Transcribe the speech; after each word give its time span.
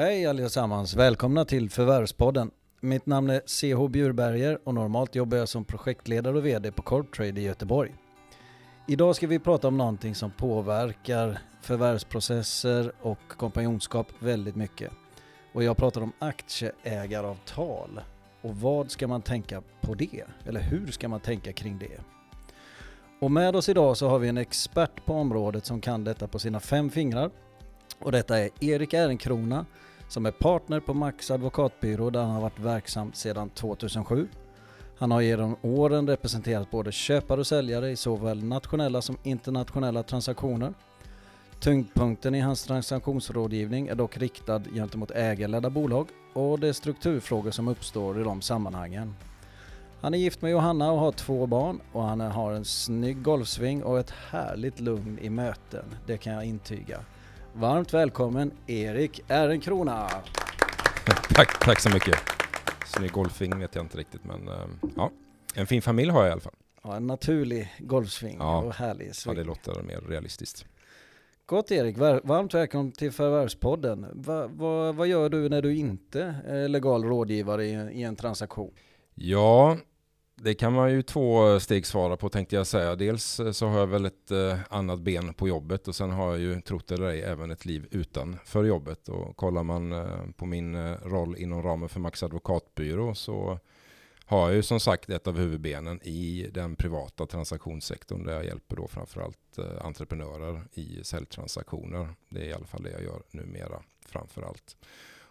Hej 0.00 0.26
allesammans, 0.26 0.94
välkomna 0.94 1.44
till 1.44 1.70
Förvärvspodden. 1.70 2.50
Mitt 2.80 3.06
namn 3.06 3.30
är 3.30 3.40
CH 3.46 3.88
Bjurberger 3.90 4.58
och 4.64 4.74
normalt 4.74 5.14
jobbar 5.14 5.38
jag 5.38 5.48
som 5.48 5.64
projektledare 5.64 6.36
och 6.36 6.46
VD 6.46 6.72
på 6.72 6.82
Corptrade 6.82 7.40
i 7.40 7.44
Göteborg. 7.44 7.94
Idag 8.88 9.16
ska 9.16 9.26
vi 9.26 9.38
prata 9.38 9.68
om 9.68 9.76
någonting 9.76 10.14
som 10.14 10.30
påverkar 10.30 11.38
förvärvsprocesser 11.62 12.92
och 13.00 13.18
kompanjonskap 13.28 14.06
väldigt 14.18 14.56
mycket. 14.56 14.92
Och 15.52 15.64
jag 15.64 15.76
pratar 15.76 16.00
om 16.00 16.12
aktieägaravtal. 16.18 18.00
Och 18.42 18.56
vad 18.56 18.90
ska 18.90 19.08
man 19.08 19.22
tänka 19.22 19.62
på 19.80 19.94
det? 19.94 20.24
Eller 20.46 20.60
hur 20.60 20.86
ska 20.86 21.08
man 21.08 21.20
tänka 21.20 21.52
kring 21.52 21.78
det? 21.78 22.00
Och 23.20 23.30
med 23.30 23.56
oss 23.56 23.68
idag 23.68 23.96
så 23.96 24.08
har 24.08 24.18
vi 24.18 24.28
en 24.28 24.38
expert 24.38 25.04
på 25.04 25.14
området 25.14 25.66
som 25.66 25.80
kan 25.80 26.04
detta 26.04 26.28
på 26.28 26.38
sina 26.38 26.60
fem 26.60 26.90
fingrar. 26.90 27.30
Och 27.98 28.12
detta 28.12 28.38
är 28.38 28.50
Erik 28.60 28.94
Ehrenkrona 28.94 29.66
som 30.10 30.26
är 30.26 30.30
partner 30.30 30.80
på 30.80 30.94
Max 30.94 31.30
advokatbyrå 31.30 32.10
där 32.10 32.20
han 32.20 32.30
har 32.30 32.40
varit 32.40 32.58
verksam 32.58 33.12
sedan 33.12 33.50
2007. 33.50 34.28
Han 34.98 35.10
har 35.10 35.20
genom 35.20 35.56
åren 35.62 36.06
representerat 36.06 36.70
både 36.70 36.92
köpare 36.92 37.40
och 37.40 37.46
säljare 37.46 37.90
i 37.90 37.96
såväl 37.96 38.44
nationella 38.44 39.02
som 39.02 39.16
internationella 39.22 40.02
transaktioner. 40.02 40.74
Tyngdpunkten 41.60 42.34
i 42.34 42.40
hans 42.40 42.64
transaktionsrådgivning 42.64 43.88
är 43.88 43.94
dock 43.94 44.18
riktad 44.18 44.62
gentemot 44.74 45.10
ägarledda 45.10 45.70
bolag 45.70 46.08
och 46.32 46.60
det 46.60 46.68
är 46.68 46.72
strukturfrågor 46.72 47.50
som 47.50 47.68
uppstår 47.68 48.20
i 48.20 48.24
de 48.24 48.42
sammanhangen. 48.42 49.14
Han 50.00 50.14
är 50.14 50.18
gift 50.18 50.42
med 50.42 50.50
Johanna 50.50 50.92
och 50.92 50.98
har 50.98 51.12
två 51.12 51.46
barn 51.46 51.80
och 51.92 52.02
han 52.02 52.20
har 52.20 52.52
en 52.52 52.64
snygg 52.64 53.22
golfsving 53.22 53.82
och 53.82 53.98
ett 53.98 54.10
härligt 54.10 54.80
lugn 54.80 55.18
i 55.22 55.30
möten. 55.30 55.84
Det 56.06 56.16
kan 56.16 56.32
jag 56.32 56.44
intyga. 56.44 57.00
Varmt 57.54 57.94
välkommen 57.94 58.52
Erik 58.66 59.20
Ehrenkrona. 59.28 60.08
tack, 61.34 61.64
tack 61.64 61.80
så 61.80 61.90
mycket. 61.90 62.18
Snygg 62.86 63.12
golfsving 63.12 63.58
vet 63.58 63.74
jag 63.74 63.84
inte 63.84 63.98
riktigt 63.98 64.24
men 64.24 64.48
uh, 64.48 64.54
ja, 64.96 65.10
en 65.54 65.66
fin 65.66 65.82
familj 65.82 66.10
har 66.10 66.20
jag 66.20 66.28
i 66.28 66.32
alla 66.32 66.40
fall. 66.40 66.54
Ja, 66.82 66.96
en 66.96 67.06
naturlig 67.06 67.74
golfsving 67.78 68.36
ja. 68.38 68.58
och 68.62 68.74
härlig 68.74 69.14
sving. 69.14 69.34
Ja, 69.34 69.40
det 69.40 69.46
låter 69.46 69.82
mer 69.82 70.00
realistiskt. 70.00 70.64
Gott 71.46 71.70
Erik, 71.70 71.98
varmt 71.98 72.54
välkommen 72.54 72.92
till 72.92 73.12
Förvärvspodden. 73.12 74.06
Va, 74.12 74.46
va, 74.46 74.92
vad 74.92 75.08
gör 75.08 75.28
du 75.28 75.48
när 75.48 75.62
du 75.62 75.76
inte 75.76 76.34
är 76.46 76.68
legal 76.68 77.04
rådgivare 77.04 77.64
i, 77.64 77.72
i 77.72 78.02
en 78.02 78.16
transaktion? 78.16 78.72
Ja, 79.14 79.76
det 80.42 80.54
kan 80.54 80.72
man 80.72 80.90
ju 80.90 81.02
två 81.02 81.60
steg 81.60 81.86
svara 81.86 82.16
på 82.16 82.28
tänkte 82.28 82.56
jag 82.56 82.66
säga. 82.66 82.96
Dels 82.96 83.40
eh, 83.40 83.52
så 83.52 83.66
har 83.66 83.78
jag 83.78 83.86
väl 83.86 84.04
ett 84.04 84.30
eh, 84.30 84.58
annat 84.68 85.00
ben 85.00 85.34
på 85.34 85.48
jobbet 85.48 85.88
och 85.88 85.94
sen 85.94 86.10
har 86.10 86.30
jag 86.30 86.38
ju, 86.40 86.60
trott 86.60 86.90
eller 86.90 87.06
ej, 87.06 87.22
även 87.22 87.50
ett 87.50 87.64
liv 87.64 87.86
utanför 87.90 88.64
jobbet. 88.64 89.08
Och 89.08 89.36
kollar 89.36 89.62
man 89.62 89.92
eh, 89.92 90.24
på 90.36 90.46
min 90.46 90.94
roll 90.94 91.36
inom 91.36 91.62
ramen 91.62 91.88
för 91.88 92.00
Max 92.00 92.22
advokatbyrå 92.22 93.14
så 93.14 93.58
har 94.24 94.48
jag 94.48 94.56
ju 94.56 94.62
som 94.62 94.80
sagt 94.80 95.10
ett 95.10 95.26
av 95.26 95.38
huvudbenen 95.38 96.02
i 96.02 96.50
den 96.52 96.76
privata 96.76 97.26
transaktionssektorn 97.26 98.24
där 98.24 98.32
jag 98.32 98.44
hjälper 98.44 98.76
då 98.76 98.88
framförallt 98.88 99.58
entreprenörer 99.80 100.62
i 100.72 101.04
säljtransaktioner. 101.04 102.08
Det 102.28 102.40
är 102.40 102.44
i 102.44 102.52
alla 102.52 102.66
fall 102.66 102.82
det 102.82 102.90
jag 102.90 103.02
gör 103.02 103.22
numera 103.30 103.82
framförallt. 104.06 104.76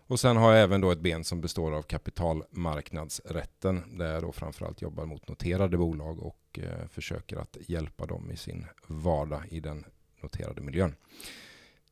Och 0.10 0.20
sen 0.20 0.38
har 0.38 0.54
jag 0.54 0.64
även 0.64 0.82
då 0.82 0.92
ett 0.92 1.00
ben 1.00 1.24
som 1.24 1.42
består 1.42 1.72
av 1.72 1.82
kapitalmarknadsrätten 1.82 3.98
där 3.98 4.14
jag 4.14 4.24
då 4.24 4.32
framförallt 4.32 4.81
jobbar 4.81 5.06
mot 5.06 5.28
noterade 5.28 5.78
bolag 5.78 6.24
och 6.24 6.59
eh, 6.59 6.88
försöker 6.90 7.38
att 7.38 7.58
hjälpa 7.68 8.06
dem 8.06 8.31
i 8.31 8.38
sin 8.38 8.66
vardag 8.88 9.42
i 9.50 9.59
den 9.59 9.86
noterade 10.22 10.62
miljön. 10.62 10.96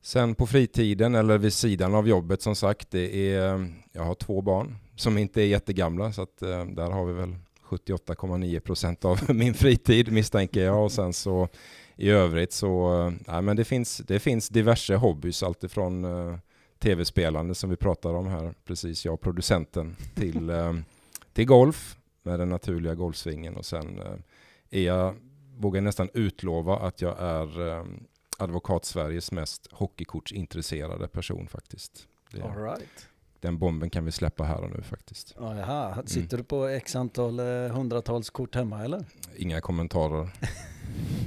Sen 0.02 0.34
på 0.34 0.46
fritiden 0.46 1.14
eller 1.14 1.38
vid 1.38 1.52
sidan 1.52 1.94
av 1.94 2.08
jobbet 2.08 2.42
som 2.42 2.56
sagt, 2.56 2.90
det 2.90 3.34
är, 3.34 3.72
jag 3.92 4.02
har 4.02 4.14
två 4.14 4.42
barn 4.42 4.76
som 4.96 5.18
inte 5.18 5.42
är 5.42 5.46
jättegamla 5.46 6.12
så 6.12 6.22
att 6.22 6.42
eh, 6.42 6.64
där 6.64 6.90
har 6.90 7.04
vi 7.04 7.12
väl 7.12 7.36
78,9 7.68 8.60
procent 8.60 9.04
av 9.04 9.20
min 9.34 9.54
fritid 9.54 10.12
misstänker 10.12 10.64
jag 10.64 10.84
och 10.84 10.92
sen 10.92 11.12
så 11.12 11.48
i 11.96 12.10
övrigt 12.10 12.52
så, 12.52 13.02
eh, 13.02 13.12
nej 13.26 13.42
men 13.42 13.56
det 13.56 13.64
finns, 13.64 13.98
det 13.98 14.20
finns 14.20 14.48
diverse 14.48 14.94
hobbys 14.94 15.42
alltifrån 15.42 16.04
eh, 16.04 16.38
tv-spelande 16.78 17.54
som 17.54 17.70
vi 17.70 17.76
pratar 17.76 18.14
om 18.14 18.26
här, 18.26 18.54
precis 18.64 19.04
jag 19.04 19.20
producenten, 19.20 19.96
till, 20.14 20.50
äh, 20.50 20.72
till 21.32 21.46
golf 21.46 21.98
med 22.22 22.38
den 22.38 22.48
naturliga 22.48 22.94
golfsvingen 22.94 23.56
och 23.56 23.66
sen 23.66 24.00
är 24.70 24.82
jag, 24.82 25.14
vågar 25.56 25.80
nästan 25.80 26.08
utlova 26.14 26.78
att 26.78 27.02
jag 27.02 27.16
är 27.18 27.84
advokat 28.38 28.84
Sveriges 28.84 29.32
mest 29.32 29.68
hockeykortsintresserade 29.72 31.08
person 31.08 31.48
faktiskt. 31.48 32.08
Det, 32.32 32.42
All 32.42 32.62
right. 32.62 33.08
Den 33.40 33.58
bomben 33.58 33.90
kan 33.90 34.04
vi 34.04 34.12
släppa 34.12 34.44
här 34.44 34.60
och 34.60 34.70
nu 34.70 34.82
faktiskt. 34.82 35.34
Jaha, 35.38 35.92
mm. 35.92 36.06
sitter 36.06 36.36
mm. 36.36 36.42
du 36.42 36.44
på 36.44 36.66
x 36.66 36.96
antal 36.96 37.40
eh, 37.40 37.46
hundratals 37.46 38.30
kort 38.30 38.54
hemma 38.54 38.84
eller? 38.84 39.04
Inga 39.36 39.60
kommentarer. 39.60 40.28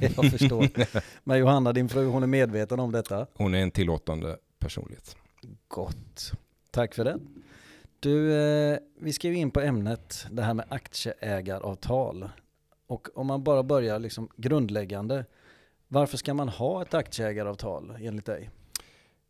Jag 0.00 0.30
förstår. 0.30 0.68
Men 1.24 1.38
Johanna, 1.38 1.72
din 1.72 1.88
fru, 1.88 2.06
hon 2.06 2.22
är 2.22 2.26
medveten 2.26 2.80
om 2.80 2.92
detta? 2.92 3.26
Hon 3.34 3.54
är 3.54 3.62
en 3.62 3.70
tillåtande 3.70 4.36
personlighet. 4.58 5.16
Gott. 5.68 6.32
Tack 6.70 6.94
för 6.94 7.04
det. 7.04 7.18
Du, 8.00 8.32
eh, 8.32 8.78
vi 9.00 9.12
ska 9.12 9.28
ju 9.28 9.34
in 9.34 9.50
på 9.50 9.60
ämnet, 9.60 10.26
det 10.30 10.42
här 10.42 10.54
med 10.54 10.66
aktieägaravtal. 10.68 12.28
Och 12.86 13.08
om 13.14 13.26
man 13.26 13.44
bara 13.44 13.62
börjar 13.62 13.98
liksom 13.98 14.28
grundläggande, 14.36 15.24
varför 15.88 16.16
ska 16.16 16.34
man 16.34 16.48
ha 16.48 16.82
ett 16.82 16.94
aktieägaravtal 16.94 17.96
enligt 18.00 18.26
dig? 18.26 18.50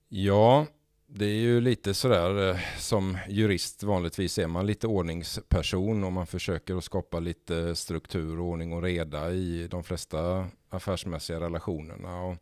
Ja, 0.08 0.66
det 1.06 1.24
är 1.24 1.40
ju 1.40 1.60
lite 1.60 1.94
sådär 1.94 2.50
eh, 2.50 2.56
som 2.78 3.18
jurist 3.28 3.82
vanligtvis 3.82 4.38
är 4.38 4.46
man 4.46 4.66
lite 4.66 4.86
ordningsperson 4.86 6.04
och 6.04 6.12
man 6.12 6.26
försöker 6.26 6.76
att 6.76 6.84
skapa 6.84 7.20
lite 7.20 7.74
struktur, 7.74 8.40
ordning 8.40 8.72
och 8.72 8.82
reda 8.82 9.30
i 9.30 9.68
de 9.70 9.84
flesta 9.84 10.46
affärsmässiga 10.68 11.40
relationerna. 11.40 12.22
Och 12.22 12.36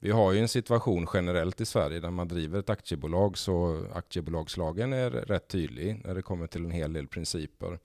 vi 0.00 0.10
har 0.10 0.32
ju 0.32 0.40
en 0.40 0.48
situation 0.48 1.06
generellt 1.14 1.60
i 1.60 1.64
Sverige 1.64 2.00
där 2.00 2.10
man 2.10 2.28
driver 2.28 2.58
ett 2.58 2.70
aktiebolag 2.70 3.38
så 3.38 3.86
aktiebolagslagen 3.94 4.92
är 4.92 5.10
rätt 5.10 5.48
tydlig 5.48 6.00
när 6.04 6.14
det 6.14 6.22
kommer 6.22 6.46
till 6.46 6.64
en 6.64 6.70
hel 6.70 6.92
del 6.92 7.06
principer. 7.06 7.78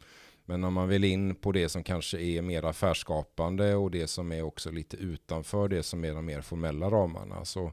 Men 0.45 0.63
om 0.63 0.73
man 0.73 0.87
vill 0.87 1.03
in 1.03 1.35
på 1.35 1.51
det 1.51 1.69
som 1.69 1.83
kanske 1.83 2.19
är 2.19 2.41
mer 2.41 2.65
affärsskapande 2.65 3.75
och 3.75 3.91
det 3.91 4.07
som 4.07 4.31
är 4.31 4.41
också 4.41 4.71
lite 4.71 4.97
utanför 4.97 5.67
det 5.67 5.83
som 5.83 6.05
är 6.05 6.13
de 6.13 6.25
mer 6.25 6.41
formella 6.41 6.89
ramarna 6.89 7.45
så 7.45 7.71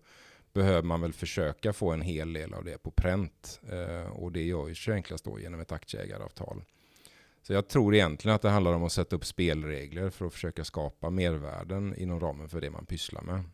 behöver 0.53 0.83
man 0.83 1.01
väl 1.01 1.13
försöka 1.13 1.73
få 1.73 1.93
en 1.93 2.03
hel 2.03 2.33
del 2.33 2.55
av 2.55 2.65
det 2.65 2.83
på 2.83 2.91
pränt. 2.91 3.61
Eh, 3.71 4.13
och 4.13 4.33
det 4.33 4.43
gör 4.43 4.69
ju 4.69 4.93
enklast 4.93 5.25
då 5.25 5.41
genom 5.41 5.61
ett 5.61 5.73
aktieägaravtal. 5.73 6.63
Så 7.43 7.53
jag 7.53 7.69
tror 7.69 7.95
egentligen 7.95 8.35
att 8.35 8.43
det 8.43 8.49
handlar 8.49 8.73
om 8.73 8.85
att 8.85 8.93
sätta 8.93 9.17
upp 9.17 9.25
spelregler 9.25 10.11
för 10.11 10.27
att 10.27 10.33
försöka 10.33 10.65
skapa 10.65 11.11
mervärden 11.11 11.95
inom 11.97 12.21
ramen 12.21 12.49
för 12.49 12.61
det 12.61 12.71
man 12.71 12.87
pysslar 12.87 13.23
med. 13.23 13.45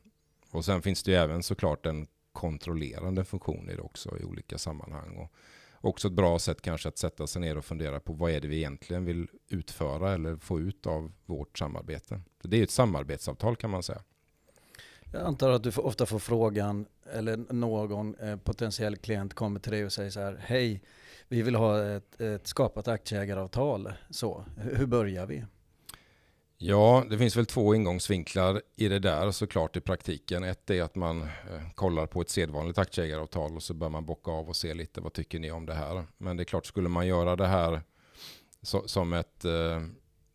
Och 0.55 0.65
sen 0.65 0.83
finns 0.83 1.03
det 1.03 1.11
ju 1.11 1.17
även 1.17 1.43
såklart 1.43 1.87
en 1.87 2.07
kontrollerande 2.33 3.25
funktion 3.25 3.71
i 3.71 3.75
det 3.75 3.83
också 3.83 4.19
i 4.21 4.25
olika 4.25 4.59
sammanhang. 4.59 5.17
Och 5.17 5.33
också 5.89 6.09
ett 6.09 6.15
bra 6.15 6.39
sätt 6.39 6.63
kanske 6.63 6.89
att 6.89 6.99
sätta 6.99 7.27
sig 7.27 7.41
ner 7.41 7.59
och 7.59 7.65
fundera 7.65 8.01
på 8.01 8.13
vad 8.13 8.31
är 8.31 8.41
det 8.41 8.49
vi 8.49 8.57
egentligen 8.57 9.05
vill 9.05 9.29
utföra 9.49 10.13
eller 10.13 10.37
få 10.37 10.61
ut 10.61 10.87
av 10.87 11.13
vårt 11.27 11.59
samarbete. 11.59 12.21
Det 12.43 12.59
är 12.59 12.63
ett 12.63 12.71
samarbetsavtal 12.71 13.57
kan 13.57 13.71
man 13.71 13.83
säga. 13.83 14.03
Jag 15.13 15.23
antar 15.23 15.51
att 15.51 15.63
du 15.63 15.71
ofta 15.77 16.07
får 16.07 16.19
frågan, 16.19 16.87
eller 17.13 17.37
någon 17.37 18.15
eh, 18.15 18.37
potentiell 18.37 18.97
klient 18.97 19.35
kommer 19.35 19.61
till 19.61 19.73
dig 19.73 19.85
och 19.85 19.93
säger 19.93 20.11
så 20.11 20.21
här, 20.21 20.41
hej, 20.41 20.83
vi 21.29 21.43
vill 21.43 21.55
ha 21.55 21.87
ett, 21.87 22.21
ett 22.21 22.47
skapat 22.47 22.89
aktieägaravtal. 22.89 23.93
Så, 24.11 24.45
hur 24.57 24.87
börjar 24.87 25.27
vi? 25.27 25.45
Ja, 26.59 27.05
det 27.11 27.19
finns 27.19 27.37
väl 27.37 27.47
två 27.47 27.75
ingångsvinklar 27.75 28.63
i 28.77 28.89
det 28.89 28.99
där 28.99 29.31
såklart 29.31 29.77
i 29.77 29.81
praktiken. 29.81 30.45
Ett 30.45 30.71
är 30.71 30.83
att 30.83 30.95
man 30.95 31.23
eh, 31.23 31.29
kollar 31.75 32.07
på 32.07 32.21
ett 32.21 32.31
sedvanligt 32.31 32.79
aktieägaravtal 32.79 33.57
och 33.57 33.63
så 33.63 33.75
bör 33.75 33.89
man 33.89 34.07
bocka 34.07 34.31
av 34.31 34.49
och 34.49 34.57
se 34.57 34.75
lite 34.75 35.01
vad 35.01 35.13
tycker 35.13 35.39
ni 35.39 35.51
om 35.51 35.67
det 35.67 35.75
här. 35.75 36.07
Men 36.19 36.37
det 36.37 36.43
är 36.43 36.45
klart, 36.45 36.67
skulle 36.67 36.89
man 36.89 37.07
göra 37.07 37.37
det 37.37 37.47
här 37.47 37.83
så, 38.63 38.89
som 38.89 39.13
ett 39.13 39.45
eh, 39.45 39.83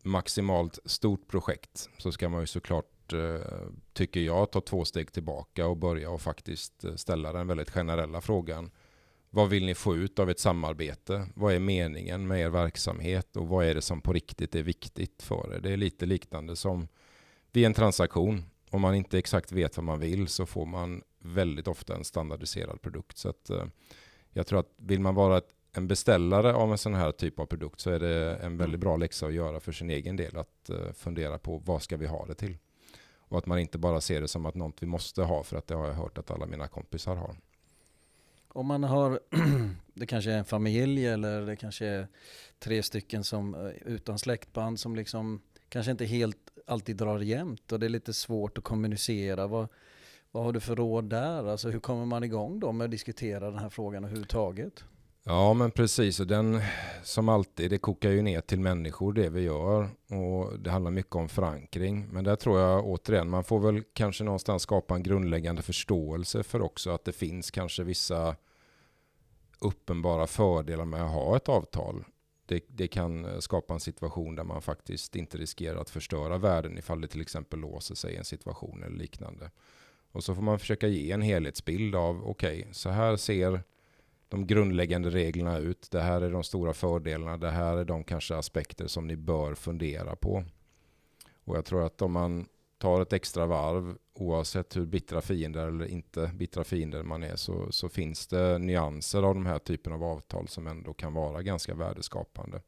maximalt 0.02 0.78
stort 0.84 1.28
projekt 1.28 1.88
så 1.98 2.12
ska 2.12 2.28
man 2.28 2.40
ju 2.40 2.46
såklart 2.46 2.86
Eh, 3.12 3.68
tycker 3.92 4.20
jag, 4.20 4.50
ta 4.50 4.60
två 4.60 4.84
steg 4.84 5.12
tillbaka 5.12 5.66
och 5.66 5.76
börja 5.76 6.10
och 6.10 6.20
faktiskt 6.20 6.84
eh, 6.84 6.94
ställa 6.94 7.32
den 7.32 7.46
väldigt 7.46 7.70
generella 7.70 8.20
frågan. 8.20 8.70
Vad 9.32 9.48
vill 9.48 9.66
ni 9.66 9.74
få 9.74 9.96
ut 9.96 10.18
av 10.18 10.30
ett 10.30 10.38
samarbete? 10.38 11.26
Vad 11.34 11.54
är 11.54 11.58
meningen 11.58 12.26
med 12.26 12.40
er 12.40 12.48
verksamhet 12.48 13.36
och 13.36 13.48
vad 13.48 13.66
är 13.66 13.74
det 13.74 13.82
som 13.82 14.00
på 14.00 14.12
riktigt 14.12 14.54
är 14.54 14.62
viktigt 14.62 15.22
för 15.22 15.54
er? 15.54 15.60
Det 15.60 15.72
är 15.72 15.76
lite 15.76 16.06
liknande 16.06 16.56
som 16.56 16.88
vid 17.52 17.66
en 17.66 17.74
transaktion. 17.74 18.44
Om 18.70 18.80
man 18.80 18.94
inte 18.94 19.18
exakt 19.18 19.52
vet 19.52 19.76
vad 19.76 19.84
man 19.84 20.00
vill 20.00 20.28
så 20.28 20.46
får 20.46 20.66
man 20.66 21.02
väldigt 21.18 21.68
ofta 21.68 21.94
en 21.94 22.04
standardiserad 22.04 22.82
produkt. 22.82 23.18
Så 23.18 23.28
att, 23.28 23.50
eh, 23.50 23.64
jag 24.30 24.46
tror 24.46 24.60
att 24.60 24.72
vill 24.76 25.00
man 25.00 25.14
vara 25.14 25.40
en 25.72 25.88
beställare 25.88 26.54
av 26.54 26.72
en 26.72 26.78
sån 26.78 26.94
här 26.94 27.12
typ 27.12 27.38
av 27.38 27.46
produkt 27.46 27.80
så 27.80 27.90
är 27.90 28.00
det 28.00 28.36
en 28.36 28.56
väldigt 28.56 28.80
bra 28.80 28.96
läxa 28.96 29.26
att 29.26 29.32
göra 29.32 29.60
för 29.60 29.72
sin 29.72 29.90
egen 29.90 30.16
del. 30.16 30.36
Att 30.36 30.70
eh, 30.70 30.92
fundera 30.92 31.38
på 31.38 31.58
vad 31.58 31.82
ska 31.82 31.96
vi 31.96 32.06
ha 32.06 32.26
det 32.26 32.34
till? 32.34 32.58
Och 33.18 33.38
att 33.38 33.46
man 33.46 33.58
inte 33.58 33.78
bara 33.78 34.00
ser 34.00 34.20
det 34.20 34.28
som 34.28 34.46
att 34.46 34.54
något 34.54 34.82
vi 34.82 34.86
måste 34.86 35.22
ha 35.22 35.42
för 35.42 35.56
att 35.56 35.66
det 35.66 35.74
har 35.74 35.86
jag 35.86 35.94
hört 35.94 36.18
att 36.18 36.30
alla 36.30 36.46
mina 36.46 36.68
kompisar 36.68 37.16
har. 37.16 37.36
Om 38.52 38.66
man 38.66 38.84
har, 38.84 39.20
det 39.94 40.06
kanske 40.06 40.32
är 40.32 40.38
en 40.38 40.44
familj 40.44 41.06
eller 41.06 41.40
det 41.46 41.56
kanske 41.56 41.86
är 41.86 42.08
tre 42.58 42.82
stycken 42.82 43.24
som 43.24 43.54
eh, 43.54 43.70
utan 43.84 44.18
släktband 44.18 44.80
som 44.80 44.96
liksom 44.96 45.40
kanske 45.68 45.90
inte 45.92 46.04
helt 46.04 46.38
alltid 46.66 46.96
drar 46.96 47.18
jämnt 47.18 47.72
och 47.72 47.80
det 47.80 47.86
är 47.86 47.90
lite 47.90 48.12
svårt 48.12 48.58
att 48.58 48.64
kommunicera. 48.64 49.46
Vad, 49.46 49.68
vad 50.30 50.44
har 50.44 50.52
du 50.52 50.60
för 50.60 50.76
råd 50.76 51.04
där? 51.04 51.46
Alltså 51.46 51.70
hur 51.70 51.80
kommer 51.80 52.06
man 52.06 52.24
igång 52.24 52.60
då 52.60 52.72
med 52.72 52.84
att 52.84 52.90
diskutera 52.90 53.50
den 53.50 53.58
här 53.58 53.68
frågan 53.68 54.04
överhuvudtaget? 54.04 54.84
Ja 55.24 55.54
men 55.54 55.70
precis, 55.70 56.20
och 56.20 56.26
den 56.26 56.60
som 57.02 57.28
alltid, 57.28 57.70
det 57.70 57.78
kokar 57.78 58.10
ju 58.10 58.22
ner 58.22 58.40
till 58.40 58.60
människor 58.60 59.12
det 59.12 59.28
vi 59.28 59.40
gör 59.40 59.88
och 60.08 60.58
det 60.58 60.70
handlar 60.70 60.90
mycket 60.90 61.14
om 61.14 61.28
förankring. 61.28 62.08
Men 62.10 62.24
där 62.24 62.36
tror 62.36 62.60
jag 62.60 62.86
återigen, 62.86 63.30
man 63.30 63.44
får 63.44 63.60
väl 63.60 63.82
kanske 63.92 64.24
någonstans 64.24 64.62
skapa 64.62 64.94
en 64.94 65.02
grundläggande 65.02 65.62
förståelse 65.62 66.42
för 66.42 66.62
också 66.62 66.90
att 66.90 67.04
det 67.04 67.12
finns 67.12 67.50
kanske 67.50 67.82
vissa 67.82 68.36
uppenbara 69.60 70.26
fördelar 70.26 70.84
med 70.84 71.02
att 71.02 71.12
ha 71.12 71.36
ett 71.36 71.48
avtal. 71.48 72.04
Det, 72.46 72.64
det, 72.68 72.88
kan 72.88 73.42
skapa 73.42 73.74
en 73.74 73.80
situation 73.80 74.34
där 74.34 74.44
man 74.44 74.62
faktiskt 74.62 75.16
inte 75.16 75.38
riskerar 75.38 75.80
att 75.80 75.90
förstöra 75.90 76.38
världen 76.38 76.78
ifall 76.78 77.00
det 77.00 77.08
till 77.08 77.20
exempel 77.20 77.58
låser 77.58 77.94
sig 77.94 78.14
i 78.14 78.16
en 78.16 78.24
situation 78.24 78.82
eller 78.82 78.96
liknande. 78.96 79.50
Och 80.12 80.24
så 80.24 80.34
får 80.34 80.42
man 80.42 80.58
försöka 80.58 80.88
ge 80.88 81.12
en 81.12 81.22
helhetsbild 81.22 81.94
av, 81.94 82.28
okej, 82.28 82.60
okay, 82.60 82.72
så 82.72 82.90
här 82.90 83.16
ser 83.16 83.62
de 84.30 84.46
grundläggande 84.46 85.10
reglerna 85.10 85.58
ut. 85.58 85.90
Det 85.90 86.00
här 86.00 86.20
är 86.20 86.30
de 86.30 86.42
stora 86.42 86.72
fördelarna. 86.72 87.36
Det 87.36 87.50
här 87.50 87.76
är 87.76 87.84
de 87.84 88.04
kanske 88.04 88.36
aspekter 88.36 88.86
som 88.86 89.06
ni 89.06 89.16
bör 89.16 89.54
fundera 89.54 90.16
på. 90.16 90.44
Och 91.44 91.56
jag 91.56 91.64
tror 91.64 91.86
att 91.86 92.02
om 92.02 92.12
man 92.12 92.46
tar 92.78 93.00
ett 93.00 93.12
extra 93.12 93.46
varv, 93.46 93.96
oavsett 94.14 94.76
hur 94.76 94.86
bittra 94.86 95.20
fiender 95.20 95.66
eller 95.66 95.86
inte 95.86 96.30
bittra 96.34 96.64
fiender 96.64 97.02
man 97.02 97.22
är, 97.22 97.36
så, 97.36 97.72
så 97.72 97.88
finns 97.88 98.26
det 98.26 98.58
nyanser 98.58 99.22
av 99.22 99.34
de 99.34 99.46
här 99.46 99.58
typen 99.58 99.92
av 99.92 100.04
avtal 100.04 100.48
som 100.48 100.66
ändå 100.66 100.92
kan 100.92 101.14
vara 101.14 101.42
ganska 101.42 101.74
värdeskapande. 101.74 102.62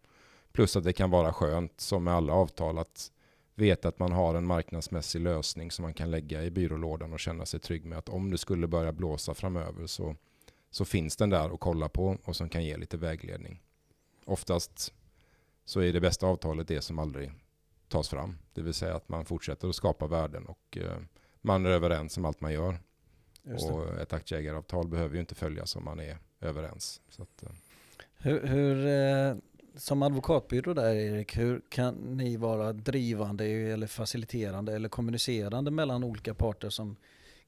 Plus 0.53 0.77
att 0.77 0.85
det 0.85 0.93
kan 0.93 1.11
vara 1.11 1.33
skönt, 1.33 1.81
som 1.81 2.05
med 2.05 2.15
alla 2.15 2.33
avtal, 2.33 2.79
att 2.79 3.11
veta 3.55 3.89
att 3.89 3.99
man 3.99 4.13
har 4.13 4.35
en 4.35 4.47
marknadsmässig 4.47 5.21
lösning 5.21 5.71
som 5.71 5.83
man 5.83 5.95
kan 5.95 6.11
lägga 6.11 6.45
i 6.45 6.51
byrålådan 6.51 7.13
och 7.13 7.21
känna 7.21 7.47
sig 7.47 7.61
trygg 7.61 7.85
med 7.85 7.99
att 7.99 8.09
om 8.09 8.31
det 8.31 8.39
skulle 8.39 8.67
börja 8.67 8.93
blåsa 8.93 9.35
framöver 9.35 9.87
så 9.87 10.17
så 10.73 10.85
finns 10.85 11.17
den 11.17 11.31
där 11.31 11.55
att 11.55 11.61
kolla 11.61 11.89
på 11.89 12.19
och 12.25 12.37
som 12.37 12.49
kan 12.49 12.65
ge 12.65 12.77
lite 12.77 12.97
vägledning. 12.97 13.63
Oftast 14.25 14.95
så 15.65 15.81
är 15.81 15.93
det 15.93 16.01
bästa 16.01 16.27
avtalet 16.27 16.69
det 16.69 16.83
som 16.83 16.99
aldrig 16.99 17.33
tas 17.89 18.09
fram. 18.09 18.39
Det 18.53 18.63
vill 18.63 18.75
säga 18.75 18.97
att 18.97 19.09
man 19.09 19.25
fortsätter 19.25 19.69
att 19.69 19.75
skapa 19.75 20.07
värden 20.07 20.47
och 20.47 20.79
eh, 20.79 20.97
man 21.41 21.67
är 21.67 21.71
överens 21.71 22.17
om 22.17 22.25
allt 22.25 22.41
man 22.41 22.53
gör. 22.53 22.79
Och 23.45 24.01
ett 24.01 24.13
aktieägaravtal 24.13 24.89
behöver 24.89 25.15
ju 25.15 25.21
inte 25.21 25.35
följas 25.35 25.77
om 25.77 25.85
man 25.85 26.01
är 26.01 26.19
överens. 26.41 27.01
Att, 27.19 27.43
eh. 27.43 27.49
hur, 28.17 28.47
hur 28.47 28.87
eh, 28.87 29.37
som 29.77 30.03
advokatbyrå 30.03 30.75
där 30.75 30.95
Erik, 30.95 31.39
hur 31.39 31.63
kan 31.69 31.95
ni 31.95 32.37
vara 32.37 32.73
drivande 32.73 33.45
eller 33.47 33.87
faciliterande 33.87 34.75
eller 34.75 34.89
kommunicerande 34.89 35.71
mellan 35.71 36.05
olika 36.05 36.35
parter 36.35 36.71
som 36.71 36.97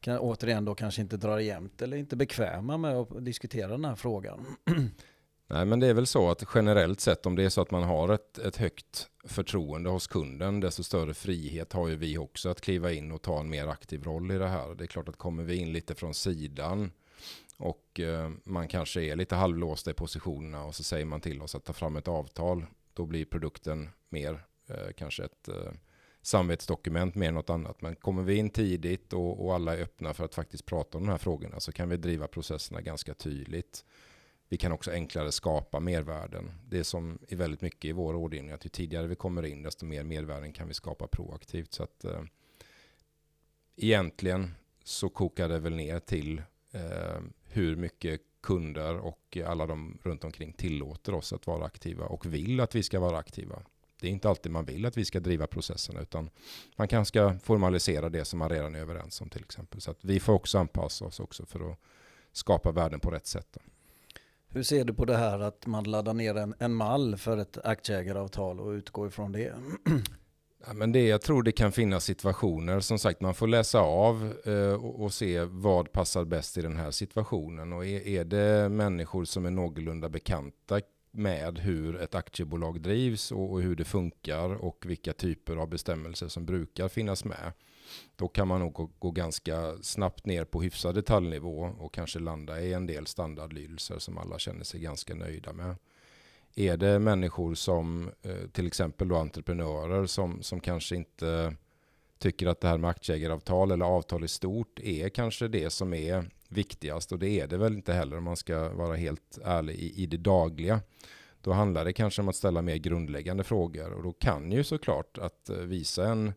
kan, 0.04 0.18
återigen 0.18 0.64
då 0.64 0.74
kanske 0.74 1.02
inte 1.02 1.16
drar 1.16 1.38
jämnt 1.38 1.82
eller 1.82 1.96
inte 1.96 2.16
bekväma 2.16 2.76
med 2.76 2.96
att 2.96 3.24
diskutera 3.24 3.68
den 3.68 3.84
här 3.84 3.94
frågan. 3.94 4.46
Nej, 5.46 5.64
men 5.64 5.80
det 5.80 5.86
är 5.86 5.94
väl 5.94 6.06
så 6.06 6.30
att 6.30 6.44
generellt 6.54 7.00
sett 7.00 7.26
om 7.26 7.36
det 7.36 7.44
är 7.44 7.48
så 7.48 7.60
att 7.60 7.70
man 7.70 7.82
har 7.82 8.08
ett, 8.08 8.38
ett 8.38 8.56
högt 8.56 9.08
förtroende 9.24 9.90
hos 9.90 10.06
kunden, 10.06 10.60
desto 10.60 10.82
större 10.82 11.14
frihet 11.14 11.72
har 11.72 11.88
ju 11.88 11.96
vi 11.96 12.18
också 12.18 12.48
att 12.48 12.60
kliva 12.60 12.92
in 12.92 13.12
och 13.12 13.22
ta 13.22 13.40
en 13.40 13.50
mer 13.50 13.66
aktiv 13.66 14.04
roll 14.04 14.30
i 14.30 14.38
det 14.38 14.48
här. 14.48 14.74
Det 14.74 14.84
är 14.84 14.86
klart 14.86 15.08
att 15.08 15.16
kommer 15.16 15.44
vi 15.44 15.56
in 15.56 15.72
lite 15.72 15.94
från 15.94 16.14
sidan 16.14 16.92
och 17.56 18.00
eh, 18.00 18.30
man 18.44 18.68
kanske 18.68 19.02
är 19.02 19.16
lite 19.16 19.34
halvlåsta 19.34 19.90
i 19.90 19.94
positionerna 19.94 20.64
och 20.64 20.74
så 20.74 20.82
säger 20.82 21.04
man 21.04 21.20
till 21.20 21.42
oss 21.42 21.54
att 21.54 21.64
ta 21.64 21.72
fram 21.72 21.96
ett 21.96 22.08
avtal, 22.08 22.66
då 22.94 23.06
blir 23.06 23.24
produkten 23.24 23.90
mer 24.08 24.44
eh, 24.68 24.92
kanske 24.96 25.24
ett 25.24 25.48
eh, 25.48 25.72
samvetsdokument 26.24 27.14
mer 27.14 27.28
än 27.28 27.34
något 27.34 27.50
annat. 27.50 27.82
Men 27.82 27.96
kommer 27.96 28.22
vi 28.22 28.36
in 28.36 28.50
tidigt 28.50 29.12
och, 29.12 29.44
och, 29.44 29.54
alla 29.54 29.76
är 29.76 29.82
öppna 29.82 30.14
för 30.14 30.24
att 30.24 30.34
faktiskt 30.34 30.66
prata 30.66 30.98
om 30.98 31.04
de 31.04 31.10
här 31.10 31.18
frågorna 31.18 31.60
så 31.60 31.72
kan 31.72 31.88
vi 31.88 31.96
driva 31.96 32.26
processerna 32.26 32.80
ganska 32.80 33.14
tydligt. 33.14 33.84
Vi 34.48 34.56
kan 34.56 34.72
också 34.72 34.90
enklare 34.90 35.32
skapa 35.32 35.80
mervärden. 35.80 36.52
Det 36.68 36.84
som 36.84 37.18
är 37.28 37.36
väldigt 37.36 37.60
mycket 37.60 37.84
i 37.84 37.92
vår 37.92 38.12
rådgivning, 38.12 38.52
att 38.52 38.64
ju 38.64 38.68
tidigare 38.68 39.06
vi 39.06 39.14
kommer 39.14 39.44
in, 39.44 39.62
desto 39.62 39.86
mer 39.86 40.04
mervärden 40.04 40.52
kan 40.52 40.68
vi 40.68 40.74
skapa 40.74 41.06
proaktivt. 41.06 41.72
Så 41.72 41.82
att 41.82 42.04
eh, 42.04 42.22
egentligen 43.76 44.54
så 44.84 45.08
kokar 45.08 45.48
det 45.48 45.58
väl 45.58 45.74
ner 45.74 46.00
till 46.00 46.42
eh, 46.72 47.20
hur 47.44 47.76
mycket 47.76 48.20
kunder 48.40 48.96
och 48.96 49.38
alla 49.46 49.66
de 49.66 49.98
runt 50.02 50.24
omkring 50.24 50.52
tillåter 50.52 51.14
oss 51.14 51.32
att 51.32 51.46
vara 51.46 51.64
aktiva 51.64 52.06
och 52.06 52.26
vill 52.26 52.60
att 52.60 52.74
vi 52.74 52.82
ska 52.82 53.00
vara 53.00 53.18
aktiva. 53.18 53.62
Det 54.04 54.08
är 54.08 54.12
inte 54.12 54.28
alltid 54.28 54.52
man 54.52 54.64
vill 54.64 54.86
att 54.86 54.96
vi 54.96 55.04
ska 55.04 55.20
driva 55.20 55.46
processerna 55.46 56.00
utan 56.00 56.30
man 56.76 56.88
kanske 56.88 57.08
ska 57.08 57.38
formalisera 57.38 58.08
det 58.08 58.24
som 58.24 58.38
man 58.38 58.48
redan 58.48 58.74
är 58.74 58.78
överens 58.78 59.20
om 59.20 59.28
till 59.28 59.42
exempel. 59.42 59.80
Så 59.80 59.90
att 59.90 60.04
vi 60.04 60.20
får 60.20 60.32
också 60.32 60.58
anpassa 60.58 61.04
oss 61.04 61.20
också 61.20 61.46
för 61.46 61.70
att 61.70 61.78
skapa 62.32 62.72
värden 62.72 63.00
på 63.00 63.10
rätt 63.10 63.26
sätt. 63.26 63.56
Hur 64.48 64.62
ser 64.62 64.84
du 64.84 64.94
på 64.94 65.04
det 65.04 65.16
här 65.16 65.40
att 65.40 65.66
man 65.66 65.84
laddar 65.84 66.14
ner 66.14 66.34
en, 66.36 66.54
en 66.58 66.74
mall 66.74 67.16
för 67.16 67.38
ett 67.38 67.58
aktieägaravtal 67.64 68.60
och 68.60 68.70
utgår 68.70 69.08
ifrån 69.08 69.32
det? 69.32 69.52
Ja, 70.66 70.72
men 70.72 70.92
det, 70.92 71.06
jag 71.06 71.22
tror 71.22 71.42
det 71.42 71.52
kan 71.52 71.72
finnas 71.72 72.04
situationer, 72.04 72.80
som 72.80 72.98
sagt 72.98 73.20
man 73.20 73.34
får 73.34 73.46
läsa 73.46 73.80
av 73.80 74.34
eh, 74.44 74.84
och, 74.84 75.02
och, 75.02 75.14
se 75.14 75.44
vad 75.44 75.92
passar 75.92 76.24
bäst 76.24 76.58
i 76.58 76.62
den 76.62 76.76
här 76.76 76.90
situationen. 76.90 77.72
Och 77.72 77.86
är, 77.86 78.06
är 78.06 78.24
det 78.24 78.68
människor 78.68 79.24
som 79.24 79.46
är 79.46 79.50
någorlunda 79.50 80.08
bekanta 80.08 80.80
med 81.14 81.58
hur 81.58 82.00
ett 82.00 82.14
aktiebolag 82.14 82.80
drivs 82.80 83.32
och, 83.32 83.62
hur 83.62 83.76
det 83.76 83.84
funkar 83.84 84.64
och 84.64 84.84
vilka 84.86 85.12
typer 85.12 85.56
av 85.56 85.68
bestämmelser 85.68 86.28
som 86.28 86.46
brukar 86.46 86.88
finnas 86.88 87.24
med. 87.24 87.52
Då 88.16 88.28
kan 88.28 88.48
man 88.48 88.60
nog 88.60 88.90
gå, 88.98 89.10
ganska 89.10 89.76
snabbt 89.82 90.26
ner 90.26 90.44
på 90.44 90.62
hyfsad 90.62 90.94
detaljnivå 90.94 91.74
och 91.78 91.94
kanske 91.94 92.18
landa 92.18 92.60
i 92.60 92.72
en 92.72 92.86
del 92.86 93.06
standardlydelser 93.06 93.98
som 93.98 94.18
alla 94.18 94.38
känner 94.38 94.64
sig 94.64 94.80
ganska 94.80 95.14
nöjda 95.14 95.52
med. 95.52 95.76
Är 96.54 96.76
det 96.76 96.98
människor 96.98 97.54
som 97.54 98.10
eh, 98.22 98.48
till 98.52 98.66
exempel 98.66 99.08
då 99.08 99.16
entreprenörer 99.16 100.06
som, 100.06 100.42
som 100.42 100.60
kanske 100.60 100.96
inte 100.96 101.56
tycker 102.18 102.46
att 102.46 102.60
det 102.60 102.68
här 102.68 102.78
med 102.78 102.90
aktieägaravtal 102.90 103.70
eller 103.70 103.84
avtal 103.84 104.24
i 104.24 104.28
stort 104.28 104.80
är 104.80 105.08
kanske 105.08 105.48
det 105.48 105.70
som 105.70 105.94
är 105.94 106.30
viktigast 106.54 107.12
och 107.12 107.18
det 107.18 107.40
är 107.40 107.46
det 107.46 107.56
väl 107.56 107.74
inte 107.74 107.92
heller 107.92 108.16
om 108.16 108.24
man 108.24 108.36
ska 108.36 108.68
vara 108.68 108.96
helt 108.96 109.38
ärlig 109.44 109.74
i, 109.74 110.02
i 110.02 110.06
det 110.06 110.16
dagliga. 110.16 110.80
Då 111.40 111.52
handlar 111.52 111.84
det 111.84 111.92
kanske 111.92 112.22
om 112.22 112.28
att 112.28 112.36
ställa 112.36 112.62
mer 112.62 112.76
grundläggande 112.76 113.44
frågor 113.44 113.92
och 113.92 114.02
då 114.02 114.12
kan 114.12 114.52
ju 114.52 114.64
såklart 114.64 115.18
att 115.18 115.48
eh, 115.50 115.56
visa 115.56 116.08
en, 116.08 116.32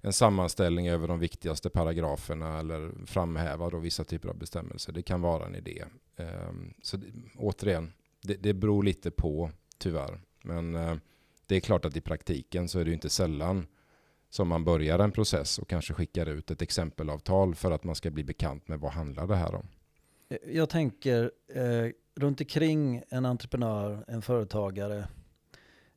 en 0.00 0.12
sammanställning 0.12 0.88
över 0.88 1.08
de 1.08 1.18
viktigaste 1.18 1.70
paragraferna 1.70 2.58
eller 2.58 2.92
framhäva 3.06 3.70
då 3.70 3.78
vissa 3.78 4.04
typer 4.04 4.28
av 4.28 4.38
bestämmelser. 4.38 4.92
Det 4.92 5.02
kan 5.02 5.20
vara 5.20 5.46
en 5.46 5.54
idé. 5.54 5.84
Ehm, 6.16 6.74
så 6.82 6.96
det, 6.96 7.06
återigen, 7.36 7.92
det, 8.22 8.34
det 8.34 8.54
beror 8.54 8.82
lite 8.82 9.10
på 9.10 9.50
tyvärr. 9.78 10.20
Men 10.42 10.74
eh, 10.74 10.96
det 11.46 11.56
är 11.56 11.60
klart 11.60 11.84
att 11.84 11.96
i 11.96 12.00
praktiken 12.00 12.68
så 12.68 12.78
är 12.78 12.84
det 12.84 12.90
ju 12.90 12.94
inte 12.94 13.10
sällan 13.10 13.66
som 14.30 14.48
man 14.48 14.64
börjar 14.64 14.98
en 14.98 15.12
process 15.12 15.58
och 15.58 15.68
kanske 15.68 15.94
skickar 15.94 16.26
ut 16.26 16.50
ett 16.50 16.62
exempelavtal 16.62 17.54
för 17.54 17.70
att 17.70 17.84
man 17.84 17.94
ska 17.94 18.10
bli 18.10 18.24
bekant 18.24 18.68
med 18.68 18.80
vad 18.80 18.92
handlar 18.92 19.26
det 19.26 19.36
här 19.36 19.54
om. 19.54 19.66
Jag 20.46 20.68
tänker 20.68 21.30
eh, 21.54 21.92
runt 22.14 22.40
omkring 22.40 23.02
en 23.08 23.24
entreprenör, 23.24 24.04
en 24.08 24.22
företagare 24.22 25.08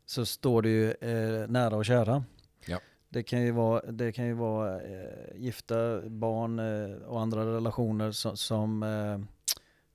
så 0.06 0.26
står 0.26 0.62
det 0.62 0.70
ju 0.70 0.92
eh, 0.92 1.48
nära 1.48 1.76
och 1.76 1.86
kära. 1.86 2.24
Ja. 2.68 2.80
Det 3.10 3.24
kan 3.24 3.42
ju 3.42 3.52
vara, 3.52 3.92
det 3.92 4.12
kan 4.12 4.26
ju 4.26 4.34
vara 4.34 4.82
eh, 4.82 5.36
gifta 5.36 6.02
barn 6.10 6.60
eh, 6.60 6.98
och 7.08 7.22
andra 7.22 7.56
relationer 7.56 8.12
som, 8.12 8.38
som 8.38 8.84
eh, 8.84 9.20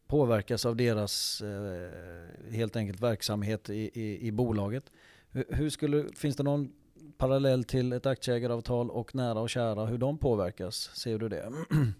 påverkas 0.06 0.66
av 0.66 0.76
deras 0.76 1.40
eh, 1.40 2.52
helt 2.52 2.76
enkelt 2.76 3.00
verksamhet 3.00 3.70
i, 3.70 3.90
i, 3.94 4.26
i 4.26 4.32
bolaget. 4.32 4.92
Hur, 5.30 5.44
hur 5.48 5.70
skulle, 5.70 6.04
finns 6.14 6.36
det 6.36 6.42
någon 6.42 6.72
parallell 7.18 7.64
till 7.64 7.92
ett 7.92 8.06
aktieägaravtal 8.06 8.90
och 8.90 9.14
nära 9.14 9.40
och 9.40 9.50
kära, 9.50 9.86
hur 9.86 9.98
de 9.98 10.18
påverkas? 10.18 10.76
Ser 10.76 11.18
du 11.18 11.28
det? 11.28 11.52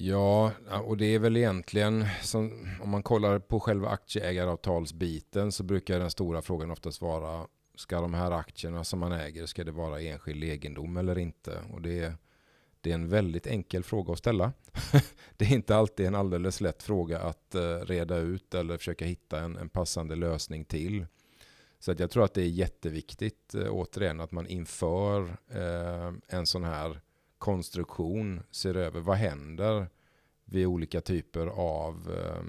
Ja, 0.00 0.52
och 0.84 0.96
det 0.96 1.14
är 1.14 1.18
väl 1.18 1.36
egentligen, 1.36 2.06
som, 2.22 2.68
om 2.82 2.90
man 2.90 3.02
kollar 3.02 3.38
på 3.38 3.60
själva 3.60 3.88
aktieägaravtalsbiten 3.88 5.52
så 5.52 5.62
brukar 5.62 5.98
den 5.98 6.10
stora 6.10 6.42
frågan 6.42 6.70
oftast 6.70 7.00
vara, 7.00 7.46
ska 7.74 8.00
de 8.00 8.14
här 8.14 8.30
aktierna 8.30 8.84
som 8.84 8.98
man 8.98 9.12
äger, 9.12 9.46
ska 9.46 9.64
det 9.64 9.72
vara 9.72 10.00
enskild 10.00 10.44
egendom 10.44 10.96
eller 10.96 11.18
inte? 11.18 11.58
Och 11.72 11.82
det 11.82 12.00
är, 12.00 12.14
det 12.80 12.90
är 12.90 12.94
en 12.94 13.08
väldigt 13.08 13.46
enkel 13.46 13.82
fråga 13.82 14.12
att 14.12 14.18
ställa. 14.18 14.52
det 15.36 15.44
är 15.44 15.52
inte 15.52 15.76
alltid 15.76 16.06
en 16.06 16.14
alldeles 16.14 16.60
lätt 16.60 16.82
fråga 16.82 17.18
att 17.18 17.54
eh, 17.54 17.78
reda 17.78 18.16
ut 18.16 18.54
eller 18.54 18.78
försöka 18.78 19.04
hitta 19.04 19.40
en, 19.40 19.56
en 19.56 19.68
passande 19.68 20.16
lösning 20.16 20.64
till. 20.64 21.06
Så 21.78 21.92
att 21.92 22.00
jag 22.00 22.10
tror 22.10 22.24
att 22.24 22.34
det 22.34 22.42
är 22.42 22.48
jätteviktigt, 22.48 23.54
eh, 23.54 23.68
återigen, 23.70 24.20
att 24.20 24.32
man 24.32 24.46
inför 24.46 25.36
eh, 25.48 26.12
en 26.28 26.46
sån 26.46 26.64
här 26.64 27.00
konstruktion 27.38 28.42
ser 28.50 28.74
över 28.74 29.00
vad 29.00 29.16
händer? 29.16 29.86
vid 30.50 30.66
olika 30.66 31.00
typer 31.00 31.46
av 31.46 32.16
eh, 32.16 32.42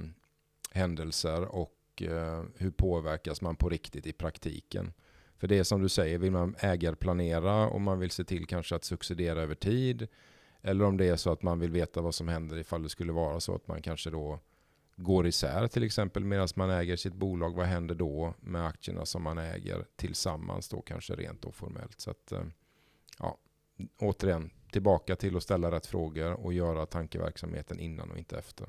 händelser 0.71 1.55
och 1.55 1.75
eh, 2.01 2.43
hur 2.55 2.71
påverkas 2.71 3.41
man 3.41 3.55
på 3.55 3.69
riktigt 3.69 4.07
i 4.07 4.13
praktiken. 4.13 4.93
För 5.37 5.47
det 5.47 5.57
är 5.57 5.63
som 5.63 5.81
du 5.81 5.89
säger, 5.89 6.17
vill 6.17 6.31
man 6.31 6.55
ägarplanera 6.59 7.67
och 7.67 7.81
man 7.81 7.99
vill 7.99 8.11
se 8.11 8.23
till 8.23 8.47
kanske 8.47 8.75
att 8.75 8.83
succedera 8.83 9.41
över 9.41 9.55
tid 9.55 10.07
eller 10.61 10.85
om 10.85 10.97
det 10.97 11.05
är 11.05 11.15
så 11.15 11.31
att 11.31 11.41
man 11.41 11.59
vill 11.59 11.71
veta 11.71 12.01
vad 12.01 12.15
som 12.15 12.27
händer 12.27 12.57
ifall 12.57 12.83
det 12.83 12.89
skulle 12.89 13.11
vara 13.11 13.39
så 13.39 13.55
att 13.55 13.67
man 13.67 13.81
kanske 13.81 14.09
då 14.09 14.39
går 14.99 15.27
isär 15.27 15.67
till 15.67 15.83
exempel 15.83 16.23
medan 16.23 16.47
man 16.55 16.69
äger 16.69 16.95
sitt 16.95 17.13
bolag. 17.13 17.55
Vad 17.55 17.65
händer 17.65 17.95
då 17.95 18.33
med 18.39 18.67
aktierna 18.67 19.05
som 19.05 19.23
man 19.23 19.37
äger 19.37 19.85
tillsammans 19.95 20.69
då 20.69 20.81
kanske 20.81 21.15
rent 21.15 21.45
och 21.45 21.55
formellt. 21.55 22.01
Så 22.01 22.11
att, 22.11 22.31
eh, 22.31 22.43
ja, 23.19 23.37
återigen, 23.99 24.49
tillbaka 24.71 25.15
till 25.15 25.37
att 25.37 25.43
ställa 25.43 25.71
rätt 25.71 25.85
frågor 25.85 26.33
och 26.33 26.53
göra 26.53 26.85
tankeverksamheten 26.85 27.79
innan 27.79 28.11
och 28.11 28.17
inte 28.17 28.37
efter. 28.37 28.67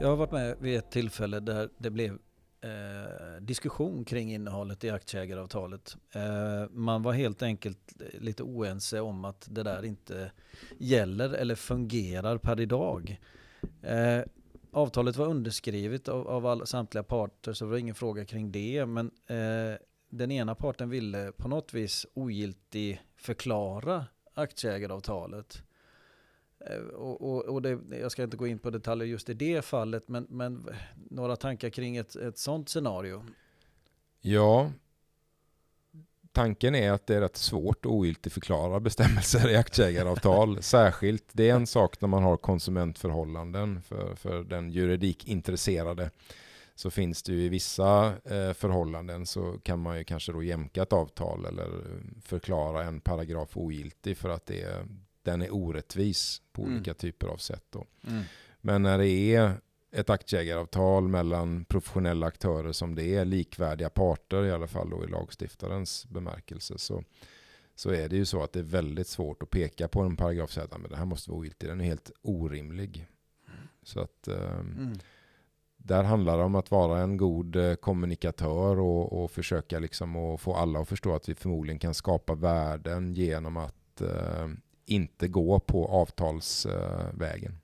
Jag 0.00 0.08
har 0.08 0.16
varit 0.16 0.32
med 0.32 0.56
vid 0.60 0.78
ett 0.78 0.90
tillfälle 0.90 1.40
där 1.40 1.70
det 1.78 1.90
blev 1.90 2.18
eh, 2.66 3.40
diskussion 3.40 4.04
kring 4.04 4.32
innehållet 4.32 4.84
i 4.84 4.90
aktieägaravtalet. 4.90 5.96
Eh, 6.12 6.70
man 6.70 7.02
var 7.02 7.12
helt 7.12 7.42
enkelt 7.42 7.92
lite 8.12 8.42
oense 8.42 9.00
om 9.00 9.24
att 9.24 9.46
det 9.50 9.62
där 9.62 9.84
inte 9.84 10.32
gäller 10.78 11.34
eller 11.34 11.54
fungerar 11.54 12.38
per 12.38 12.60
idag. 12.60 13.20
Eh, 13.82 14.20
avtalet 14.72 15.16
var 15.16 15.26
underskrivet 15.26 16.08
av, 16.08 16.28
av 16.28 16.46
all, 16.46 16.66
samtliga 16.66 17.02
parter 17.02 17.52
så 17.52 17.64
det 17.64 17.70
var 17.70 17.78
ingen 17.78 17.94
fråga 17.94 18.24
kring 18.24 18.52
det. 18.52 18.86
Men 18.86 19.10
eh, 19.26 19.78
den 20.10 20.30
ena 20.30 20.54
parten 20.54 20.88
ville 20.88 21.32
på 21.32 21.48
något 21.48 21.74
vis 21.74 22.06
ogiltig 22.14 23.02
förklara 23.16 24.04
aktieägaravtalet. 24.34 25.62
Eh, 26.70 26.78
och, 26.78 27.22
och, 27.22 27.44
och 27.44 27.62
det, 27.62 27.78
jag 27.90 28.12
ska 28.12 28.22
inte 28.22 28.36
gå 28.36 28.46
in 28.46 28.58
på 28.58 28.70
detaljer 28.70 29.06
just 29.06 29.28
i 29.28 29.34
det 29.34 29.64
fallet, 29.64 30.08
men, 30.08 30.26
men 30.30 30.68
några 31.10 31.36
tankar 31.36 31.70
kring 31.70 31.96
ett, 31.96 32.16
ett 32.16 32.38
sånt 32.38 32.68
scenario? 32.68 33.24
Ja, 34.20 34.70
tanken 36.36 36.74
är 36.74 36.92
att 36.92 37.06
det 37.06 37.16
är 37.16 37.20
rätt 37.20 37.36
svårt 37.36 37.86
att 37.86 37.92
ogiltigförklara 37.92 38.80
bestämmelser 38.80 39.50
i 39.50 39.56
aktieägaravtal. 39.56 40.58
Särskilt, 40.62 41.24
det 41.32 41.50
är 41.50 41.54
en 41.54 41.66
sak 41.66 42.00
när 42.00 42.08
man 42.08 42.22
har 42.22 42.36
konsumentförhållanden 42.36 43.82
för, 43.82 44.14
för 44.14 44.44
den 44.44 44.70
juridikintresserade. 44.70 46.10
Så 46.74 46.90
finns 46.90 47.22
det 47.22 47.32
ju 47.32 47.42
i 47.42 47.48
vissa 47.48 48.06
eh, 48.06 48.52
förhållanden 48.52 49.26
så 49.26 49.58
kan 49.62 49.78
man 49.80 49.98
ju 49.98 50.04
kanske 50.04 50.32
då 50.32 50.42
jämka 50.42 50.82
ett 50.82 50.92
avtal 50.92 51.44
eller 51.44 51.68
förklara 52.22 52.84
en 52.84 53.00
paragraf 53.00 53.56
ogiltig 53.56 54.16
för 54.16 54.28
att 54.28 54.46
det, 54.46 54.86
den 55.26 55.42
är 55.42 55.54
orättvis 55.54 56.42
på 56.52 56.62
mm. 56.62 56.74
olika 56.74 56.94
typer 56.94 57.26
av 57.26 57.36
sätt. 57.36 57.64
Då. 57.70 57.86
Mm. 58.08 58.22
Men 58.60 58.82
när 58.82 58.98
det 58.98 59.08
är 59.08 59.60
ett 59.92 60.10
aktieägaravtal 60.10 61.08
mellan 61.08 61.64
professionella 61.64 62.26
aktörer 62.26 62.72
som 62.72 62.94
det 62.94 63.14
är, 63.14 63.24
likvärdiga 63.24 63.90
parter 63.90 64.44
i 64.44 64.52
alla 64.52 64.66
fall 64.66 64.90
då 64.90 65.04
i 65.04 65.08
lagstiftarens 65.08 66.06
bemärkelse, 66.06 66.78
så, 66.78 67.04
så 67.74 67.90
är 67.90 68.08
det 68.08 68.16
ju 68.16 68.24
så 68.24 68.42
att 68.42 68.52
det 68.52 68.58
är 68.58 68.62
väldigt 68.62 69.08
svårt 69.08 69.42
att 69.42 69.50
peka 69.50 69.88
på 69.88 70.00
en 70.00 70.16
paragraf 70.16 70.48
och 70.48 70.52
säga 70.52 70.64
att 70.64 70.90
det 70.90 70.96
här 70.96 71.04
måste 71.04 71.30
vara 71.30 71.38
ogiltigt, 71.38 71.68
den 71.68 71.80
är 71.80 71.84
helt 71.84 72.10
orimlig. 72.22 73.06
Så 73.82 74.00
att 74.00 74.28
mm. 74.28 74.98
där 75.76 76.02
handlar 76.02 76.38
det 76.38 76.44
om 76.44 76.54
att 76.54 76.70
vara 76.70 77.00
en 77.00 77.16
god 77.16 77.56
eh, 77.56 77.74
kommunikatör 77.74 78.78
och, 78.78 79.22
och 79.22 79.30
försöka 79.30 79.78
liksom 79.78 80.16
att 80.16 80.40
få 80.40 80.54
alla 80.54 80.78
att 80.80 80.88
förstå 80.88 81.14
att 81.14 81.28
vi 81.28 81.34
förmodligen 81.34 81.78
kan 81.78 81.94
skapa 81.94 82.34
värden 82.34 83.14
genom 83.14 83.56
att 83.56 84.00
eh, 84.00 84.48
inte 84.86 85.28
gå 85.28 85.60
på 85.60 85.86
avtalsvägen. 85.86 87.58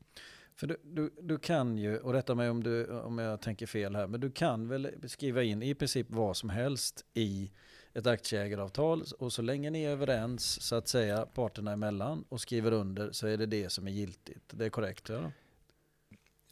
För 0.56 0.66
du, 0.66 0.76
du, 0.82 1.10
du, 1.20 1.38
kan 1.38 1.78
ju, 1.78 1.98
och 1.98 2.12
rätta 2.12 2.34
mig 2.34 2.50
om, 2.50 2.62
du, 2.62 2.86
om 2.86 3.18
jag 3.18 3.40
tänker 3.40 3.66
fel 3.66 3.96
här, 3.96 4.06
men 4.06 4.20
du 4.20 4.30
kan 4.30 4.68
väl 4.68 4.90
skriva 5.06 5.42
in 5.42 5.62
i 5.62 5.74
princip 5.74 6.06
vad 6.10 6.36
som 6.36 6.50
helst 6.50 7.04
i 7.14 7.50
ett 7.94 8.06
aktieägaravtal 8.06 9.04
och 9.18 9.32
så 9.32 9.42
länge 9.42 9.70
ni 9.70 9.82
är 9.82 9.90
överens 9.90 10.62
så 10.62 10.76
att 10.76 10.88
säga 10.88 11.26
parterna 11.26 11.72
emellan 11.72 12.24
och 12.28 12.40
skriver 12.40 12.72
under 12.72 13.12
så 13.12 13.26
är 13.26 13.36
det 13.36 13.46
det 13.46 13.72
som 13.72 13.86
är 13.86 13.90
giltigt. 13.90 14.50
Det 14.50 14.64
är 14.64 14.70
korrekt? 14.70 15.08
Ja, 15.08 15.30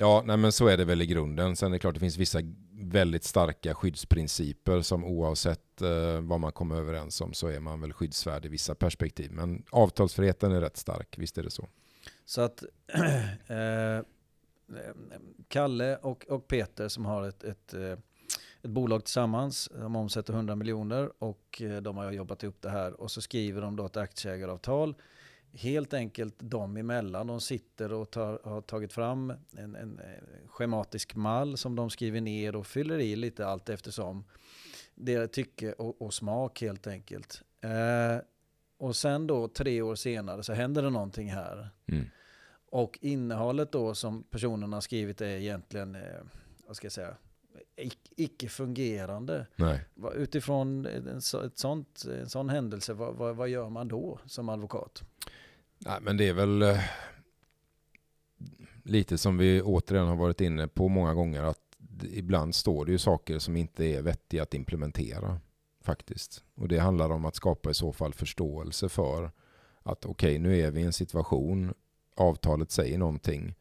ja 0.01 0.23
nej 0.27 0.37
men 0.37 0.53
så 0.53 0.67
är 0.67 0.77
det 0.77 0.85
väl 0.85 1.03
i 1.03 1.07
grunden. 1.07 1.57
Sen 1.57 1.69
är 1.69 1.73
det 1.73 1.79
klart 1.79 1.95
det 1.95 2.01
finns 2.01 2.17
vissa 2.17 2.39
väldigt 2.73 3.25
starka 3.25 3.75
skyddsprinciper 3.75 4.83
som 4.83 5.05
oavsett 5.05 5.83
eh, 5.83 6.21
vad 6.21 6.41
man 6.41 6.53
kommer 6.53 6.77
överens 6.77 7.21
om 7.21 7.33
så 7.33 7.49
är 7.49 7.61
man 7.61 7.81
väl 7.81 7.93
skyddsvärd 7.93 8.47
i 8.47 8.49
vissa 8.49 8.75
perspektiv. 8.75 9.33
Men 9.33 9.65
avtalsfriheten 9.71 10.53
är 10.53 10.61
rätt 10.61 10.77
stark, 10.77 11.19
visst 11.19 11.39
är 11.39 11.43
det 11.43 11.51
så. 11.51 11.69
Så 12.25 12.41
att 12.41 12.63
eh, 13.47 14.05
Kalle 15.49 15.97
och, 15.97 16.27
och 16.29 16.49
Peter 16.49 16.89
som 16.89 17.05
har 17.05 17.29
ett, 17.29 17.45
ett, 17.45 17.75
eh, 17.75 17.99
ett 18.63 18.71
bolag 18.71 19.05
tillsammans, 19.05 19.69
de 19.75 19.97
omsätter 19.97 20.33
100 20.33 20.57
miljoner 20.57 21.11
och 21.19 21.63
eh, 21.63 21.83
de 21.83 21.97
har 21.97 22.13
jobbat 22.13 22.43
ihop 22.43 22.57
det 22.61 22.71
här 22.71 23.01
och 23.01 23.11
så 23.11 23.21
skriver 23.21 23.61
de 23.63 23.77
då 23.77 23.87
ett 23.87 23.97
aktieägaravtal 23.97 24.95
helt 25.53 25.95
enkelt 25.95 26.35
de 26.39 26.77
emellan. 26.77 27.27
De 27.27 27.41
sitter 27.41 27.93
och 27.93 28.11
tar, 28.11 28.41
har 28.45 28.61
tagit 28.61 28.93
fram 28.93 29.33
en, 29.57 29.75
en, 29.75 30.01
schematisk 30.47 31.15
mall 31.15 31.57
som 31.57 31.77
de 31.77 31.91
skriver 31.91 32.21
ner 32.21 32.57
och 32.57 32.67
fyller 32.67 32.99
i 32.99 33.17
lite 33.17 33.47
allt 33.47 33.69
eftersom. 33.69 34.25
Deras 34.95 35.31
tycke 35.31 35.73
och, 35.73 36.03
och 36.03 36.15
smak 36.15 36.63
helt 36.63 36.87
enkelt. 36.87 37.43
Eh, 37.61 38.23
och 38.79 38.97
sen 38.97 39.27
då 39.27 39.49
tre 39.49 39.83
år 39.83 39.95
senare 39.95 40.43
så 40.43 40.53
händer 40.53 40.83
det 40.83 40.91
någonting 40.91 41.31
här. 41.31 41.69
Mm. 41.87 42.05
Och 42.71 42.99
innehållet 43.01 43.73
då 43.73 43.95
som 43.95 44.23
personerna 44.23 44.77
har 44.77 44.81
skrivit 44.81 45.21
är 45.21 45.27
egentligen, 45.27 45.95
eh, 45.95 46.21
vad 46.67 46.77
ska 46.77 46.85
jag 46.85 46.93
säga, 46.93 47.17
icke-fungerande. 48.17 49.47
Utifrån 50.15 50.87
en, 50.87 51.09
ett 51.19 51.59
sånt, 51.59 52.05
en 52.21 52.29
sån 52.29 52.49
händelse, 52.49 52.93
vad, 52.93 53.15
vad, 53.15 53.37
vad, 53.37 53.49
gör 53.49 53.69
man 53.69 53.89
då 53.89 54.19
som 54.27 54.49
advokat? 54.49 55.03
Nej, 55.79 55.99
men 56.01 56.17
det 56.17 56.29
är 56.29 56.33
väl 56.33 56.63
eh, 56.63 56.81
lite 58.83 59.19
som 59.19 59.39
vi 59.39 59.63
återigen 59.63 60.07
har 60.07 60.17
varit 60.17 60.41
inne 60.41 60.69
på 60.69 60.89
många 60.89 61.15
gånger 61.15 61.43
att 61.43 61.77
ibland 62.13 62.55
står 62.55 62.85
det 62.85 62.93
ju 62.93 62.99
saker 62.99 63.39
som 63.39 63.57
inte 63.57 63.85
är 63.85 64.03
vettiga 64.03 64.43
att 64.43 64.55
implementera 64.55 65.41
faktiskt. 65.81 66.45
Och 66.55 66.69
det 66.69 66.79
handlar 66.79 67.11
om 67.11 67.25
att 67.25 67.37
skapa 67.37 67.71
i 67.71 67.75
så 67.75 67.93
fall 67.93 68.15
förståelse 68.15 68.89
för 68.89 69.31
att 69.83 70.05
okej, 70.07 70.31
okay, 70.31 70.39
nu 70.39 70.61
är 70.61 70.71
vi 70.71 70.81
i 70.81 70.85
en 70.85 70.93
situation, 70.93 71.75
avtalet 72.17 72.71
säger 72.71 72.99
någonting. 72.99 73.55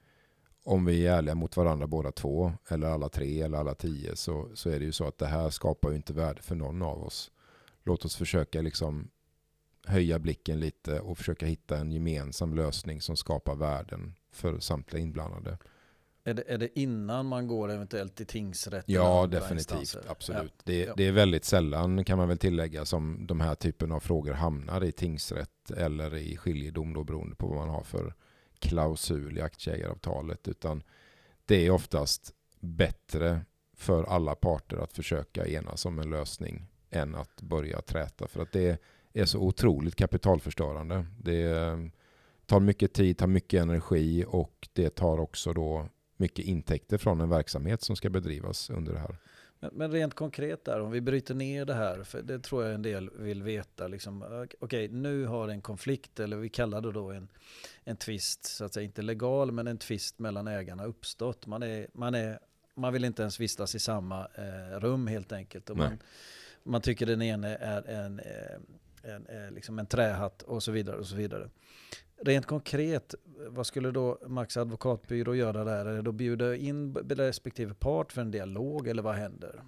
Om 0.64 0.86
vi 0.86 1.08
är 1.08 1.18
ärliga 1.18 1.36
mot 1.36 1.58
varandra 1.58 1.88
båda 1.88 2.12
två, 2.12 2.54
eller 2.70 2.88
alla 2.88 3.10
tre, 3.10 3.42
eller 3.42 3.58
alla 3.58 3.76
tio, 3.76 4.16
så, 4.16 4.50
så 4.54 4.70
är 4.70 4.80
det 4.80 4.86
ju 4.86 4.92
så 4.92 5.08
att 5.08 5.18
det 5.18 5.28
här 5.28 5.50
skapar 5.50 5.90
ju 5.90 5.96
inte 5.96 6.14
värde 6.14 6.42
för 6.42 6.56
någon 6.56 6.82
av 6.82 7.04
oss. 7.04 7.32
Låt 7.84 8.06
oss 8.06 8.16
försöka 8.16 8.62
liksom 8.62 9.10
höja 9.86 10.20
blicken 10.20 10.60
lite 10.60 11.00
och 11.00 11.18
försöka 11.18 11.46
hitta 11.46 11.78
en 11.78 11.92
gemensam 11.92 12.54
lösning 12.54 13.02
som 13.02 13.18
skapar 13.18 13.56
värden 13.56 14.16
för 14.32 14.60
samtliga 14.60 15.04
inblandade. 15.04 15.58
Är 16.24 16.34
det, 16.34 16.44
är 16.48 16.58
det 16.58 16.80
innan 16.80 17.26
man 17.26 17.48
går 17.48 17.72
eventuellt 17.72 18.16
till 18.16 18.26
tingsrätt? 18.26 18.84
Ja, 18.88 19.28
definitivt. 19.28 19.98
Absolut. 20.08 20.54
Ja. 20.58 20.62
Det, 20.64 20.92
det, 20.98 21.04
är 21.04 21.12
väldigt 21.12 21.46
sällan, 21.46 22.06
kan 22.06 22.18
man 22.18 22.28
väl 22.28 22.38
tillägga, 22.38 22.86
som 22.86 23.28
de 23.28 23.40
här 23.40 23.56
typen 23.56 23.92
av 23.92 24.00
frågor 24.00 24.34
hamnar 24.34 24.84
i 24.84 24.92
tingsrätt 24.92 25.72
eller 25.78 26.16
i 26.16 26.38
skiljedom 26.38 26.94
då, 26.94 27.04
beroende 27.04 27.36
på 27.36 27.48
vad 27.48 27.58
man 27.58 27.70
har 27.70 27.84
för 27.84 28.14
klausul 28.60 29.38
i 29.38 29.42
aktieägaravtalet. 29.42 30.48
Utan 30.48 30.84
det 31.46 31.66
är 31.68 31.72
oftast 31.72 32.34
bättre 32.60 33.42
för 33.74 34.04
alla 34.04 34.36
parter 34.36 34.78
att 34.78 34.94
försöka 34.94 35.48
enas 35.48 35.86
om 35.86 36.00
en 36.00 36.10
lösning 36.10 36.66
än 36.90 37.16
att 37.16 37.42
börja 37.42 37.82
träta. 37.82 38.28
För 38.28 38.42
att 38.42 38.52
det 38.52 38.82
är 39.14 39.26
så 39.26 39.40
otroligt 39.40 39.96
kapitalförstörande. 39.96 41.06
Det 41.20 41.44
ehm, 41.44 41.92
tar 42.46 42.60
mycket 42.60 42.94
tid, 42.94 43.18
tar 43.18 43.28
mycket 43.28 43.62
energi 43.62 44.26
och 44.28 44.68
det 44.74 44.90
tar 44.90 45.20
också 45.20 45.54
då 45.54 45.90
mycket 46.18 46.46
intäkter 46.46 46.98
från 46.98 47.22
en 47.22 47.30
verksamhet 47.30 47.82
som 47.82 47.96
ska 47.96 48.10
bedrivas 48.10 48.70
under 48.70 48.94
det 48.94 49.00
här. 49.00 49.18
Men, 49.60 49.72
men 49.74 49.92
rent 49.92 50.14
konkret 50.14 50.66
där, 50.66 50.82
om 50.82 50.92
vi 50.92 51.02
bryter 51.02 51.36
ner 51.36 51.66
det 51.66 51.74
här, 51.74 52.04
för 52.04 52.22
det 52.22 52.40
tror 52.40 52.64
jag 52.64 52.74
en 52.74 52.82
del 52.82 53.10
vill 53.10 53.44
veta. 53.44 53.88
Liksom, 53.88 54.24
Okej, 54.24 54.58
okay, 54.60 54.88
nu 54.88 55.26
har 55.26 55.48
en 55.48 55.62
konflikt, 55.62 56.20
eller 56.20 56.38
vi 56.38 56.50
kallar 56.50 56.82
det 56.82 56.92
då 56.92 57.12
en, 57.12 57.28
en 57.84 57.98
tvist, 57.98 58.46
så 58.46 58.66
att 58.66 58.74
säga 58.74 58.84
inte 58.84 59.02
legal, 59.02 59.52
men 59.52 59.68
en 59.68 59.78
tvist 59.78 60.20
mellan 60.20 60.48
ägarna 60.48 60.86
uppstått. 60.86 61.48
Man, 61.48 61.64
är, 61.64 61.88
man, 61.94 62.16
är, 62.16 62.40
man 62.76 62.94
vill 62.94 63.06
inte 63.06 63.22
ens 63.22 63.40
vistas 63.40 63.76
i 63.76 63.80
samma 63.80 64.28
eh, 64.36 64.80
rum 64.80 65.08
helt 65.08 65.32
enkelt. 65.32 65.70
Och 65.70 65.78
man, 65.78 66.00
man 66.64 66.82
tycker 66.82 67.06
den 67.06 67.22
ene 67.22 67.56
är 67.56 67.88
en, 67.88 68.20
en, 68.20 68.20
eh, 68.20 69.16
en, 69.16 69.28
en, 69.28 69.54
liksom 69.54 69.80
en 69.80 69.86
trähatt 69.86 70.42
och 70.42 70.64
så 70.64 70.72
vidare. 70.72 70.98
och 70.98 71.08
så 71.08 71.16
vidare. 71.16 71.50
Rent 72.22 72.46
konkret, 72.46 73.16
vad 73.48 73.68
skulle 73.68 73.92
då 73.92 74.18
Max 74.28 74.58
advokatbyrå 74.58 75.36
göra 75.36 75.64
där? 75.64 75.86
Är 75.86 75.96
det 75.96 76.02
då 76.02 76.12
bjuda 76.12 76.56
in 76.56 76.96
respektive 76.96 77.74
part 77.74 78.12
för 78.12 78.22
en 78.22 78.32
dialog 78.32 78.88
eller 78.88 79.02
vad 79.02 79.16
händer? 79.16 79.62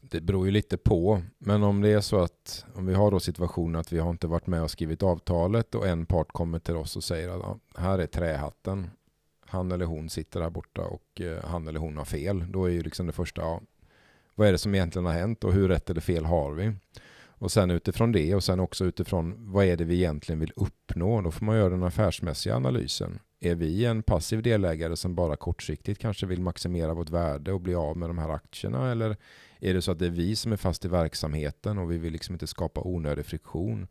Det 0.00 0.20
beror 0.20 0.46
ju 0.46 0.52
lite 0.52 0.76
på, 0.76 1.22
men 1.38 1.62
om 1.62 1.80
det 1.80 1.88
är 1.88 2.00
så 2.00 2.18
att 2.18 2.64
om 2.74 2.86
vi 2.86 2.94
har 2.94 3.10
då 3.10 3.20
situationen 3.20 3.80
att 3.80 3.92
vi 3.92 3.98
har 3.98 4.10
inte 4.10 4.26
varit 4.26 4.46
med 4.46 4.62
och 4.62 4.70
skrivit 4.70 5.02
avtalet 5.02 5.74
och 5.74 5.86
en 5.86 6.06
part 6.06 6.32
kommer 6.32 6.58
till 6.58 6.76
oss 6.76 6.96
och 6.96 7.04
säger 7.04 7.28
att 7.28 7.40
ja, 7.42 7.58
här 7.76 7.98
är 7.98 8.06
trähatten. 8.06 8.90
Han 9.40 9.72
eller 9.72 9.84
hon 9.84 10.10
sitter 10.10 10.40
där 10.40 10.50
borta 10.50 10.82
och 10.82 11.20
eh, 11.20 11.44
han 11.44 11.68
eller 11.68 11.80
hon 11.80 11.96
har 11.96 12.04
fel. 12.04 12.52
Då 12.52 12.64
är 12.64 12.70
ju 12.70 12.82
liksom 12.82 13.06
det 13.06 13.12
första, 13.12 13.40
ja, 13.40 13.60
vad 14.34 14.48
är 14.48 14.52
det 14.52 14.58
som 14.58 14.74
egentligen 14.74 15.06
har 15.06 15.12
hänt 15.12 15.44
och 15.44 15.52
hur 15.52 15.68
rätt 15.68 15.90
eller 15.90 16.00
fel 16.00 16.24
har 16.24 16.52
vi? 16.52 16.72
Och 17.38 17.52
sen 17.52 17.70
utifrån 17.70 18.12
det 18.12 18.34
och 18.34 18.44
sen 18.44 18.60
också 18.60 18.84
utifrån 18.84 19.52
vad 19.52 19.64
är 19.64 19.76
det 19.76 19.84
vi 19.84 19.94
egentligen 19.94 20.40
vill 20.40 20.52
uppnå? 20.56 21.20
Då 21.20 21.30
får 21.30 21.46
man 21.46 21.56
göra 21.56 21.68
den 21.68 21.82
affärsmässiga 21.82 22.56
analysen. 22.56 23.18
Är 23.40 23.54
vi 23.54 23.84
en 23.84 24.02
passiv 24.02 24.42
delägare 24.42 24.96
som 24.96 25.14
bara 25.14 25.36
kortsiktigt 25.36 26.00
kanske 26.00 26.26
vill 26.26 26.40
maximera 26.40 26.94
vårt 26.94 27.10
värde 27.10 27.52
och 27.52 27.60
bli 27.60 27.74
av 27.74 27.96
med 27.96 28.08
de 28.08 28.18
här 28.18 28.28
aktierna? 28.28 28.90
Eller 28.90 29.16
är 29.60 29.74
det 29.74 29.82
så 29.82 29.92
att 29.92 29.98
det 29.98 30.06
är 30.06 30.10
vi 30.10 30.36
som 30.36 30.52
är 30.52 30.56
fast 30.56 30.84
i 30.84 30.88
verksamheten 30.88 31.78
och 31.78 31.92
vi 31.92 31.98
vill 31.98 32.12
liksom 32.12 32.34
inte 32.34 32.46
skapa 32.46 32.80
onödig 32.80 33.26
friktion? 33.26 33.86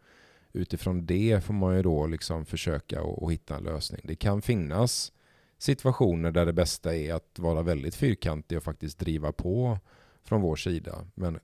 Utifrån 0.54 1.06
det 1.06 1.44
får 1.44 1.54
man 1.54 1.76
ju 1.76 1.82
då 1.82 2.08
liksom 2.08 2.46
försöka 2.46 3.02
och, 3.02 3.32
hitta 3.32 3.58
en 3.58 3.64
lösning. 3.64 4.02
Det 4.04 4.16
kan 4.16 4.42
finnas 4.42 5.12
situationer 5.58 6.32
där 6.32 6.46
det 6.46 6.54
bästa 6.54 6.96
är 6.96 7.14
att 7.14 7.40
vara 7.40 7.62
väldigt 7.62 7.96
fyrkantig 7.96 8.58
och 8.58 8.64
faktiskt 8.64 9.00
driva 9.00 9.32
på 9.32 9.80
från 10.24 10.42
vår 10.42 10.56
sida. 10.56 11.08
Men 11.16 11.40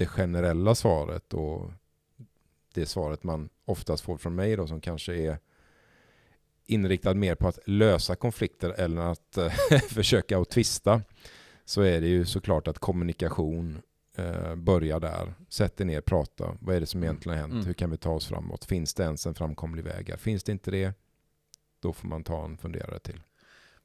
det 0.00 0.06
generella 0.06 0.74
svaret 0.74 1.34
och 1.34 1.70
det 2.74 2.86
svaret 2.86 3.22
man 3.22 3.48
oftast 3.64 4.04
får 4.04 4.16
från 4.16 4.34
mig 4.34 4.56
då 4.56 4.66
som 4.66 4.80
kanske 4.80 5.14
är 5.14 5.38
inriktad 6.66 7.14
mer 7.14 7.34
på 7.34 7.48
att 7.48 7.58
lösa 7.66 8.16
konflikter 8.16 8.70
eller 8.70 9.00
att 9.00 9.36
eh, 9.36 9.50
försöka 9.88 10.38
att 10.38 10.50
tvista 10.50 11.02
så 11.64 11.82
är 11.82 12.00
det 12.00 12.06
ju 12.06 12.26
såklart 12.26 12.68
att 12.68 12.78
kommunikation 12.78 13.82
eh, 14.16 14.54
börjar 14.54 15.00
där. 15.00 15.34
Sätt 15.48 15.80
er 15.80 15.84
ner, 15.84 16.00
prata. 16.00 16.56
Vad 16.60 16.76
är 16.76 16.80
det 16.80 16.86
som 16.86 17.02
egentligen 17.02 17.38
har 17.38 17.42
hänt? 17.42 17.52
Mm. 17.52 17.66
Hur 17.66 17.74
kan 17.74 17.90
vi 17.90 17.96
ta 17.96 18.10
oss 18.10 18.26
framåt? 18.26 18.64
Finns 18.64 18.94
det 18.94 19.02
ens 19.02 19.26
en 19.26 19.34
framkomlig 19.34 19.84
väg? 19.84 20.18
Finns 20.18 20.44
det 20.44 20.52
inte 20.52 20.70
det, 20.70 20.92
då 21.80 21.92
får 21.92 22.08
man 22.08 22.24
ta 22.24 22.44
en 22.44 22.58
funderare 22.58 22.98
till. 22.98 23.20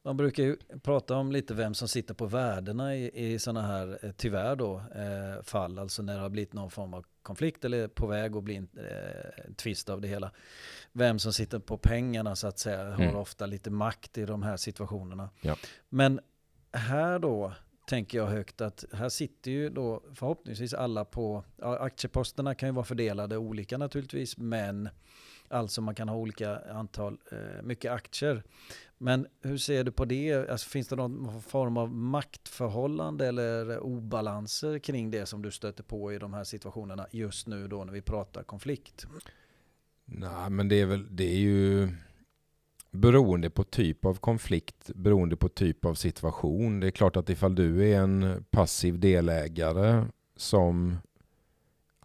Man 0.05 0.17
brukar 0.17 0.43
ju 0.43 0.57
prata 0.83 1.15
om 1.15 1.31
lite 1.31 1.53
vem 1.53 1.73
som 1.73 1.87
sitter 1.87 2.13
på 2.13 2.25
värdena 2.25 2.95
i, 2.95 3.33
i 3.33 3.39
sådana 3.39 3.67
här, 3.67 3.99
eh, 4.01 4.11
tyvärr 4.17 4.55
då, 4.55 4.75
eh, 4.95 5.43
fall. 5.43 5.79
Alltså 5.79 6.01
när 6.01 6.15
det 6.15 6.21
har 6.21 6.29
blivit 6.29 6.53
någon 6.53 6.71
form 6.71 6.93
av 6.93 7.05
konflikt 7.21 7.65
eller 7.65 7.87
på 7.87 8.07
väg 8.07 8.35
att 8.35 8.43
bli 8.43 8.55
en 8.55 8.67
eh, 8.77 9.53
tvist 9.55 9.89
av 9.89 10.01
det 10.01 10.07
hela. 10.07 10.31
Vem 10.91 11.19
som 11.19 11.33
sitter 11.33 11.59
på 11.59 11.77
pengarna 11.77 12.35
så 12.35 12.47
att 12.47 12.59
säga 12.59 12.81
mm. 12.81 13.07
har 13.07 13.15
ofta 13.21 13.45
lite 13.45 13.69
makt 13.69 14.17
i 14.17 14.25
de 14.25 14.43
här 14.43 14.57
situationerna. 14.57 15.29
Ja. 15.41 15.55
Men 15.89 16.19
här 16.71 17.19
då 17.19 17.53
tänker 17.87 18.17
jag 18.17 18.27
högt 18.27 18.61
att 18.61 18.85
här 18.93 19.09
sitter 19.09 19.51
ju 19.51 19.69
då 19.69 20.03
förhoppningsvis 20.13 20.73
alla 20.73 21.05
på, 21.05 21.43
ja, 21.57 21.79
aktieposterna 21.79 22.55
kan 22.55 22.69
ju 22.69 22.73
vara 22.73 22.85
fördelade 22.85 23.37
olika 23.37 23.77
naturligtvis, 23.77 24.37
men 24.37 24.89
alltså 25.49 25.81
man 25.81 25.95
kan 25.95 26.09
ha 26.09 26.15
olika 26.15 26.59
antal, 26.59 27.17
eh, 27.31 27.63
mycket 27.63 27.91
aktier. 27.91 28.43
Men 28.97 29.27
hur 29.41 29.57
ser 29.57 29.83
du 29.83 29.91
på 29.91 30.05
det? 30.05 30.49
Alltså, 30.49 30.69
finns 30.69 30.87
det 30.87 30.95
någon 30.95 31.41
form 31.41 31.77
av 31.77 31.91
maktförhållande 31.91 33.27
eller 33.27 33.79
obalanser 33.79 34.79
kring 34.79 35.11
det 35.11 35.25
som 35.25 35.41
du 35.41 35.51
stöter 35.51 35.83
på 35.83 36.13
i 36.13 36.17
de 36.17 36.33
här 36.33 36.43
situationerna 36.43 37.07
just 37.11 37.47
nu 37.47 37.67
då 37.67 37.83
när 37.83 37.93
vi 37.93 38.01
pratar 38.01 38.43
konflikt? 38.43 39.05
Nej, 40.05 40.49
men 40.49 40.67
det 40.67 40.81
är 40.81 40.85
väl, 40.85 41.15
det 41.15 41.23
är 41.23 41.37
ju 41.37 41.89
beroende 42.91 43.49
på 43.49 43.63
typ 43.63 44.05
av 44.05 44.15
konflikt, 44.15 44.91
beroende 44.95 45.35
på 45.35 45.49
typ 45.49 45.85
av 45.85 45.93
situation. 45.93 46.79
Det 46.79 46.87
är 46.87 46.91
klart 46.91 47.15
att 47.15 47.29
ifall 47.29 47.55
du 47.55 47.89
är 47.89 47.99
en 47.99 48.45
passiv 48.51 48.99
delägare 48.99 50.05
som 50.35 50.97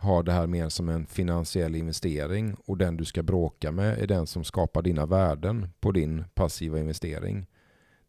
har 0.00 0.22
det 0.22 0.32
här 0.32 0.46
mer 0.46 0.68
som 0.68 0.88
en 0.88 1.06
finansiell 1.06 1.76
investering 1.76 2.56
och 2.66 2.78
den 2.78 2.96
du 2.96 3.04
ska 3.04 3.22
bråka 3.22 3.72
med 3.72 3.98
är 3.98 4.06
den 4.06 4.26
som 4.26 4.44
skapar 4.44 4.82
dina 4.82 5.06
värden 5.06 5.68
på 5.80 5.92
din 5.92 6.24
passiva 6.34 6.78
investering. 6.78 7.46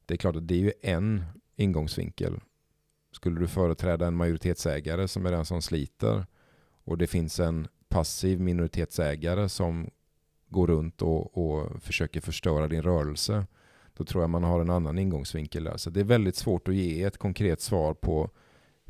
Det 0.06 0.14
är 0.14 0.18
klart 0.18 0.36
att 0.36 0.48
det 0.48 0.56
är 0.56 0.60
ju 0.60 0.72
en 0.82 1.24
ingångsvinkel. 1.56 2.40
Skulle 3.12 3.40
du 3.40 3.48
företräda 3.48 4.08
en 4.08 4.16
majoritetsägare 4.16 5.08
som 5.08 5.26
är 5.26 5.32
den 5.32 5.46
som 5.46 5.62
sliter 5.62 6.26
och 6.84 6.98
det 6.98 7.08
finns 7.08 7.40
en 7.40 7.68
passiv 7.90 8.40
minoritetsägare 8.40 9.50
som 9.50 9.90
går 10.50 10.68
runt 10.68 11.02
och, 11.02 11.38
och 11.38 11.84
försöker 11.84 12.22
förstöra 12.22 12.68
din 12.68 12.82
rörelse, 12.82 13.46
då 13.94 14.04
tror 14.04 14.24
jag 14.24 14.30
man 14.30 14.44
har 14.44 14.60
en 14.60 14.70
annan 14.70 15.00
ingångsvinkel 15.00 15.64
där. 15.64 15.78
Så 15.78 15.90
det 15.90 16.00
är 16.00 16.04
väldigt 16.04 16.36
svårt 16.36 16.68
att 16.68 16.76
ge 16.76 17.04
ett 17.04 17.18
konkret 17.18 17.62
svar 17.62 17.94
på 17.94 18.30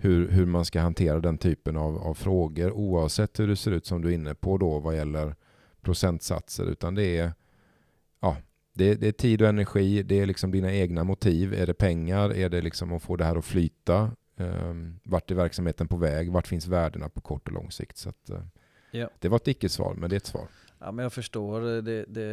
hur, 0.01 0.29
hur 0.29 0.45
man 0.45 0.65
ska 0.65 0.81
hantera 0.81 1.19
den 1.19 1.37
typen 1.37 1.77
av, 1.77 1.97
av 1.97 2.13
frågor 2.13 2.71
oavsett 2.71 3.39
hur 3.39 3.47
det 3.47 3.55
ser 3.55 3.71
ut 3.71 3.85
som 3.85 4.01
du 4.01 4.09
är 4.09 4.13
inne 4.13 4.35
på 4.35 4.57
då 4.57 4.79
vad 4.79 4.95
gäller 4.95 5.35
procentsatser. 5.81 6.65
Utan 6.65 6.95
det 6.95 7.17
är, 7.17 7.33
ja, 8.19 8.37
det, 8.73 8.95
det 8.95 9.07
är 9.07 9.11
tid 9.11 9.41
och 9.41 9.47
energi, 9.47 10.03
det 10.03 10.19
är 10.19 10.25
liksom 10.25 10.51
dina 10.51 10.73
egna 10.73 11.03
motiv. 11.03 11.53
Är 11.53 11.67
det 11.67 11.73
pengar? 11.73 12.33
Är 12.33 12.49
det 12.49 12.61
liksom 12.61 12.93
att 12.93 13.03
få 13.03 13.15
det 13.15 13.25
här 13.25 13.35
att 13.35 13.45
flyta? 13.45 14.11
Um, 14.37 14.99
vart 15.03 15.31
är 15.31 15.35
verksamheten 15.35 15.87
på 15.87 15.97
väg? 15.97 16.31
Vart 16.31 16.47
finns 16.47 16.67
värdena 16.67 17.09
på 17.09 17.21
kort 17.21 17.47
och 17.47 17.53
lång 17.53 17.71
sikt? 17.71 17.97
Så 17.97 18.09
att, 18.09 18.29
uh, 18.29 18.39
ja. 18.91 19.09
Det 19.19 19.29
var 19.29 19.35
ett 19.35 19.47
icke-svar, 19.47 19.93
men 19.93 20.09
det 20.09 20.15
är 20.15 20.17
ett 20.17 20.25
svar. 20.25 20.47
Ja, 20.79 20.91
men 20.91 21.03
jag 21.03 21.13
förstår 21.13 21.81
det, 21.81 22.05
det, 22.05 22.23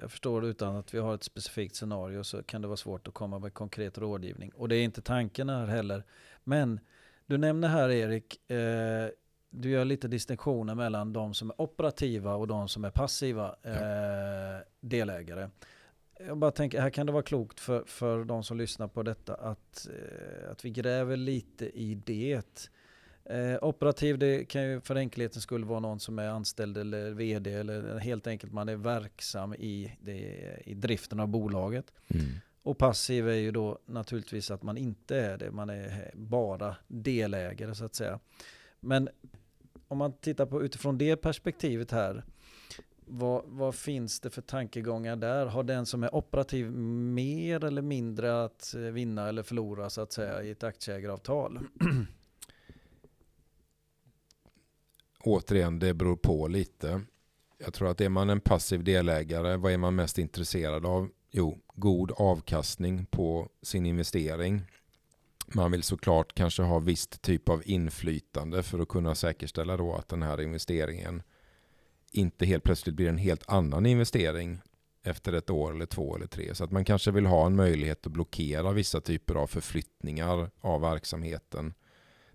jag 0.00 0.10
förstår 0.10 0.44
utan 0.44 0.76
att 0.76 0.94
vi 0.94 0.98
har 0.98 1.14
ett 1.14 1.22
specifikt 1.22 1.76
scenario 1.76 2.24
så 2.24 2.42
kan 2.42 2.62
det 2.62 2.68
vara 2.68 2.76
svårt 2.76 3.08
att 3.08 3.14
komma 3.14 3.38
med 3.38 3.54
konkret 3.54 3.98
rådgivning. 3.98 4.50
Och 4.54 4.68
det 4.68 4.76
är 4.76 4.82
inte 4.82 5.02
tanken 5.02 5.48
här 5.48 5.66
heller. 5.66 6.04
Men 6.44 6.80
du 7.26 7.38
nämner 7.38 7.68
här 7.68 7.90
Erik, 7.90 8.50
eh, 8.50 9.08
du 9.50 9.70
gör 9.70 9.84
lite 9.84 10.08
distinktioner 10.08 10.74
mellan 10.74 11.12
de 11.12 11.34
som 11.34 11.50
är 11.50 11.60
operativa 11.60 12.34
och 12.34 12.46
de 12.46 12.68
som 12.68 12.84
är 12.84 12.90
passiva 12.90 13.56
eh, 13.62 13.72
ja. 13.72 14.60
delägare. 14.80 15.50
Jag 16.26 16.38
bara 16.38 16.50
tänker, 16.50 16.80
här 16.80 16.90
kan 16.90 17.06
det 17.06 17.12
vara 17.12 17.22
klokt 17.22 17.60
för, 17.60 17.84
för 17.86 18.24
de 18.24 18.44
som 18.44 18.58
lyssnar 18.58 18.88
på 18.88 19.02
detta 19.02 19.34
att, 19.34 19.88
eh, 19.88 20.50
att 20.50 20.64
vi 20.64 20.70
gräver 20.70 21.16
lite 21.16 21.66
i 21.66 21.94
det. 21.94 22.70
Eh, 23.24 23.58
operativ, 23.62 24.18
det 24.18 24.44
kan 24.44 24.64
ju 24.64 24.80
för 24.80 24.96
enkelhetens 24.96 25.44
skull 25.44 25.64
vara 25.64 25.80
någon 25.80 26.00
som 26.00 26.18
är 26.18 26.28
anställd 26.28 26.78
eller 26.78 27.10
vd 27.10 27.52
eller 27.52 27.98
helt 27.98 28.26
enkelt 28.26 28.52
man 28.52 28.68
är 28.68 28.76
verksam 28.76 29.54
i, 29.54 29.96
det, 30.00 30.62
i 30.64 30.74
driften 30.74 31.20
av 31.20 31.28
bolaget. 31.28 31.92
Mm. 32.08 32.26
Och 32.62 32.78
passiv 32.78 33.28
är 33.28 33.34
ju 33.34 33.50
då 33.50 33.78
naturligtvis 33.86 34.50
att 34.50 34.62
man 34.62 34.76
inte 34.76 35.16
är 35.16 35.38
det, 35.38 35.50
man 35.50 35.70
är 35.70 36.10
bara 36.14 36.76
delägare 36.88 37.74
så 37.74 37.84
att 37.84 37.94
säga. 37.94 38.20
Men 38.80 39.08
om 39.88 39.98
man 39.98 40.12
tittar 40.12 40.46
på 40.46 40.62
utifrån 40.62 40.98
det 40.98 41.16
perspektivet 41.16 41.90
här, 41.90 42.24
vad, 43.06 43.42
vad, 43.46 43.74
finns 43.74 44.20
det 44.20 44.30
för 44.30 44.42
tankegångar 44.42 45.16
där? 45.16 45.46
Har 45.46 45.62
den 45.62 45.86
som 45.86 46.02
är 46.02 46.14
operativ 46.14 46.70
mer 46.70 47.64
eller 47.64 47.82
mindre 47.82 48.44
att 48.44 48.74
eh, 48.74 48.80
vinna 48.80 49.28
eller 49.28 49.42
förlora 49.42 49.90
så 49.90 50.00
att 50.00 50.12
säga 50.12 50.42
i 50.42 50.50
ett 50.50 50.62
aktieägaravtal? 50.62 51.58
Återigen, 55.20 55.78
det 55.78 55.94
beror 55.94 56.16
på 56.16 56.48
lite. 56.48 57.00
Jag 57.58 57.74
tror 57.74 57.90
att 57.90 58.00
är 58.00 58.08
man 58.08 58.30
en 58.30 58.40
passiv 58.40 58.84
delägare, 58.84 59.56
vad 59.56 59.72
är 59.72 59.78
man 59.78 59.94
mest 59.94 60.18
intresserad 60.18 60.86
av? 60.86 61.08
Jo, 61.34 61.58
god 61.74 62.12
avkastning 62.16 63.06
på 63.06 63.48
sin 63.62 63.86
investering. 63.86 64.62
Man 65.54 65.70
vill 65.70 65.82
såklart 65.82 66.34
kanske 66.34 66.62
ha 66.62 66.78
visst 66.78 67.22
typ 67.22 67.48
av 67.48 67.62
inflytande 67.64 68.62
för 68.62 68.78
att 68.78 68.88
kunna 68.88 69.14
säkerställa 69.14 69.76
då 69.76 69.94
att 69.94 70.08
den 70.08 70.22
här 70.22 70.40
investeringen 70.40 71.22
inte 72.10 72.46
helt 72.46 72.64
plötsligt 72.64 72.94
blir 72.94 73.08
en 73.08 73.18
helt 73.18 73.48
annan 73.48 73.86
investering 73.86 74.58
efter 75.02 75.32
ett 75.32 75.50
år 75.50 75.74
eller 75.74 75.86
två 75.86 76.16
eller 76.16 76.26
tre. 76.26 76.54
Så 76.54 76.64
att 76.64 76.70
man 76.70 76.84
kanske 76.84 77.10
vill 77.10 77.26
ha 77.26 77.46
en 77.46 77.56
möjlighet 77.56 78.06
att 78.06 78.12
blockera 78.12 78.72
vissa 78.72 79.00
typer 79.00 79.34
av 79.34 79.46
förflyttningar 79.46 80.50
av 80.60 80.80
verksamheten. 80.80 81.74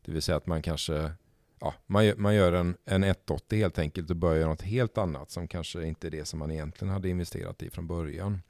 Det 0.06 0.12
vill 0.12 0.22
säga 0.22 0.38
att 0.38 0.48
man 0.48 0.62
kanske 0.62 1.12
ja, 1.60 1.74
man, 1.86 2.06
gör, 2.06 2.16
man 2.16 2.36
gör 2.36 2.54
en, 2.54 2.78
en 2.86 3.04
180 3.04 3.60
helt 3.60 3.80
enkelt 3.80 4.10
och 4.10 4.16
börjar 4.16 4.48
något 4.48 4.62
helt 4.62 4.98
annat 4.98 5.32
som 5.32 5.48
kanske 5.48 5.88
inte 5.88 6.08
är 6.08 6.12
det 6.12 6.26
som 6.26 6.40
man 6.40 6.52
egentligen 6.52 6.94
hade 6.94 7.10
investerat 7.10 7.64
i 7.64 7.70
från 7.70 7.88
början. 7.88 8.42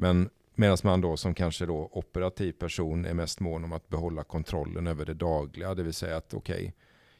Men 0.00 0.30
medan 0.54 0.78
man 0.84 1.00
då 1.00 1.16
som 1.16 1.34
kanske 1.34 1.66
då 1.66 1.88
operativ 1.92 2.52
person 2.52 3.04
är 3.04 3.14
mest 3.14 3.40
mån 3.40 3.64
om 3.64 3.72
att 3.72 3.88
behålla 3.88 4.24
kontrollen 4.24 4.86
över 4.86 5.04
det 5.04 5.14
dagliga. 5.14 5.74
Det 5.74 5.82
vill 5.82 5.94
säga 5.94 6.16
att 6.16 6.34
okej, 6.34 6.54
okay, 6.54 6.72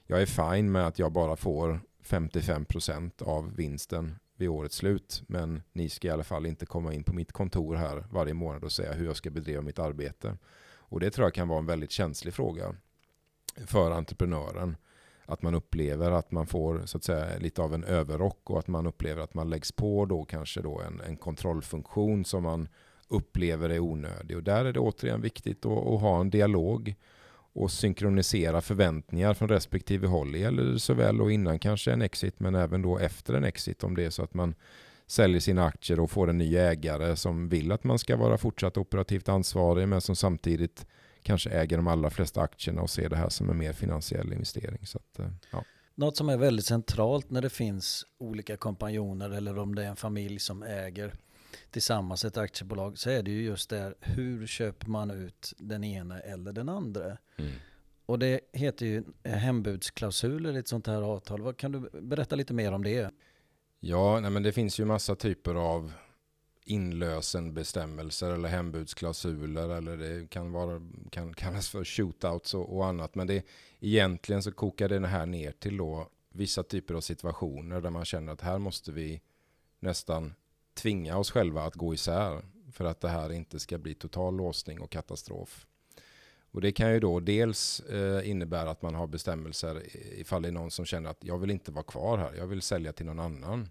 jag 0.07 0.23
är 0.23 0.27
fine 0.27 0.73
med 0.73 0.87
att 0.87 0.99
jag 0.99 1.13
bara 1.13 1.37
får 1.37 1.81
55% 2.05 3.23
av 3.23 3.57
vinsten 3.57 4.19
vid 4.37 4.49
årets 4.49 4.77
slut. 4.77 5.23
Men 5.27 5.63
ni 5.73 5.89
ska 5.89 6.09
i 6.09 6.11
alla 6.11 6.25
fall 6.25 6.47
inte 6.47 6.67
komma 6.67 6.95
in 6.95 7.05
på 7.05 7.15
mitt 7.15 7.33
kontor 7.33 7.77
här 7.77 8.05
varje 8.11 8.35
månad 8.35 8.65
och 8.65 8.73
säga 8.73 8.93
hur 8.93 9.07
jag 9.07 9.17
ska 9.17 9.31
bedriva 9.31 9.63
mitt 9.63 9.79
arbete. 9.79 10.37
Och 10.77 11.01
det 11.01 11.11
tror 11.11 11.27
jag 11.27 11.35
kan 11.35 11.49
vara 11.49 11.59
en 11.59 11.67
väldigt 11.67 11.91
känslig 11.91 12.35
fråga 12.35 12.75
för 13.67 13.91
entreprenören. 13.91 14.77
Att 15.31 15.43
man 15.43 15.55
upplever 15.55 16.11
att 16.11 16.31
man 16.33 16.47
får 16.47 16.83
så 16.85 16.99
att 16.99 17.05
säga 17.05 17.39
lite 17.39 17.63
av 17.63 17.75
en 17.75 17.85
överrock 17.85 18.51
och 18.51 18.59
att 18.59 18.69
man 18.69 18.87
upplever 18.87 19.23
att 19.23 19.35
man 19.35 19.51
läggs 19.51 19.73
på 19.73 20.05
då 20.05 20.25
kanske 20.25 20.61
då 20.61 20.81
en, 20.81 21.01
en 21.01 21.17
kontrollfunktion 21.17 22.25
som 22.25 22.43
man 22.43 22.69
upplever 23.09 23.71
är 23.71 23.79
onödig. 23.79 24.37
Och 24.37 24.43
där 24.43 24.65
är 24.65 24.73
det 24.73 24.81
återigen 24.81 25.21
viktigt 25.21 25.67
att, 25.67 25.87
att 25.87 26.01
ha 26.01 26.21
en 26.21 26.31
dialog 26.31 26.95
och 27.53 27.71
synkronisera 27.71 28.61
förväntningar 28.61 29.35
från 29.35 29.49
respektive 29.49 30.07
håll. 30.07 30.33
Det 30.33 30.39
gäller 30.39 30.77
såväl 30.77 31.21
och 31.21 31.33
innan 31.33 31.59
kanske 31.59 31.93
en 31.93 32.03
exit 32.03 32.41
men 32.41 32.55
även 32.55 32.83
då 32.83 32.99
efter 32.99 33.35
en 33.35 33.45
exit 33.45 33.85
om 33.85 33.95
det 33.95 34.05
är 34.05 34.11
så 34.11 34.23
att 34.23 34.35
man 34.35 34.55
säljer 35.07 35.41
sina 35.41 35.65
aktier 35.65 36.01
och 36.01 36.11
får 36.11 36.31
en 36.31 36.39
ny 36.39 36.57
ägare 36.57 37.17
som 37.17 37.49
vill 37.49 37.73
att 37.73 37.85
man 37.85 37.99
ska 37.99 38.17
vara 38.17 38.39
fortsatt 38.39 38.77
operativt 38.77 39.29
ansvarig 39.29 39.89
men 39.89 40.01
som 40.01 40.17
samtidigt 40.17 40.87
kanske 41.29 41.51
äger 41.51 41.77
de 41.77 41.87
allra 41.87 42.11
flesta 42.11 42.41
aktierna 42.41 42.83
och 42.83 42.91
ser 42.91 43.09
det 43.09 43.17
här 43.17 43.29
som 43.29 43.51
en 43.51 43.59
mer 43.59 43.73
finansiell 43.73 44.33
investering. 44.33 44.87
Så 44.87 44.99
att, 44.99 45.19
eh, 45.19 45.31
ja. 45.51 45.65
Något 45.95 46.17
som 46.17 46.29
är 46.29 46.37
väldigt 46.37 46.67
centralt 46.67 47.31
när 47.31 47.43
det 47.43 47.51
finns 47.51 48.07
olika 48.19 48.57
kompanjoner 48.57 49.31
eller 49.31 49.59
om 49.59 49.75
det 49.75 49.85
är 49.85 49.89
en 49.89 49.97
familj 49.97 50.39
som 50.39 50.63
äger 50.63 51.15
tillsammans 51.71 52.25
ett 52.25 52.37
aktiebolag 52.37 52.99
så 52.99 53.11
är 53.11 53.23
det 53.23 53.31
ju 53.31 53.43
just 53.43 53.71
det 53.71 53.95
hur 54.01 54.47
köper 54.47 54.87
man 54.87 55.11
ut 55.11 55.53
den 55.59 55.85
ena 55.85 56.21
eller 56.21 56.53
den 56.53 56.69
andra. 56.69 57.19
Mm. 57.37 57.53
Och 58.07 58.19
det 58.19 58.41
heter 58.53 58.87
ju 58.87 59.05
hembudsklausuler 59.25 60.57
i 60.57 60.59
ett 60.59 60.69
sånt 60.69 60.87
här 60.87 61.03
avtal. 61.03 61.43
Vad 61.43 61.57
kan 61.57 61.73
du 61.73 62.01
berätta 62.01 62.37
lite 62.37 62.55
mer 62.55 62.73
om 62.73 62.85
det? 62.85 63.11
Ja, 63.81 64.21
nej 64.21 64.31
men 64.31 64.43
det 64.43 64.53
finns 64.53 64.81
ju 64.81 64.85
massa 64.85 65.15
typer 65.15 65.55
av 65.55 65.93
inlösenbestämmelser 66.71 68.31
eller 68.31 68.49
hembudsklausuler 68.49 69.69
eller 69.69 69.97
det 69.97 70.31
kan, 70.31 70.53
vara, 70.53 70.83
kan 71.11 71.35
kallas 71.35 71.69
för 71.69 71.85
shootouts 71.85 72.55
och, 72.55 72.77
och 72.77 72.87
annat. 72.87 73.15
Men 73.15 73.27
det, 73.27 73.47
egentligen 73.81 74.43
så 74.43 74.53
kokar 74.53 74.89
det 74.89 75.07
här 75.07 75.27
ner 75.27 75.53
till 75.53 75.77
då 75.77 76.09
vissa 76.33 76.63
typer 76.63 76.95
av 76.95 77.01
situationer 77.01 77.81
där 77.81 77.91
man 77.91 78.05
känner 78.05 78.33
att 78.33 78.41
här 78.41 78.59
måste 78.59 78.93
vi 78.93 79.21
nästan 79.81 80.35
tvinga 80.75 81.17
oss 81.17 81.31
själva 81.31 81.63
att 81.63 81.75
gå 81.75 81.95
isär 81.95 82.43
för 82.73 82.85
att 82.85 83.01
det 83.01 83.09
här 83.09 83.33
inte 83.33 83.59
ska 83.59 83.79
bli 83.79 83.95
total 83.95 84.37
låsning 84.37 84.81
och 84.81 84.91
katastrof. 84.91 85.67
Och 86.51 86.61
det 86.61 86.73
kan 86.73 86.93
ju 86.93 87.01
då 87.01 87.21
dels 87.21 87.81
eh, 87.81 88.31
innebära 88.31 88.71
att 88.71 88.83
man 88.83 88.95
har 88.95 89.07
bestämmelser 89.07 89.83
ifall 90.21 90.43
det 90.43 90.49
är 90.49 90.53
någon 90.53 90.71
som 90.71 90.85
känner 90.85 91.11
att 91.11 91.25
jag 91.25 91.39
vill 91.39 91.51
inte 91.51 91.73
vara 91.73 91.85
kvar 91.85 92.19
här, 92.19 92.35
jag 92.35 92.47
vill 92.47 92.63
sälja 92.63 92.93
till 92.93 93.07
någon 93.07 93.21
annan. 93.21 93.69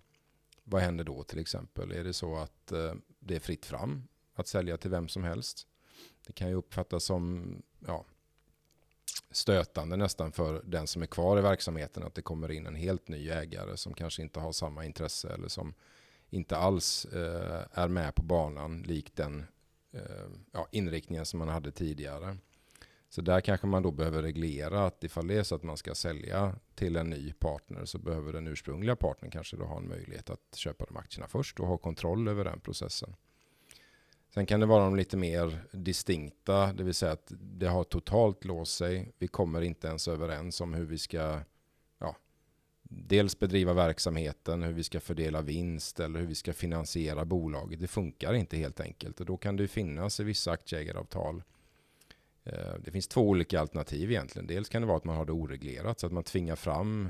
Vad 0.69 0.82
händer 0.82 1.03
då 1.03 1.23
till 1.23 1.39
exempel? 1.39 1.91
Är 1.91 2.03
det 2.03 2.13
så 2.13 2.36
att 2.36 2.71
eh, 2.71 2.93
det 3.19 3.36
är 3.36 3.39
fritt 3.39 3.65
fram 3.65 4.08
att 4.34 4.47
sälja 4.47 4.77
till 4.77 4.91
vem 4.91 5.08
som 5.08 5.23
helst? 5.23 5.67
Det 6.27 6.34
kan 6.34 6.49
ju 6.49 6.56
uppfattas 6.56 7.03
som 7.03 7.56
ja, 7.80 8.06
stötande 9.32 9.97
nästan 9.97 10.32
för 10.32 10.62
den 10.65 10.88
som 10.88 11.01
är 11.01 11.06
kvar 11.06 11.39
i 11.39 11.41
verksamheten 11.41 12.03
att 12.03 12.15
det 12.15 12.21
kommer 12.21 12.51
in 12.51 12.67
en 12.67 12.75
helt 12.75 13.08
ny 13.08 13.30
ägare 13.30 13.77
som 13.77 13.93
kanske 13.93 14.21
inte 14.21 14.39
har 14.39 14.51
samma 14.51 14.86
intresse 14.86 15.30
eller 15.30 15.47
som 15.47 15.73
inte 16.30 16.58
alls 16.58 17.06
eh, 17.06 17.65
är 17.71 17.88
med 17.88 18.15
på 18.15 18.23
banan 18.23 18.82
likt 18.82 19.15
den 19.15 19.45
eh, 19.91 20.01
ja, 20.51 20.67
inriktningen 20.71 21.25
som 21.25 21.39
man 21.39 21.49
hade 21.49 21.71
tidigare. 21.71 22.38
Så 23.10 23.22
där 23.22 23.41
kanske 23.41 23.67
man 23.67 23.84
då 23.84 23.91
behöver 23.91 24.22
reglera 24.22 24.86
att 24.86 25.04
ifall 25.04 25.28
det 25.28 25.36
är 25.36 25.43
så 25.43 25.56
att 25.56 25.63
man 25.63 25.78
ska 25.78 25.96
sälja 25.96 26.56
till 26.76 26.96
en 26.96 27.10
ny 27.10 27.34
partner 27.34 27.86
så 27.86 27.98
behöver 27.98 28.34
den 28.34 28.48
ursprungliga 28.48 28.96
partnern 28.96 29.32
kanske 29.32 29.58
då 29.58 29.65
ha 29.65 29.78
en 29.78 29.88
möjlighet 29.88 30.30
att 30.30 30.56
köpa 30.56 30.86
de 30.86 30.98
aktierna 30.98 31.28
först 31.28 31.60
och 31.60 31.67
ha 31.67 31.78
kontroll 31.78 32.28
över 32.28 32.43
den 32.43 32.60
processen. 32.60 33.15
Sen 34.34 34.46
kan 34.46 34.60
det 34.60 34.65
vara 34.65 34.84
de 34.84 34.96
lite 34.96 35.17
mer 35.17 35.63
distinkta, 35.72 36.74
det 36.74 36.84
vill 36.84 36.93
säga 36.93 37.12
att 37.12 37.32
det 37.39 37.67
har 37.67 37.84
totalt 37.84 38.46
låst 38.46 38.78
sig. 38.78 39.12
Vi 39.17 39.28
kommer 39.28 39.62
inte 39.62 39.88
ens 39.88 40.08
överens 40.08 40.62
om 40.62 40.74
hur 40.74 40.86
vi 40.86 40.98
ska 40.98 41.39
ja, 42.00 42.15
dels 42.84 43.39
bedriva 43.39 43.74
verksamheten, 43.74 44.63
hur 44.63 44.74
vi 44.74 44.84
ska 44.84 45.00
fördela 45.00 45.41
vinst 45.41 46.00
eller 46.00 46.20
hur 46.20 46.28
vi 46.28 46.36
ska 46.36 46.54
finansiera 46.54 47.26
bolaget. 47.26 47.80
Det 47.80 47.88
funkar 47.88 48.34
inte 48.34 48.58
helt 48.58 48.80
enkelt 48.80 49.20
och 49.20 49.26
då 49.26 49.38
kan 49.38 49.56
det 49.56 49.67
finnas 49.67 50.20
i 50.20 50.24
vissa 50.24 50.52
aktieägaravtal 50.52 51.43
Eh, 52.53 52.73
det 52.79 52.91
finns 52.91 53.07
två 53.07 53.29
olika 53.29 53.60
alternativ 53.60 54.12
egentligen. 54.12 54.47
Dels 54.47 54.69
kan 54.69 54.81
det 54.81 54.88
vara 54.88 54.97
att 54.97 55.03
man 55.03 55.17
har 55.17 55.25
det 55.25 55.31
oreglerat 55.31 55.99
så 55.99 56.05
att 56.05 56.13
man 56.13 56.23
tvingar 56.23 56.55
fram 56.55 57.10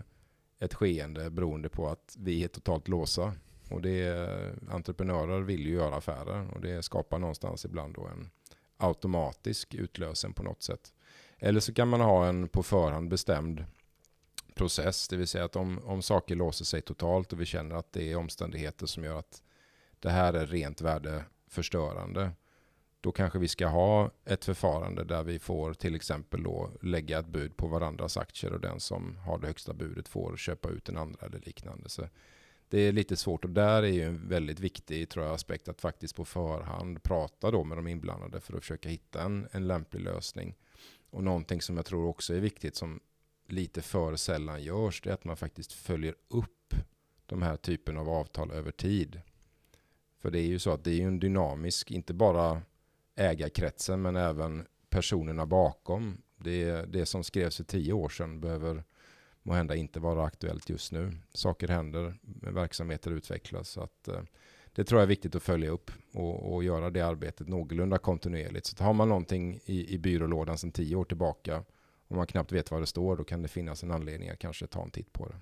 ett 0.60 0.74
skeende 0.74 1.30
beroende 1.30 1.70
på 1.70 1.88
att 1.88 2.16
vi 2.20 2.44
är 2.44 2.48
totalt 2.48 2.88
låsa. 2.88 3.34
Och 3.70 3.82
det 3.82 4.30
entreprenörer 4.70 5.42
vill 5.42 5.66
ju 5.66 5.74
göra 5.74 5.96
affärer 5.96 6.54
och 6.54 6.62
det 6.62 6.84
skapar 6.84 7.20
någonstans 7.20 7.66
ibland 7.66 7.96
då 7.96 8.08
en 8.08 8.30
automatisk 8.78 9.74
utlösen 9.74 10.34
på 10.34 10.44
något 10.44 10.64
sätt. 10.64 10.94
Eller 11.40 11.60
så 11.60 11.74
kan 11.74 11.88
man 11.88 12.02
ha 12.02 12.28
en 12.28 12.48
på 12.48 12.64
förhand 12.64 13.10
bestämd 13.10 13.66
process, 14.56 15.08
det 15.08 15.18
vill 15.18 15.28
säga 15.28 15.46
att 15.46 15.56
om, 15.56 15.80
om 15.86 16.02
saker 16.02 16.36
låser 16.36 16.66
sig 16.66 16.82
totalt 16.82 17.34
och 17.34 17.42
vi 17.42 17.46
känner 17.46 17.76
att 17.76 17.94
det 17.94 18.12
är 18.12 18.16
omständigheter 18.16 18.86
som 18.86 19.04
gör 19.04 19.20
att 19.20 19.42
det 20.00 20.10
här 20.10 20.34
är 20.34 20.48
rent 20.48 20.82
värdeförstörande 20.82 22.32
då 23.02 23.12
kanske 23.12 23.40
vi 23.40 23.48
ska 23.48 23.68
ha 23.68 24.12
ett 24.26 24.46
förfarande 24.46 25.04
där 25.04 25.24
vi 25.24 25.40
får 25.40 25.74
till 25.74 25.96
exempel 25.96 26.44
då 26.44 26.72
lägga 26.82 27.20
ett 27.20 27.28
bud 27.28 27.58
på 27.58 27.68
varandras 27.68 28.18
aktier 28.18 28.54
och 28.54 28.60
den 28.60 28.80
som 28.80 29.18
har 29.18 29.38
det 29.38 29.48
högsta 29.48 29.74
budet 29.74 30.08
får 30.08 30.38
köpa 30.38 30.70
ut 30.70 30.86
den 30.86 30.98
andra 30.98 31.26
eller 31.26 31.40
liknande. 31.40 31.90
Så 31.90 32.08
det 32.70 32.80
är 32.80 32.92
lite 32.92 33.18
svårt 33.18 33.46
och 33.46 33.52
där 33.52 33.84
är 33.84 33.88
ju 33.88 34.04
en 34.04 34.28
väldigt 34.28 34.60
viktig 34.60 35.10
tror 35.10 35.26
jag, 35.26 35.34
aspekt 35.34 35.68
att 35.68 35.82
faktiskt 35.82 36.16
på 36.16 36.26
förhand 36.26 37.04
prata 37.04 37.52
då 37.52 37.64
med 37.64 37.78
de 37.78 37.88
inblandade 37.88 38.40
för 38.40 38.54
att 38.54 38.60
försöka 38.60 38.90
hitta 38.90 39.22
en, 39.22 39.48
en 39.52 39.68
lämplig 39.68 40.02
lösning. 40.02 40.56
Och 41.10 41.24
någonting 41.24 41.62
som 41.62 41.78
jag 41.78 41.86
tror 41.86 42.08
också 42.08 42.34
är 42.34 42.40
viktigt 42.40 42.76
som 42.76 43.00
lite 43.48 43.82
för 43.82 44.16
sällan 44.16 44.64
görs 44.64 45.02
det 45.02 45.10
är 45.10 45.14
att 45.14 45.24
man 45.24 45.38
faktiskt 45.38 45.74
följer 45.74 46.16
upp 46.28 46.74
de 47.26 47.42
här 47.42 47.58
typen 47.58 47.98
av 47.98 48.10
avtal 48.10 48.52
över 48.52 48.72
tid. 48.72 49.22
För 50.20 50.32
det 50.32 50.40
är 50.40 50.48
ju 50.48 50.60
så 50.60 50.72
att 50.72 50.84
det 50.84 50.92
är 50.92 50.96
ju 50.96 51.08
en 51.08 51.20
dynamisk, 51.20 51.92
inte 51.92 52.14
bara 52.14 52.62
ägarkretsen 53.18 54.02
men 54.02 54.16
även 54.16 54.66
personerna 54.90 55.46
bakom. 55.46 56.22
Det, 56.38 56.94
det 56.94 57.06
som 57.06 57.24
skrevs 57.24 57.58
för 57.58 57.64
tio 57.64 57.94
år 57.94 58.10
sedan 58.10 58.42
behöver 58.42 58.84
måhända 59.44 59.76
inte 59.76 60.00
vara 60.00 60.24
aktuellt 60.24 60.70
just 60.70 60.92
nu. 60.92 61.12
Saker 61.34 61.68
händer, 61.68 62.16
verksamheter 62.52 63.12
utvecklas. 63.12 63.70
Så 63.70 63.82
att, 63.82 64.08
eh, 64.08 64.22
det 64.76 64.84
tror 64.84 65.00
jag 65.00 65.04
är 65.04 65.08
viktigt 65.08 65.36
att 65.36 65.44
följa 65.44 65.70
upp 65.70 65.92
och, 66.14 66.54
och 66.54 66.64
göra 66.64 66.90
det 66.90 67.02
arbetet 67.02 67.48
någorlunda 67.48 67.98
kontinuerligt. 67.98 68.66
Så 68.66 68.84
har 68.84 68.94
man 68.94 69.10
någonting 69.10 69.60
i, 69.66 69.94
i 69.94 69.98
byrålådan 69.98 70.58
sedan 70.58 70.72
tio 70.72 70.96
år 70.96 71.06
tillbaka 71.06 71.64
och 72.08 72.16
man 72.16 72.28
knappt 72.28 72.52
vet 72.52 72.72
vad 72.72 72.82
det 72.82 72.86
står, 72.86 73.18
då 73.18 73.24
kan 73.24 73.42
det 73.42 73.48
finnas 73.48 73.84
en 73.84 73.92
anledning 73.92 74.30
att 74.30 74.40
kanske 74.40 74.68
ta 74.68 74.84
en 74.84 74.92
titt 74.92 75.14
på 75.14 75.28
det. 75.28 75.36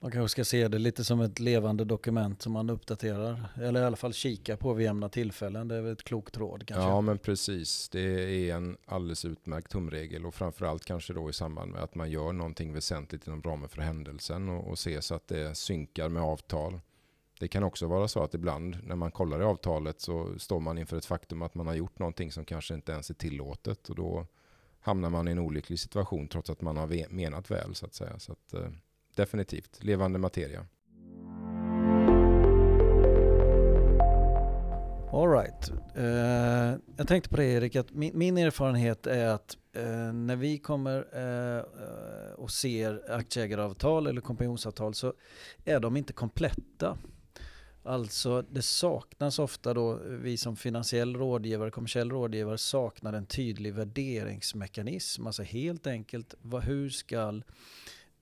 Man 0.00 0.10
kanske 0.10 0.28
ska 0.28 0.44
se 0.44 0.68
det 0.68 0.78
lite 0.78 1.04
som 1.04 1.20
ett 1.20 1.38
levande 1.38 1.84
dokument 1.84 2.42
som 2.42 2.52
man 2.52 2.70
uppdaterar. 2.70 3.48
Eller 3.56 3.82
i 3.82 3.84
alla 3.84 3.96
fall 3.96 4.12
kika 4.12 4.56
på 4.56 4.74
vid 4.74 4.84
jämna 4.84 5.08
tillfällen. 5.08 5.68
Det 5.68 5.74
är 5.74 5.82
väl 5.82 5.92
ett 5.92 6.04
klokt 6.04 6.36
råd 6.36 6.66
kanske. 6.66 6.88
Ja 6.88 7.00
men 7.00 7.18
precis. 7.18 7.88
Det 7.88 8.00
är 8.00 8.54
en 8.54 8.76
alldeles 8.86 9.24
utmärkt 9.24 9.70
tumregel. 9.70 10.26
Och 10.26 10.34
framförallt 10.34 10.84
kanske 10.84 11.12
då 11.12 11.30
i 11.30 11.32
samband 11.32 11.72
med 11.72 11.82
att 11.82 11.94
man 11.94 12.10
gör 12.10 12.32
någonting 12.32 12.72
väsentligt 12.72 13.26
inom 13.26 13.42
ramen 13.42 13.68
för 13.68 13.82
händelsen. 13.82 14.48
Och, 14.48 14.68
och 14.68 14.78
se 14.78 15.02
så 15.02 15.14
att 15.14 15.28
det 15.28 15.54
synkar 15.54 16.08
med 16.08 16.22
avtal. 16.22 16.80
Det 17.40 17.48
kan 17.48 17.62
också 17.62 17.86
vara 17.86 18.08
så 18.08 18.22
att 18.22 18.34
ibland 18.34 18.78
när 18.82 18.96
man 18.96 19.10
kollar 19.10 19.40
i 19.40 19.44
avtalet 19.44 20.00
så 20.00 20.38
står 20.38 20.60
man 20.60 20.78
inför 20.78 20.96
ett 20.96 21.06
faktum 21.06 21.42
att 21.42 21.54
man 21.54 21.66
har 21.66 21.74
gjort 21.74 21.98
någonting 21.98 22.32
som 22.32 22.44
kanske 22.44 22.74
inte 22.74 22.92
ens 22.92 23.10
är 23.10 23.14
tillåtet. 23.14 23.88
Och 23.88 23.96
då 23.96 24.26
hamnar 24.80 25.10
man 25.10 25.28
i 25.28 25.30
en 25.30 25.38
olycklig 25.38 25.78
situation 25.78 26.28
trots 26.28 26.50
att 26.50 26.60
man 26.60 26.76
har 26.76 27.12
menat 27.12 27.50
väl 27.50 27.74
så 27.74 27.86
att 27.86 27.94
säga. 27.94 28.18
Så 28.18 28.32
att, 28.32 28.54
eh, 28.54 28.70
definitivt. 29.18 29.84
Levande 29.84 30.18
materia. 30.18 30.66
All 35.12 35.28
right. 35.28 35.70
Uh, 35.96 36.80
jag 36.96 37.08
tänkte 37.08 37.30
på 37.30 37.36
det 37.36 37.44
Erik, 37.44 37.76
att 37.76 37.92
min, 37.92 38.18
min 38.18 38.38
erfarenhet 38.38 39.06
är 39.06 39.26
att 39.26 39.56
uh, 39.76 40.12
när 40.12 40.36
vi 40.36 40.58
kommer 40.58 40.98
uh, 40.98 41.62
och 42.32 42.50
ser 42.50 43.12
aktieägaravtal 43.12 44.06
eller 44.06 44.20
kompanjonsavtal 44.20 44.94
så 44.94 45.14
är 45.64 45.80
de 45.80 45.96
inte 45.96 46.12
kompletta. 46.12 46.98
Alltså 47.82 48.42
det 48.42 48.62
saknas 48.62 49.38
ofta 49.38 49.74
då, 49.74 50.00
vi 50.04 50.36
som 50.36 50.56
finansiell 50.56 51.16
rådgivare, 51.16 51.70
kommersiell 51.70 52.10
rådgivare 52.10 52.58
saknar 52.58 53.12
en 53.12 53.26
tydlig 53.26 53.74
värderingsmekanism. 53.74 55.26
Alltså 55.26 55.42
helt 55.42 55.86
enkelt, 55.86 56.34
vad, 56.40 56.62
hur 56.62 56.90
ska 56.90 57.40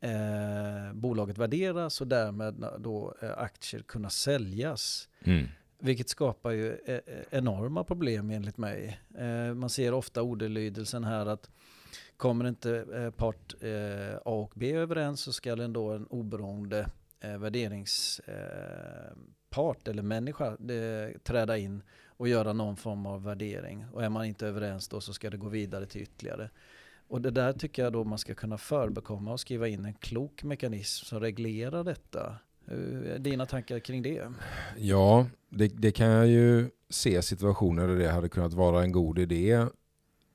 eh, 0.06 0.92
bolaget 0.92 1.38
värderas 1.38 2.00
och 2.00 2.06
därmed 2.06 2.64
då 2.78 3.14
eh, 3.22 3.38
aktier 3.38 3.82
kunna 3.82 4.10
säljas. 4.10 5.08
Mm. 5.24 5.46
Vilket 5.78 6.08
skapar 6.08 6.50
ju 6.50 6.72
eh, 6.72 6.94
eh, 6.94 7.00
enorma 7.30 7.84
problem 7.84 8.30
enligt 8.30 8.56
mig. 8.56 9.00
Man 9.54 9.70
ser 9.70 9.94
ofta 9.94 10.22
ordelydelsen 10.22 11.04
här 11.04 11.26
att 11.26 11.50
kommer 12.16 12.48
inte 12.48 13.12
part 13.16 13.54
A 14.24 14.30
och 14.30 14.52
B 14.54 14.72
överens 14.72 15.20
så 15.20 15.32
ska 15.32 15.62
ändå 15.62 15.90
en 15.90 16.06
oberoende 16.06 16.88
värderingspart 17.20 19.88
eller 19.88 20.02
människa 20.02 20.56
träda 21.22 21.58
in 21.58 21.82
och 22.06 22.28
göra 22.28 22.52
någon 22.52 22.76
form 22.76 23.06
av 23.06 23.22
värdering. 23.22 23.86
Och 23.92 24.04
är 24.04 24.08
man 24.08 24.24
inte 24.24 24.46
överens 24.46 24.88
då 24.88 25.00
så 25.00 25.12
ska 25.12 25.30
det 25.30 25.36
gå 25.36 25.48
vidare 25.48 25.86
till 25.86 26.02
ytterligare. 26.02 26.50
Och 27.08 27.20
det 27.20 27.30
där 27.30 27.52
tycker 27.52 27.82
jag 27.82 27.92
då 27.92 28.04
man 28.04 28.18
ska 28.18 28.34
kunna 28.34 28.58
förbekomma 28.58 29.32
och 29.32 29.40
skriva 29.40 29.68
in 29.68 29.84
en 29.84 29.94
klok 29.94 30.42
mekanism 30.42 31.04
som 31.04 31.20
reglerar 31.20 31.84
detta. 31.84 32.36
Eh, 32.68 33.20
dina 33.20 33.46
tankar 33.46 33.78
kring 33.78 34.02
det? 34.02 34.32
Ja, 34.76 35.26
det, 35.48 35.68
det, 35.68 35.92
kan 35.92 36.06
jag 36.06 36.26
ju 36.26 36.70
se 36.88 37.22
situationer 37.22 37.88
där 37.88 37.96
det 37.96 38.08
hade 38.08 38.28
kunnat 38.28 38.52
vara 38.52 38.82
en 38.82 38.92
god 38.92 39.18
idé. 39.18 39.66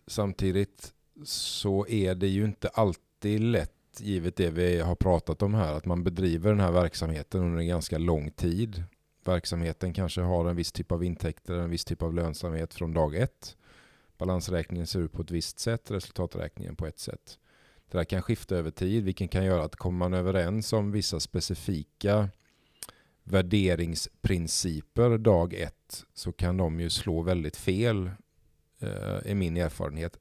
Samtidigt 0.07 0.93
så 1.23 1.87
är 1.87 2.15
det 2.15 2.27
ju 2.27 2.45
inte 2.45 2.67
alltid 2.67 3.41
lätt 3.41 3.71
givet 3.97 4.35
det 4.35 4.49
vi 4.49 4.79
har 4.79 4.95
pratat 4.95 5.41
om 5.41 5.53
här, 5.53 5.73
att 5.73 5.85
man 5.85 6.03
bedriver 6.03 6.49
den 6.49 6.59
här 6.59 6.71
verksamheten 6.71 7.41
under 7.41 7.59
en 7.59 7.67
ganska 7.67 7.97
lång 7.97 8.31
tid. 8.31 8.83
Verksamheten 9.25 9.93
kanske 9.93 10.21
har 10.21 10.49
en 10.49 10.55
viss 10.55 10.71
typ 10.71 10.91
av 10.91 11.03
intäkter, 11.03 11.53
en 11.53 11.69
viss 11.69 11.85
typ 11.85 12.01
av 12.01 12.13
lönsamhet 12.13 12.73
från 12.73 12.93
dag 12.93 13.15
ett. 13.15 13.57
Balansräkningen 14.21 14.87
ser 14.87 14.99
ut 14.99 15.11
på 15.11 15.21
ett 15.21 15.31
visst 15.31 15.59
sätt, 15.59 15.91
resultaträkningen 15.91 16.75
på 16.75 16.87
ett 16.87 16.99
sätt. 16.99 17.39
Det 17.91 17.97
där 17.97 18.03
kan 18.03 18.21
skifta 18.21 18.55
över 18.55 18.71
tid, 18.71 19.03
vilket 19.03 19.31
kan 19.31 19.45
göra 19.45 19.63
att 19.63 19.75
kommer 19.75 19.97
man 19.97 20.13
överens 20.13 20.73
om 20.73 20.91
vissa 20.91 21.19
specifika 21.19 22.29
värderingsprinciper 23.23 25.17
dag 25.17 25.53
ett 25.53 26.05
så 26.13 26.31
kan 26.31 26.57
de 26.57 26.79
ju 26.79 26.89
slå 26.89 27.21
väldigt 27.21 27.57
fel, 27.57 28.11
eh, 28.79 29.31
är 29.31 29.35
min 29.35 29.57
erfarenhet, 29.57 30.17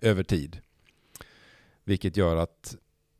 över 0.00 0.22
tid. 0.22 0.60
Vilket 1.84 2.16
gör 2.16 2.36
att 2.36 2.76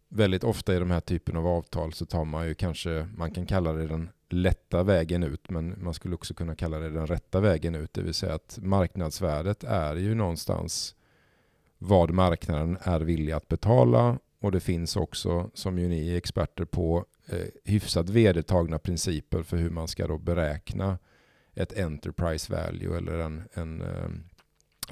väldigt 0.08 0.44
ofta 0.44 0.74
i 0.74 0.78
de 0.78 0.90
här 0.90 1.00
typen 1.00 1.36
av 1.36 1.46
avtal 1.46 1.92
så 1.92 2.06
tar 2.06 2.24
man 2.24 2.46
ju 2.46 2.54
kanske, 2.54 3.08
man 3.16 3.30
kan 3.30 3.46
kalla 3.46 3.72
det 3.72 3.86
den 3.86 4.10
lätta 4.32 4.82
vägen 4.82 5.22
ut, 5.22 5.50
men 5.50 5.84
man 5.84 5.94
skulle 5.94 6.14
också 6.14 6.34
kunna 6.34 6.54
kalla 6.54 6.78
det 6.78 6.90
den 6.90 7.06
rätta 7.06 7.40
vägen 7.40 7.74
ut. 7.74 7.94
Det 7.94 8.02
vill 8.02 8.14
säga 8.14 8.34
att 8.34 8.58
marknadsvärdet 8.62 9.64
är 9.64 9.96
ju 9.96 10.14
någonstans 10.14 10.94
vad 11.78 12.10
marknaden 12.10 12.78
är 12.82 13.00
villig 13.00 13.32
att 13.32 13.48
betala 13.48 14.18
och 14.40 14.52
det 14.52 14.60
finns 14.60 14.96
också, 14.96 15.50
som 15.54 15.78
ju 15.78 15.88
ni 15.88 16.12
är 16.12 16.16
experter 16.16 16.64
på, 16.64 17.04
eh, 17.26 17.46
hyfsat 17.64 18.08
vedertagna 18.08 18.78
principer 18.78 19.42
för 19.42 19.56
hur 19.56 19.70
man 19.70 19.88
ska 19.88 20.06
då 20.06 20.18
beräkna 20.18 20.98
ett 21.54 21.78
enterprise 21.78 22.52
value 22.52 22.96
eller 22.96 23.18
en, 23.18 23.48
en, 23.52 23.80
eh, 23.80 24.08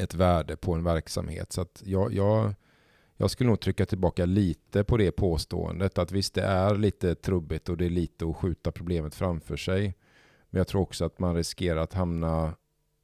ett 0.02 0.14
värde 0.14 0.56
på 0.56 0.74
en 0.74 0.84
verksamhet. 0.84 1.52
Så 1.52 1.60
att 1.60 1.82
jag, 1.84 2.14
jag 2.14 2.54
jag 3.20 3.30
skulle 3.30 3.50
nog 3.50 3.60
trycka 3.60 3.86
tillbaka 3.86 4.26
lite 4.26 4.84
på 4.84 4.96
det 4.96 5.12
påståendet 5.12 5.98
att 5.98 6.12
visst 6.12 6.34
det 6.34 6.42
är 6.42 6.74
lite 6.74 7.14
trubbigt 7.14 7.68
och 7.68 7.76
det 7.76 7.86
är 7.86 7.90
lite 7.90 8.26
att 8.26 8.36
skjuta 8.36 8.72
problemet 8.72 9.14
framför 9.14 9.56
sig. 9.56 9.94
Men 10.50 10.58
jag 10.58 10.68
tror 10.68 10.82
också 10.82 11.04
att 11.04 11.18
man 11.18 11.34
riskerar 11.34 11.80
att 11.80 11.92
hamna, 11.92 12.54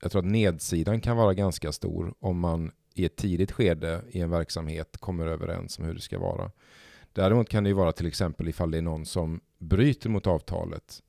jag 0.03 0.13
tror 0.13 0.23
att 0.23 0.31
nedsidan 0.31 1.01
kan 1.01 1.17
vara 1.17 1.35
ganska 1.35 1.73
stor 1.73 2.15
om 2.19 2.39
man 2.39 2.73
i 2.95 3.05
ett 3.05 3.17
tidigt 3.17 3.53
skede 3.53 4.05
i 4.09 4.21
en 4.21 4.31
verksamhet 4.31 4.97
kommer 4.99 5.27
överens 5.27 5.79
om 5.79 5.85
hur 5.85 5.95
det 5.95 6.01
ska 6.01 6.19
vara. 6.19 6.51
Däremot 7.13 7.49
kan 7.49 7.65
det 7.65 7.71
ju 7.71 7.75
vara 7.75 7.93
till 7.93 8.07
exempel 8.07 8.49
ifall 8.49 8.71
det 8.71 8.79
är 8.79 8.83
någon 8.83 9.07
som 9.07 9.41
bryter 9.59 10.11
mot 10.11 10.27
avtalet. 10.27 11.03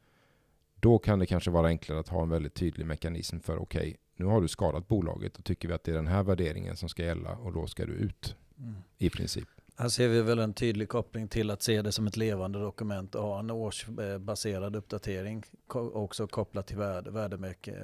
Då 0.76 1.00
kan 1.00 1.20
det 1.20 1.26
kanske 1.26 1.52
vara 1.52 1.68
enklare 1.68 2.00
att 2.00 2.10
ha 2.10 2.22
en 2.22 2.30
väldigt 2.30 2.54
tydlig 2.54 2.86
mekanism 2.86 3.40
för 3.40 3.58
okej, 3.58 3.82
okay, 3.82 3.96
nu 4.16 4.26
har 4.26 4.42
du 4.42 4.48
skadat 4.48 4.88
bolaget 4.88 5.38
och 5.38 5.46
tycker 5.46 5.68
vi 5.68 5.74
att 5.74 5.84
det 5.84 5.92
är 5.92 5.96
den 5.96 6.08
här 6.08 6.24
värderingen 6.24 6.76
som 6.76 6.90
ska 6.90 7.04
gälla 7.04 7.32
och 7.38 7.54
då 7.54 7.68
ska 7.68 7.86
du 7.86 7.94
ut. 7.94 8.36
Mm. 8.60 8.76
I 8.98 9.10
princip. 9.10 9.48
Här 9.78 9.90
ser 9.90 10.08
vi 10.08 10.22
väl 10.22 10.40
en 10.40 10.54
tydlig 10.54 10.90
koppling 10.90 11.28
till 11.28 11.52
att 11.52 11.62
se 11.62 11.82
det 11.82 11.92
som 11.92 12.08
ett 12.08 12.18
levande 12.18 12.60
dokument 12.60 13.16
och 13.16 13.24
ha 13.24 13.40
en 13.40 13.52
årsbaserad 13.52 14.76
uppdatering 14.76 15.44
också 15.94 16.28
kopplat 16.28 16.68
till 16.68 16.78
värde, 16.78 17.12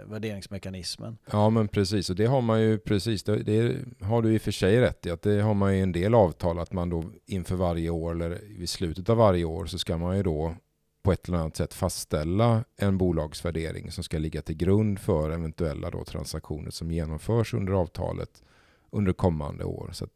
värderingsmekanismen. 0.06 1.18
Ja 1.32 1.50
men 1.50 1.68
precis 1.68 2.10
och 2.10 2.16
det 2.16 2.26
har 2.26 2.42
man 2.42 2.62
ju 2.62 2.78
precis, 2.78 3.24
det, 3.24 3.44
det, 3.44 3.78
har 4.02 4.22
du 4.22 4.34
i 4.34 4.38
och 4.38 4.42
för 4.42 4.52
sig 4.52 4.82
rätt 4.82 5.06
i 5.06 5.10
att 5.10 5.22
det 5.22 5.42
har 5.42 5.54
man 5.54 5.76
ju 5.76 5.84
en 5.84 5.92
del 5.92 6.16
avtal 6.16 6.60
att 6.60 6.74
man 6.74 6.90
då 6.90 7.04
inför 7.26 7.56
varje 7.56 7.90
år 7.90 8.12
eller 8.12 8.40
vid 8.58 8.70
slutet 8.70 9.10
av 9.10 9.18
varje 9.18 9.46
år 9.46 9.66
så 9.66 9.80
ska 9.80 9.98
man 9.98 10.18
ju 10.18 10.24
då 10.24 10.56
på 11.04 11.12
ett 11.12 11.28
eller 11.28 11.38
annat 11.38 11.56
sätt 11.56 11.74
fastställa 11.74 12.64
en 12.78 12.98
bolagsvärdering 12.98 13.92
som 13.92 14.04
ska 14.04 14.18
ligga 14.18 14.42
till 14.42 14.58
grund 14.58 15.00
för 15.00 15.30
eventuella 15.30 15.90
då 15.90 16.04
transaktioner 16.04 16.72
som 16.72 16.92
genomförs 16.92 17.54
under 17.54 17.74
avtalet 17.74 18.44
under 18.90 19.14
kommande 19.14 19.64
år. 19.64 19.90
Så 19.94 20.08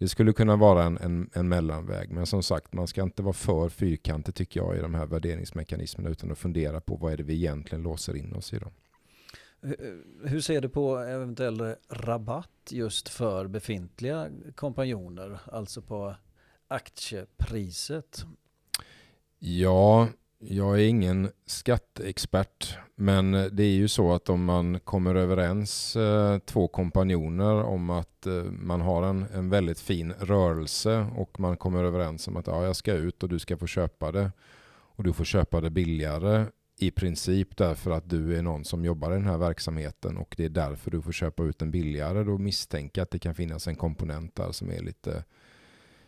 det 0.00 0.08
skulle 0.08 0.32
kunna 0.32 0.56
vara 0.56 0.84
en, 0.84 0.98
en, 0.98 1.30
en, 1.32 1.48
mellanväg. 1.48 2.10
Men 2.10 2.26
som 2.26 2.42
sagt, 2.42 2.72
man 2.72 2.86
ska 2.86 3.02
inte 3.02 3.22
vara 3.22 3.32
för 3.32 3.68
fyrkantig 3.68 4.34
tycker 4.34 4.60
jag 4.60 4.76
i 4.76 4.80
de 4.80 4.94
här 4.94 5.06
värderingsmekanismerna 5.06 6.10
utan 6.10 6.32
att 6.32 6.38
fundera 6.38 6.80
på 6.80 6.96
vad 6.96 7.12
är 7.12 7.16
det 7.16 7.22
vi 7.22 7.34
egentligen 7.34 7.82
låser 7.82 8.16
in 8.16 8.32
oss 8.32 8.52
i. 8.52 8.58
Då. 8.58 8.70
Hur 10.24 10.40
ser 10.40 10.60
du 10.60 10.68
på 10.68 10.98
eventuell 10.98 11.74
rabatt 11.88 12.68
just 12.70 13.08
för 13.08 13.46
befintliga 13.46 14.28
kompanjoner, 14.54 15.40
alltså 15.52 15.82
på 15.82 16.14
aktiepriset? 16.68 18.24
Ja, 19.38 20.08
jag 20.42 20.80
är 20.80 20.88
ingen 20.88 21.30
skatteexpert, 21.46 22.78
men 22.94 23.32
det 23.32 23.62
är 23.62 23.74
ju 23.74 23.88
så 23.88 24.12
att 24.12 24.28
om 24.28 24.44
man 24.44 24.80
kommer 24.80 25.14
överens 25.14 25.96
eh, 25.96 26.38
två 26.38 26.68
kompanjoner 26.68 27.54
om 27.54 27.90
att 27.90 28.26
eh, 28.26 28.44
man 28.44 28.80
har 28.80 29.02
en, 29.02 29.26
en 29.34 29.50
väldigt 29.50 29.80
fin 29.80 30.12
rörelse 30.18 31.06
och 31.16 31.40
man 31.40 31.56
kommer 31.56 31.84
överens 31.84 32.28
om 32.28 32.36
att 32.36 32.46
ja, 32.46 32.64
jag 32.64 32.76
ska 32.76 32.92
ut 32.92 33.22
och 33.22 33.28
du 33.28 33.38
ska 33.38 33.56
få 33.56 33.66
köpa 33.66 34.12
det 34.12 34.32
och 34.70 35.04
du 35.04 35.12
får 35.12 35.24
köpa 35.24 35.60
det 35.60 35.70
billigare 35.70 36.46
i 36.78 36.90
princip 36.90 37.56
därför 37.56 37.90
att 37.90 38.10
du 38.10 38.36
är 38.38 38.42
någon 38.42 38.64
som 38.64 38.84
jobbar 38.84 39.10
i 39.10 39.14
den 39.14 39.26
här 39.26 39.38
verksamheten 39.38 40.16
och 40.16 40.34
det 40.36 40.44
är 40.44 40.48
därför 40.48 40.90
du 40.90 41.02
får 41.02 41.12
köpa 41.12 41.42
ut 41.42 41.58
den 41.58 41.70
billigare. 41.70 42.24
Då 42.24 42.38
misstänker 42.38 43.00
jag 43.00 43.04
att 43.04 43.10
det 43.10 43.18
kan 43.18 43.34
finnas 43.34 43.66
en 43.66 43.76
komponent 43.76 44.34
där 44.34 44.52
som 44.52 44.70
är 44.70 44.80
lite, 44.80 45.24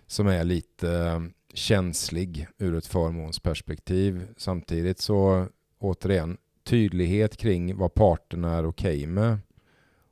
som 0.07 0.27
är 0.27 0.45
lite 0.45 1.23
känslig 1.53 2.47
ur 2.59 2.75
ett 2.75 2.87
förmånsperspektiv. 2.87 4.29
Samtidigt 4.37 5.01
så 5.01 5.47
återigen 5.79 6.37
tydlighet 6.65 7.37
kring 7.37 7.77
vad 7.77 7.95
parterna 7.95 8.57
är 8.57 8.67
okej 8.67 8.97
okay 8.97 9.07
med 9.07 9.39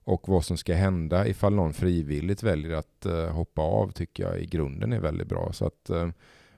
och 0.05 0.29
vad 0.29 0.45
som 0.45 0.57
ska 0.57 0.75
hända 0.75 1.27
ifall 1.27 1.55
någon 1.55 1.73
frivilligt 1.73 2.43
väljer 2.43 2.71
att 2.71 3.07
uh, 3.07 3.27
hoppa 3.27 3.63
av 3.63 3.93
tycker 3.93 4.23
jag 4.23 4.41
i 4.41 4.47
grunden 4.47 4.93
är 4.93 5.01
väldigt 5.01 5.29
bra. 5.29 5.53
Så 5.53 5.67
att 5.67 5.91
uh, 5.91 6.09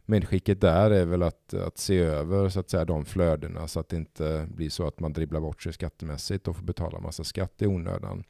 medskicket 0.04 0.60
där 0.60 0.90
är 0.90 1.04
väl 1.04 1.22
att, 1.22 1.54
att 1.54 1.78
se 1.78 1.98
över 1.98 2.48
så 2.48 2.60
att 2.60 2.70
säga 2.70 2.84
de 2.84 3.04
flödena 3.04 3.68
så 3.68 3.80
att 3.80 3.88
det 3.88 3.96
inte 3.96 4.48
blir 4.54 4.70
så 4.70 4.86
att 4.86 5.00
man 5.00 5.12
dribblar 5.12 5.40
bort 5.40 5.62
sig 5.62 5.72
skattemässigt 5.72 6.48
och 6.48 6.56
får 6.56 6.64
betala 6.64 7.00
massa 7.00 7.24
skatt 7.24 7.62
i 7.62 7.66
onödan. 7.66 8.24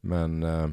Men 0.00 0.42
uh, 0.42 0.70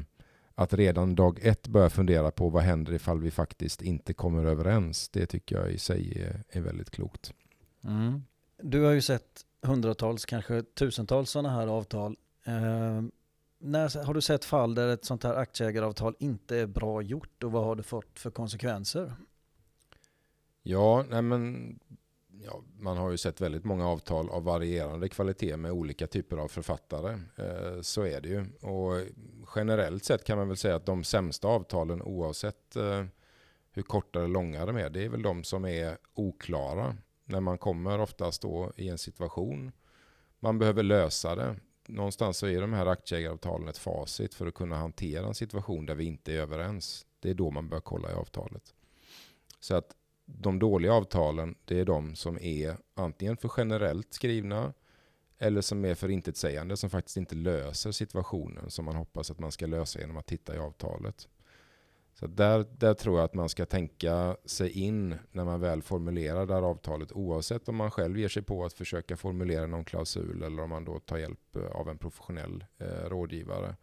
att 0.60 0.74
redan 0.74 1.14
dag 1.14 1.38
ett 1.42 1.68
börja 1.68 1.90
fundera 1.90 2.30
på 2.30 2.48
vad 2.48 2.62
händer 2.62 2.92
ifall 2.92 3.20
vi 3.20 3.30
faktiskt 3.30 3.82
inte 3.82 4.14
kommer 4.14 4.44
överens. 4.44 5.08
Det 5.08 5.26
tycker 5.26 5.56
jag 5.56 5.70
i 5.70 5.78
sig 5.78 6.22
är, 6.22 6.58
är 6.58 6.60
väldigt 6.60 6.90
klokt. 6.90 7.32
Mm. 7.84 8.24
Du 8.62 8.82
har 8.82 8.92
ju 8.92 9.00
sett 9.00 9.44
hundratals, 9.62 10.24
kanske 10.24 10.62
tusentals 10.62 11.30
sådana 11.30 11.50
här 11.50 11.66
avtal. 11.66 12.16
Eh, 12.44 13.02
när 13.58 14.04
har 14.04 14.14
du 14.14 14.20
sett 14.20 14.44
fall 14.44 14.74
där 14.74 14.88
ett 14.88 15.04
sånt 15.04 15.24
här 15.24 15.34
aktieägaravtal 15.34 16.14
inte 16.18 16.56
är 16.56 16.66
bra 16.66 17.02
gjort 17.02 17.42
och 17.42 17.52
vad 17.52 17.64
har 17.64 17.76
det 17.76 17.82
fått 17.82 18.18
för 18.18 18.30
konsekvenser? 18.30 19.12
Ja, 20.62 21.04
nej 21.10 21.22
men 21.22 21.74
ja, 22.44 22.62
man 22.78 22.96
har 22.96 23.10
ju 23.10 23.16
sett 23.16 23.40
väldigt 23.40 23.64
många 23.64 23.88
avtal 23.88 24.30
av 24.30 24.44
varierande 24.44 25.08
kvalitet 25.08 25.56
med 25.56 25.72
olika 25.72 26.06
typer 26.06 26.36
av 26.36 26.48
författare. 26.48 27.12
Eh, 27.36 27.80
så 27.80 28.02
är 28.02 28.20
det 28.20 28.28
ju. 28.28 28.46
Och 28.60 29.06
generellt 29.54 30.04
sett 30.04 30.24
kan 30.24 30.38
man 30.38 30.48
väl 30.48 30.56
säga 30.56 30.76
att 30.76 30.86
de 30.86 31.04
sämsta 31.04 31.48
avtalen 31.48 32.02
oavsett 32.02 32.76
eh, 32.76 33.04
hur 33.72 33.82
korta 33.82 34.18
eller 34.18 34.28
långa 34.28 34.66
de 34.66 34.76
är, 34.76 34.90
det 34.90 35.04
är 35.04 35.08
väl 35.08 35.22
de 35.22 35.44
som 35.44 35.64
är 35.64 35.98
oklara. 36.14 36.96
När 37.24 37.40
man 37.40 37.58
kommer 37.58 38.00
oftast 38.00 38.42
då 38.42 38.72
i 38.76 38.88
en 38.88 38.98
situation, 38.98 39.72
man 40.40 40.58
behöver 40.58 40.82
lösa 40.82 41.34
det. 41.34 41.56
Någonstans 41.86 42.38
så 42.38 42.46
är 42.46 42.60
de 42.60 42.72
här 42.72 42.86
aktieägaravtalen 42.86 43.68
ett 43.68 43.78
facit 43.78 44.34
för 44.34 44.46
att 44.46 44.54
kunna 44.54 44.76
hantera 44.76 45.26
en 45.26 45.34
situation 45.34 45.86
där 45.86 45.94
vi 45.94 46.04
inte 46.04 46.32
är 46.32 46.38
överens. 46.38 47.06
Det 47.20 47.30
är 47.30 47.34
då 47.34 47.50
man 47.50 47.68
bör 47.68 47.80
kolla 47.80 48.10
i 48.10 48.14
avtalet. 48.14 48.74
Så 49.60 49.74
att 49.74 49.96
de 50.26 50.58
dåliga 50.58 50.92
avtalen, 50.92 51.54
det 51.64 51.80
är 51.80 51.84
de 51.84 52.14
som 52.14 52.38
är 52.38 52.76
antingen 52.94 53.36
för 53.36 53.52
generellt 53.56 54.14
skrivna 54.14 54.72
eller 55.42 55.60
som 55.60 55.84
är 55.84 55.94
för 55.94 56.08
intetsägande, 56.08 56.76
som 56.76 56.90
faktiskt 56.90 57.16
inte 57.16 57.34
löser 57.34 57.92
situationen 57.92 58.70
som 58.70 58.84
man 58.84 58.96
hoppas 58.96 59.30
att 59.30 59.38
man 59.38 59.52
ska 59.52 59.66
lösa 59.66 60.00
genom 60.00 60.16
att 60.16 60.26
titta 60.26 60.56
i 60.56 60.58
avtalet. 60.58 61.28
Så 62.14 62.26
där, 62.26 62.66
där 62.78 62.94
tror 62.94 63.16
jag 63.16 63.24
att 63.24 63.34
man 63.34 63.48
ska 63.48 63.66
tänka 63.66 64.36
sig 64.44 64.70
in 64.70 65.18
när 65.32 65.44
man 65.44 65.60
väl 65.60 65.82
formulerar 65.82 66.46
det 66.46 66.54
här 66.54 66.62
avtalet, 66.62 67.12
oavsett 67.12 67.68
om 67.68 67.76
man 67.76 67.90
själv 67.90 68.18
ger 68.18 68.28
sig 68.28 68.42
på 68.42 68.64
att 68.64 68.72
försöka 68.72 69.16
formulera 69.16 69.66
någon 69.66 69.84
klausul 69.84 70.42
eller 70.42 70.62
om 70.62 70.70
man 70.70 70.84
då 70.84 70.98
tar 70.98 71.18
hjälp 71.18 71.56
eh, 71.56 71.62
av 71.62 71.88
en 71.88 71.98
professionell 71.98 72.64
eh, 72.78 73.08
rådgivare. 73.08 73.76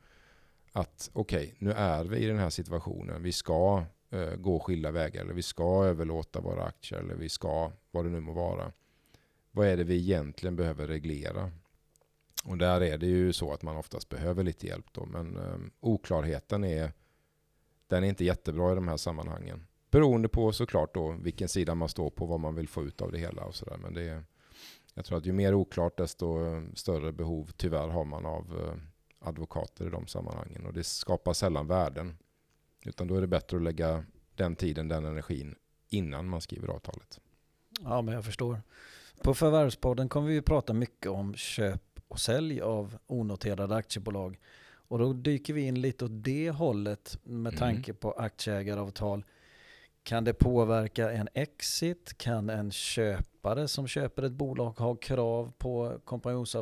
Att 0.71 1.09
okej, 1.13 1.43
okay, 1.43 1.55
nu 1.59 1.71
är 1.71 2.03
vi 2.03 2.17
i 2.17 2.25
den 2.25 2.39
här 2.39 2.49
situationen, 2.49 3.23
vi 3.23 3.31
ska 3.31 3.83
eh, 4.09 4.35
gå 4.35 4.59
skilda 4.59 4.91
vägar 4.91 5.21
eller 5.21 5.33
vi 5.33 5.43
ska 5.43 5.85
överlåta 5.85 6.41
våra 6.41 6.63
aktier 6.63 6.99
eller 6.99 7.15
vi 7.15 7.29
ska, 7.29 7.71
vad 7.91 8.05
det 8.05 8.09
nu 8.09 8.19
må 8.19 8.33
vara. 8.33 8.71
Vad 9.57 9.67
är 9.67 9.77
det 9.77 9.83
vi 9.83 9.95
egentligen 9.95 10.55
behöver 10.55 10.87
reglera? 10.87 11.51
Och 12.43 12.57
där 12.57 12.81
är 12.81 12.97
det 12.97 13.05
ju 13.05 13.33
så 13.33 13.53
att 13.53 13.63
man 13.63 13.77
oftast 13.77 14.09
behöver 14.09 14.43
lite 14.43 14.67
hjälp 14.67 14.85
då, 14.91 15.05
men 15.05 15.37
eh, 15.37 15.57
oklarheten 15.79 16.63
är, 16.63 16.93
den 17.87 18.03
är 18.03 18.07
inte 18.07 18.25
jättebra 18.25 18.71
i 18.71 18.75
de 18.75 18.87
här 18.87 18.97
sammanhangen. 18.97 19.67
Beroende 19.91 20.29
på 20.29 20.51
såklart 20.51 20.93
då 20.93 21.11
vilken 21.11 21.49
sida 21.49 21.75
man 21.75 21.89
står 21.89 22.09
på, 22.09 22.25
vad 22.25 22.39
man 22.39 22.55
vill 22.55 22.67
få 22.67 22.83
ut 22.83 23.01
av 23.01 23.11
det 23.11 23.17
hela 23.17 23.43
och 23.43 23.55
sådär. 23.55 23.77
Men 23.77 23.93
det 23.93 24.03
är, 24.03 24.23
jag 24.93 25.05
tror 25.05 25.17
att 25.17 25.25
ju 25.25 25.33
mer 25.33 25.53
oklart 25.53 25.97
desto 25.97 26.37
ehm, 26.37 26.75
större 26.75 27.11
behov 27.11 27.51
tyvärr 27.57 27.87
har 27.87 28.05
man 28.05 28.25
av 28.25 28.59
eh, 28.59 29.27
advokater 29.27 29.87
i 29.87 29.89
de 29.89 30.07
sammanhangen 30.07 30.65
och 30.65 30.73
det 30.73 30.83
skapar 30.83 31.33
sällan 31.33 31.67
värden 31.67 32.17
Utan 32.85 33.07
då 33.07 33.15
är 33.15 33.21
det 33.21 33.27
bättre 33.27 33.57
att 33.57 33.63
lägga 33.63 34.05
den 34.35 34.55
tiden, 34.55 34.87
den 34.87 35.05
energin 35.05 35.55
innan 35.89 36.29
man 36.29 36.41
skriver 36.41 36.67
avtalet. 36.67 37.19
Ja, 37.81 38.01
men 38.01 38.13
jag 38.13 38.25
förstår. 38.25 38.61
På 39.23 39.33
Förvärvspodden 39.33 40.09
kommer 40.09 40.27
vi 40.27 40.41
prata 40.41 40.73
mycket 40.73 41.11
om 41.11 41.35
köp 41.35 41.81
och 42.07 42.19
sälj 42.19 42.61
av 42.61 42.97
onoterade 43.07 43.75
aktiebolag. 43.75 44.39
Och 44.89 44.99
då 44.99 45.13
dyker 45.13 45.53
vi 45.53 45.61
in 45.61 45.81
lite 45.81 46.05
åt 46.05 46.23
det 46.23 46.49
hållet 46.51 47.17
med 47.23 47.53
Mm. 47.53 47.59
tanke 47.59 47.93
på 47.93 48.11
aktieägaravtal. 48.11 49.25
Kan 50.03 50.23
det 50.23 50.33
påverka 50.33 51.11
en 51.11 51.27
exit? 51.33 52.17
Kan 52.17 52.49
en 52.49 52.71
köpare 52.71 53.67
som 53.67 53.87
köper 53.87 54.23
ett 54.23 54.31
bolag 54.31 54.71
ha 54.79 54.95
krav 54.95 55.51
på 55.57 55.99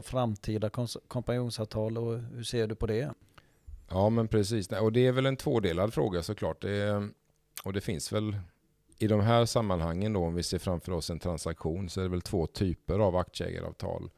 framtida 0.03 0.69
kompanjonsavtal 1.07 1.97
och 1.97 2.19
hur 2.19 2.43
ser 2.43 2.67
du 2.67 2.75
på 2.75 2.85
det? 2.87 3.11
Ja, 3.89 4.09
men 4.09 4.27
precis. 4.27 4.71
Och 4.71 4.91
det 4.91 5.07
är 5.07 5.11
väl 5.11 5.25
en 5.25 5.37
tvådelad 5.37 5.93
fråga 5.93 6.23
såklart. 6.23 6.61
Det 6.61 7.09
och 7.63 7.73
det 7.73 7.81
finns 7.81 8.11
väl 8.11 8.37
i 8.99 9.08
de 9.08 9.21
här 9.21 9.45
sammanhangen 9.45 10.13
då, 10.13 10.25
om 10.25 10.36
vi 10.36 10.43
ser 10.43 10.60
framför 10.60 10.91
oss 10.91 11.10
en 11.10 11.19
transaktion, 11.19 11.89
så 11.89 11.99
är 11.99 12.03
det 12.03 12.10
väl 12.10 12.21
två 12.21 12.47
typer 12.47 12.99
av 12.99 13.15
aktieägaravtal. 13.15 14.10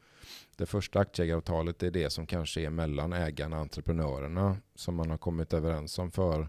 Det 0.56 0.66
första 0.66 0.98
aktieägaravtalet 0.98 1.82
är 1.82 1.90
det 1.90 2.10
som 2.10 2.26
kanske 2.26 2.60
är 2.60 2.70
mellan 2.70 3.12
ägarna 3.12 3.56
och 3.56 3.62
entreprenörerna 3.62 4.56
som 4.74 4.94
man 4.94 5.10
har 5.10 5.18
kommit 5.18 5.52
överens 5.52 5.98
om 5.98 6.10
för 6.10 6.48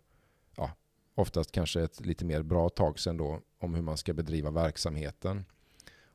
ja, 0.56 0.72
oftast 1.16 1.52
kanske 1.52 1.82
ett 1.82 2.06
lite 2.06 2.26
mer 2.26 2.42
bra 2.42 2.70
tag 2.70 3.00
sedan 3.00 3.18
då 3.18 3.42
om 3.60 3.76
hur 3.76 3.82
man 3.82 3.98
ska 3.98 4.14
bedriva 4.14 4.52
verksamheten. 4.52 5.46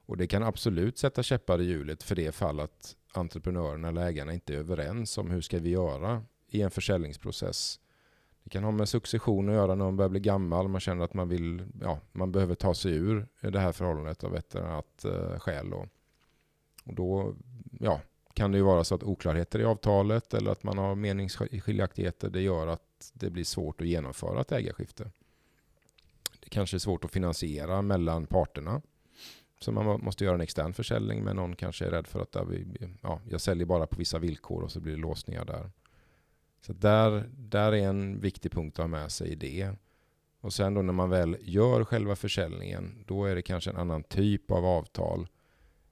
Och 0.06 0.16
det 0.16 0.26
kan 0.26 0.42
absolut 0.42 0.98
sätta 0.98 1.22
käppar 1.22 1.60
i 1.60 1.64
hjulet 1.64 2.02
för 2.02 2.14
det 2.14 2.32
fall 2.32 2.60
att 2.60 2.96
entreprenörerna 3.12 3.88
eller 3.88 4.06
ägarna 4.06 4.34
inte 4.34 4.54
är 4.54 4.58
överens 4.58 5.18
om 5.18 5.30
hur 5.30 5.40
ska 5.40 5.58
vi 5.58 5.70
göra 5.70 6.24
i 6.48 6.62
en 6.62 6.70
försäljningsprocess. 6.70 7.80
Det 8.44 8.50
kan 8.50 8.64
ha 8.64 8.70
med 8.70 8.88
succession 8.88 9.48
att 9.48 9.54
göra 9.54 9.74
när 9.74 9.84
man 9.84 9.96
börjar 9.96 10.08
bli 10.08 10.20
gammal. 10.20 10.68
Man 10.68 10.80
känner 10.80 11.04
att 11.04 11.14
man, 11.14 11.28
vill, 11.28 11.62
ja, 11.80 11.98
man 12.12 12.32
behöver 12.32 12.54
ta 12.54 12.74
sig 12.74 12.92
ur 12.92 13.26
det 13.40 13.60
här 13.60 13.72
förhållandet 13.72 14.24
av 14.24 14.36
ett 14.36 14.54
eller 14.54 14.66
annat 14.66 15.04
eh, 15.04 15.38
skäl. 15.38 15.70
Då. 15.70 15.86
Och 16.84 16.94
då 16.94 17.34
ja, 17.80 18.00
kan 18.34 18.52
det 18.52 18.58
ju 18.58 18.64
vara 18.64 18.84
så 18.84 18.94
att 18.94 19.02
oklarheter 19.02 19.58
i 19.58 19.64
avtalet 19.64 20.34
eller 20.34 20.50
att 20.50 20.62
man 20.62 20.78
har 20.78 20.94
meningsskiljaktigheter 20.94 22.30
det 22.30 22.40
gör 22.40 22.66
att 22.66 23.12
det 23.14 23.30
blir 23.30 23.44
svårt 23.44 23.80
att 23.80 23.86
genomföra 23.86 24.40
ett 24.40 24.52
ägarskifte. 24.52 25.10
Det 26.40 26.48
kanske 26.48 26.76
är 26.76 26.78
svårt 26.78 27.04
att 27.04 27.12
finansiera 27.12 27.82
mellan 27.82 28.26
parterna. 28.26 28.82
Så 29.60 29.72
man 29.72 30.00
måste 30.04 30.24
göra 30.24 30.34
en 30.34 30.40
extern 30.40 30.72
försäljning 30.72 31.24
men 31.24 31.36
någon 31.36 31.56
kanske 31.56 31.86
är 31.86 31.90
rädd 31.90 32.06
för 32.06 32.20
att 32.20 32.32
där 32.32 32.44
vi, 32.44 32.66
ja, 33.00 33.20
jag 33.30 33.40
säljer 33.40 33.66
bara 33.66 33.86
på 33.86 33.96
vissa 33.96 34.18
villkor 34.18 34.62
och 34.62 34.72
så 34.72 34.80
blir 34.80 34.92
det 34.92 35.00
låsningar 35.00 35.44
där. 35.44 35.70
Så 36.66 36.72
där, 36.72 37.30
där 37.36 37.72
är 37.72 37.88
en 37.88 38.20
viktig 38.20 38.52
punkt 38.52 38.78
att 38.78 38.82
ha 38.82 38.88
med 38.88 39.12
sig 39.12 39.28
i 39.28 39.34
det. 39.34 39.70
Och 40.40 40.52
sen 40.52 40.74
då 40.74 40.82
när 40.82 40.92
man 40.92 41.10
väl 41.10 41.36
gör 41.40 41.84
själva 41.84 42.16
försäljningen, 42.16 43.04
då 43.06 43.24
är 43.24 43.34
det 43.34 43.42
kanske 43.42 43.70
en 43.70 43.76
annan 43.76 44.02
typ 44.02 44.50
av 44.50 44.64
avtal. 44.64 45.28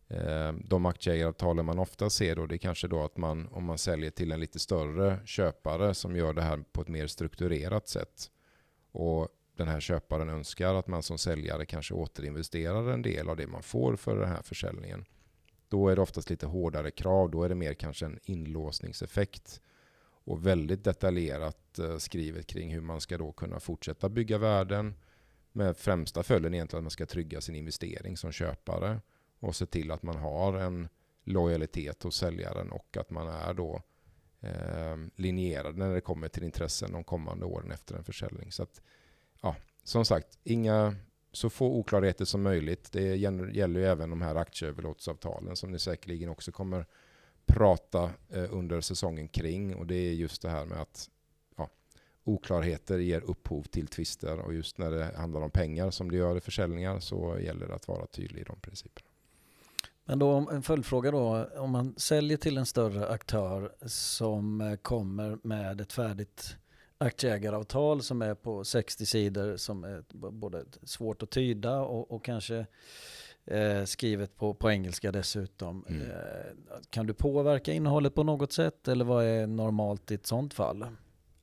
Eh, 0.08 0.52
de 0.52 0.86
aktieägaravtalen 0.86 1.64
man 1.64 1.78
ofta 1.78 2.10
ser 2.10 2.36
då, 2.36 2.46
det 2.46 2.54
är 2.54 2.58
kanske 2.58 2.88
då 2.88 3.04
att 3.04 3.16
man, 3.16 3.48
om 3.48 3.64
man 3.64 3.78
säljer 3.78 4.10
till 4.10 4.32
en 4.32 4.40
lite 4.40 4.58
större 4.58 5.18
köpare 5.24 5.94
som 5.94 6.16
gör 6.16 6.32
det 6.32 6.42
här 6.42 6.64
på 6.72 6.80
ett 6.80 6.88
mer 6.88 7.06
strukturerat 7.06 7.88
sätt. 7.88 8.30
Och 8.92 9.28
den 9.56 9.68
här 9.68 9.80
köparen 9.80 10.28
önskar 10.28 10.74
att 10.74 10.86
man 10.86 11.02
som 11.02 11.18
säljare 11.18 11.66
kanske 11.66 11.94
återinvesterar 11.94 12.92
en 12.92 13.02
del 13.02 13.28
av 13.28 13.36
det 13.36 13.46
man 13.46 13.62
får 13.62 13.96
för 13.96 14.16
den 14.16 14.28
här 14.28 14.42
försäljningen. 14.42 15.04
Då 15.68 15.88
är 15.88 15.96
det 15.96 16.02
oftast 16.02 16.30
lite 16.30 16.46
hårdare 16.46 16.90
krav, 16.90 17.30
då 17.30 17.42
är 17.42 17.48
det 17.48 17.54
mer 17.54 17.74
kanske 17.74 18.06
en 18.06 18.18
inlåsningseffekt 18.24 19.60
och 20.24 20.46
väldigt 20.46 20.84
detaljerat 20.84 21.78
eh, 21.78 21.96
skrivet 21.96 22.46
kring 22.46 22.72
hur 22.72 22.80
man 22.80 23.00
ska 23.00 23.18
då 23.18 23.32
kunna 23.32 23.60
fortsätta 23.60 24.08
bygga 24.08 24.38
värden 24.38 24.94
med 25.52 25.76
främsta 25.76 26.22
följden 26.22 26.54
egentligen 26.54 26.78
att 26.80 26.84
man 26.84 26.90
ska 26.90 27.06
trygga 27.06 27.40
sin 27.40 27.56
investering 27.56 28.16
som 28.16 28.32
köpare 28.32 29.00
och 29.40 29.56
se 29.56 29.66
till 29.66 29.90
att 29.90 30.02
man 30.02 30.16
har 30.16 30.54
en 30.54 30.88
lojalitet 31.24 32.02
hos 32.02 32.16
säljaren 32.16 32.72
och 32.72 32.96
att 32.96 33.10
man 33.10 33.28
är 33.28 33.54
då 33.54 33.82
eh, 34.40 34.96
linjerad 35.16 35.76
när 35.76 35.94
det 35.94 36.00
kommer 36.00 36.28
till 36.28 36.44
intressen 36.44 36.92
de 36.92 37.04
kommande 37.04 37.46
åren 37.46 37.70
efter 37.70 37.94
en 37.94 38.04
försäljning. 38.04 38.52
Så 38.52 38.62
att, 38.62 38.82
ja, 39.42 39.56
som 39.84 40.04
sagt, 40.04 40.38
inga 40.44 40.96
så 41.32 41.50
få 41.50 41.66
oklarheter 41.66 42.24
som 42.24 42.42
möjligt. 42.42 42.92
Det 42.92 43.16
gäller 43.16 43.48
gäller 43.48 43.80
ju 43.80 43.86
även 43.86 44.10
de 44.10 44.22
här 44.22 44.34
aktieöverlåtelseavtalen 44.34 45.56
som 45.56 45.70
ni 45.70 45.78
säkerligen 45.78 46.28
också 46.28 46.52
kommer 46.52 46.86
prata 47.46 48.10
eh, 48.28 48.46
under 48.50 48.80
säsongen 48.80 49.28
kring. 49.28 49.74
Och 49.74 49.86
det 49.86 49.94
är 49.94 50.12
just 50.12 50.42
det 50.42 50.48
här 50.48 50.64
med 50.64 50.80
att 50.80 51.10
ja, 51.56 51.68
oklarheter 52.24 52.98
ger 52.98 53.20
upphov 53.20 53.62
till 53.62 53.86
tvister. 53.86 54.38
Och 54.38 54.54
just 54.54 54.78
när 54.78 54.90
det 54.90 55.16
handlar 55.16 55.40
om 55.40 55.50
pengar 55.50 55.90
som 55.90 56.10
det 56.10 56.16
gör 56.16 56.36
i 56.36 56.40
försäljningar 56.40 57.00
så 57.00 57.38
gäller 57.40 57.68
det 57.68 57.74
att 57.74 57.88
vara 57.88 58.06
tydlig 58.06 58.40
i 58.40 58.44
de 58.44 58.60
principerna. 58.60 59.08
Men 60.04 60.18
då 60.18 60.48
en 60.52 60.62
följdfråga 60.62 61.10
då, 61.10 61.48
om 61.56 61.70
man 61.70 61.94
säljer 61.96 62.36
till 62.36 62.58
en 62.58 62.66
större 62.66 63.08
aktör 63.08 63.72
som 63.86 64.60
eh, 64.60 64.76
kommer 64.76 65.38
med 65.42 65.80
ett 65.80 65.92
färdigt 65.92 66.56
aktieägaravtal 66.98 68.02
som 68.02 68.22
är 68.22 68.34
på 68.34 68.64
60 68.64 69.06
sidor 69.06 69.56
som 69.56 69.84
är 69.84 70.04
både 70.12 70.64
svårt 70.82 71.22
att 71.22 71.30
tyda 71.30 71.80
och, 71.80 72.10
och 72.10 72.24
kanske 72.24 72.66
eh, 73.46 73.84
skrivet 73.84 74.36
på, 74.36 74.54
på 74.54 74.70
engelska 74.70 75.12
dessutom. 75.12 75.84
Mm. 75.88 76.10
Eh, 76.10 76.16
kan 76.90 77.06
du 77.06 77.14
påverka 77.14 77.72
innehållet 77.72 78.14
på 78.14 78.22
något 78.22 78.52
sätt 78.52 78.88
eller 78.88 79.04
vad 79.04 79.24
är 79.24 79.46
normalt 79.46 80.10
i 80.10 80.14
ett 80.14 80.26
sånt 80.26 80.54
fall? 80.54 80.86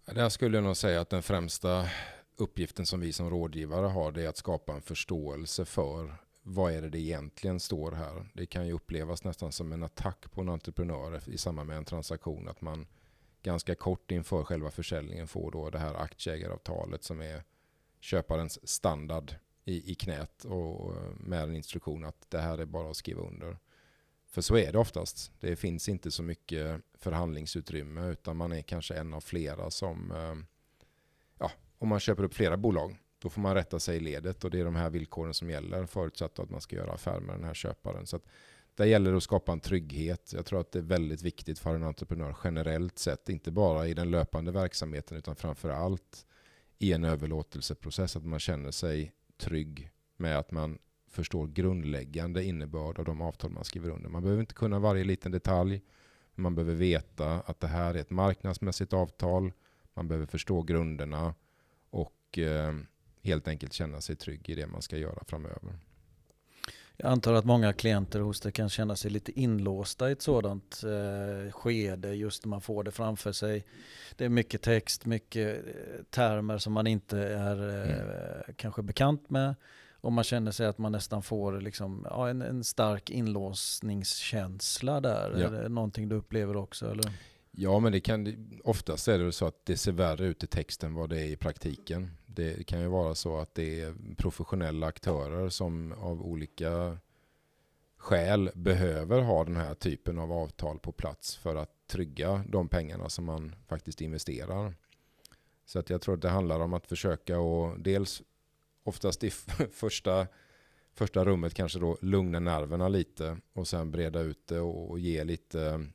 Där 0.05 0.29
skulle 0.29 0.57
jag 0.57 0.63
nog 0.63 0.77
säga 0.77 1.01
att 1.01 1.09
den 1.09 1.23
främsta 1.23 1.89
uppgiften 2.37 2.85
som 2.85 2.99
vi 2.99 3.13
som 3.13 3.29
rådgivare 3.29 3.87
har 3.87 4.11
det 4.11 4.23
är 4.23 4.29
att 4.29 4.37
skapa 4.37 4.73
en 4.73 4.81
förståelse 4.81 5.65
för 5.65 6.15
vad 6.43 6.73
är 6.73 6.81
det 6.81 6.89
det 6.89 6.99
egentligen 6.99 7.59
står 7.59 7.91
här. 7.91 8.29
Det 8.33 8.45
kan 8.45 8.67
ju 8.67 8.73
upplevas 8.73 9.23
nästan 9.23 9.51
som 9.51 9.71
en 9.71 9.83
attack 9.83 10.31
på 10.31 10.41
en 10.41 10.49
entreprenör 10.49 11.21
i 11.29 11.37
samband 11.37 11.67
med 11.67 11.77
en 11.77 11.85
transaktion 11.85 12.47
att 12.47 12.61
man 12.61 12.87
ganska 13.43 13.75
kort 13.75 14.11
inför 14.11 14.43
själva 14.43 14.71
försäljningen 14.71 15.27
får 15.27 15.51
då 15.51 15.69
det 15.69 15.79
här 15.79 15.95
aktieägaravtalet 15.95 17.03
som 17.03 17.21
är 17.21 17.43
köparens 17.99 18.69
standard 18.69 19.33
i, 19.69 19.91
i 19.91 19.95
knät 19.95 20.45
och 20.45 20.93
med 21.19 21.43
en 21.43 21.55
instruktion 21.55 22.05
att 22.05 22.29
det 22.29 22.39
här 22.39 22.57
är 22.57 22.65
bara 22.65 22.89
att 22.89 22.97
skriva 22.97 23.21
under. 23.21 23.57
För 24.25 24.41
så 24.41 24.57
är 24.57 24.71
det 24.71 24.77
oftast. 24.77 25.31
Det 25.39 25.55
finns 25.55 25.89
inte 25.89 26.11
så 26.11 26.23
mycket 26.23 26.81
förhandlingsutrymme 26.97 28.09
utan 28.09 28.37
man 28.37 28.51
är 28.51 28.61
kanske 28.61 28.95
en 28.95 29.13
av 29.13 29.21
flera 29.21 29.71
som, 29.71 30.11
eh, 30.11 30.35
ja, 31.39 31.51
om 31.77 31.87
man 31.87 31.99
köper 31.99 32.23
upp 32.23 32.33
flera 32.33 32.57
bolag, 32.57 32.97
då 33.19 33.29
får 33.29 33.41
man 33.41 33.55
rätta 33.55 33.79
sig 33.79 33.97
i 33.97 33.99
ledet 33.99 34.43
och 34.43 34.51
det 34.51 34.59
är 34.59 34.65
de 34.65 34.75
här 34.75 34.89
villkoren 34.89 35.33
som 35.33 35.49
gäller 35.49 35.85
förutsatt 35.85 36.39
att 36.39 36.49
man 36.49 36.61
ska 36.61 36.75
göra 36.75 36.91
affär 36.91 37.19
med 37.19 37.35
den 37.35 37.43
här 37.43 37.53
köparen. 37.53 38.05
Så 38.05 38.15
att 38.15 38.23
där 38.75 38.85
gäller 38.85 39.11
det 39.11 39.17
att 39.17 39.23
skapa 39.23 39.51
en 39.51 39.59
trygghet. 39.59 40.33
Jag 40.35 40.45
tror 40.45 40.61
att 40.61 40.71
det 40.71 40.79
är 40.79 40.83
väldigt 40.83 41.21
viktigt 41.21 41.59
för 41.59 41.75
en 41.75 41.83
entreprenör 41.83 42.35
generellt 42.43 42.99
sett, 42.99 43.29
inte 43.29 43.51
bara 43.51 43.87
i 43.87 43.93
den 43.93 44.11
löpande 44.11 44.51
verksamheten 44.51 45.17
utan 45.17 45.35
framför 45.35 45.69
allt 45.69 46.25
i 46.77 46.93
en 46.93 47.03
överlåtelseprocess, 47.03 48.15
att 48.15 48.25
man 48.25 48.39
känner 48.39 48.71
sig 48.71 49.13
trygg 49.39 49.91
med 50.17 50.37
att 50.37 50.51
man 50.51 50.77
förstår 51.07 51.47
grundläggande 51.47 52.43
innebörd 52.43 52.99
av 52.99 53.05
de 53.05 53.21
avtal 53.21 53.51
man 53.51 53.63
skriver 53.63 53.89
under. 53.89 54.09
Man 54.09 54.21
behöver 54.21 54.41
inte 54.41 54.53
kunna 54.53 54.79
varje 54.79 55.03
liten 55.03 55.31
detalj. 55.31 55.81
Men 56.35 56.43
man 56.43 56.55
behöver 56.55 56.75
veta 56.75 57.33
att 57.39 57.59
det 57.59 57.67
här 57.67 57.93
är 57.93 57.99
ett 57.99 58.09
marknadsmässigt 58.09 58.93
avtal. 58.93 59.51
Man 59.93 60.07
behöver 60.07 60.25
förstå 60.25 60.61
grunderna 60.61 61.35
och 61.89 62.37
eh, 62.37 62.75
helt 63.21 63.47
enkelt 63.47 63.73
känna 63.73 64.01
sig 64.01 64.15
trygg 64.15 64.49
i 64.49 64.55
det 64.55 64.67
man 64.67 64.81
ska 64.81 64.97
göra 64.97 65.23
framöver. 65.27 65.79
Jag 67.01 67.11
antar 67.11 67.33
att 67.33 67.45
många 67.45 67.73
klienter 67.73 68.19
hos 68.19 68.41
dig 68.41 68.51
kan 68.51 68.69
känna 68.69 68.95
sig 68.95 69.11
lite 69.11 69.39
inlåsta 69.39 70.09
i 70.09 70.11
ett 70.11 70.21
sådant 70.21 70.83
eh, 70.83 71.51
skede 71.51 72.13
just 72.13 72.45
när 72.45 72.49
man 72.49 72.61
får 72.61 72.83
det 72.83 72.91
framför 72.91 73.31
sig. 73.31 73.65
Det 74.15 74.25
är 74.25 74.29
mycket 74.29 74.61
text, 74.61 75.05
mycket 75.05 75.57
eh, 75.57 76.03
termer 76.09 76.57
som 76.57 76.73
man 76.73 76.87
inte 76.87 77.19
är 77.19 77.85
eh, 77.85 78.53
kanske 78.55 78.81
bekant 78.81 79.29
med. 79.29 79.55
Och 80.01 80.11
man 80.11 80.23
känner 80.23 80.51
sig 80.51 80.67
att 80.67 80.77
man 80.77 80.91
nästan 80.91 81.23
får 81.23 81.61
liksom, 81.61 82.07
ja, 82.09 82.29
en, 82.29 82.41
en 82.41 82.63
stark 82.63 83.09
inlåsningskänsla 83.09 85.01
där. 85.01 85.35
Ja. 85.37 85.47
Är 85.47 85.51
det 85.51 85.69
någonting 85.69 86.09
du 86.09 86.15
upplever 86.15 86.57
också? 86.57 86.91
Eller? 86.91 87.11
Ja, 87.51 87.79
men 87.79 87.91
det 87.91 87.99
kan, 87.99 88.49
oftast 88.63 89.07
är 89.07 89.19
det 89.19 89.31
så 89.31 89.45
att 89.45 89.65
det 89.65 89.77
ser 89.77 89.91
värre 89.91 90.25
ut 90.25 90.43
i 90.43 90.47
texten 90.47 90.93
vad 90.93 91.09
det 91.09 91.21
är 91.21 91.25
i 91.25 91.35
praktiken. 91.35 92.11
Det 92.25 92.67
kan 92.67 92.81
ju 92.81 92.87
vara 92.87 93.15
så 93.15 93.37
att 93.37 93.55
det 93.55 93.81
är 93.81 93.95
professionella 94.17 94.87
aktörer 94.87 95.49
som 95.49 95.91
av 95.91 96.21
olika 96.21 96.97
skäl 97.97 98.51
behöver 98.53 99.21
ha 99.21 99.43
den 99.43 99.55
här 99.55 99.73
typen 99.73 100.19
av 100.19 100.31
avtal 100.31 100.79
på 100.79 100.91
plats 100.91 101.35
för 101.35 101.55
att 101.55 101.87
trygga 101.87 102.43
de 102.47 102.67
pengarna 102.67 103.09
som 103.09 103.25
man 103.25 103.55
faktiskt 103.67 104.01
investerar. 104.01 104.75
Så 105.65 105.79
att 105.79 105.89
jag 105.89 106.01
tror 106.01 106.15
att 106.15 106.21
det 106.21 106.29
handlar 106.29 106.59
om 106.59 106.73
att 106.73 106.87
försöka 106.87 107.39
och 107.39 107.79
dels 107.79 108.21
oftast 108.83 109.23
i 109.23 109.29
första, 109.71 110.27
första 110.93 111.25
rummet 111.25 111.53
kanske 111.53 111.79
då 111.79 111.97
lugna 112.01 112.39
nerverna 112.39 112.87
lite 112.87 113.37
och 113.53 113.67
sen 113.67 113.91
breda 113.91 114.19
ut 114.19 114.47
det 114.47 114.59
och, 114.59 114.89
och 114.89 114.99
ge 114.99 115.23
lite 115.23 115.85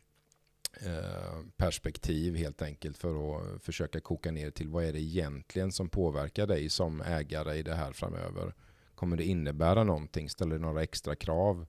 Eh, 0.81 1.41
perspektiv 1.57 2.37
helt 2.37 2.63
enkelt 2.63 2.99
för 2.99 3.37
att 3.37 3.63
försöka 3.63 4.01
koka 4.01 4.31
ner 4.31 4.51
till 4.51 4.69
vad 4.69 4.85
är 4.85 4.93
det 4.93 5.01
egentligen 5.01 5.73
som 5.73 5.89
påverkar 5.89 6.47
dig 6.47 6.69
som 6.69 7.01
ägare 7.01 7.55
i 7.55 7.63
det 7.63 7.75
här 7.75 7.93
framöver. 7.93 8.55
Kommer 8.95 9.17
det 9.17 9.25
innebära 9.25 9.85
någonting? 9.85 10.31
Ställer 10.31 10.57
det 10.57 10.63
några 10.63 10.83
extra 10.83 11.17
krav? 11.17 11.67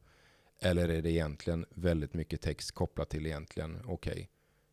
Eller 0.59 0.89
är 0.89 1.01
det 1.01 1.11
egentligen 1.11 1.65
väldigt 1.69 2.13
mycket 2.13 2.41
text 2.41 2.71
kopplat 2.71 3.09
till 3.09 3.25
egentligen, 3.25 3.81
okej, 3.85 4.11
okay, 4.11 4.27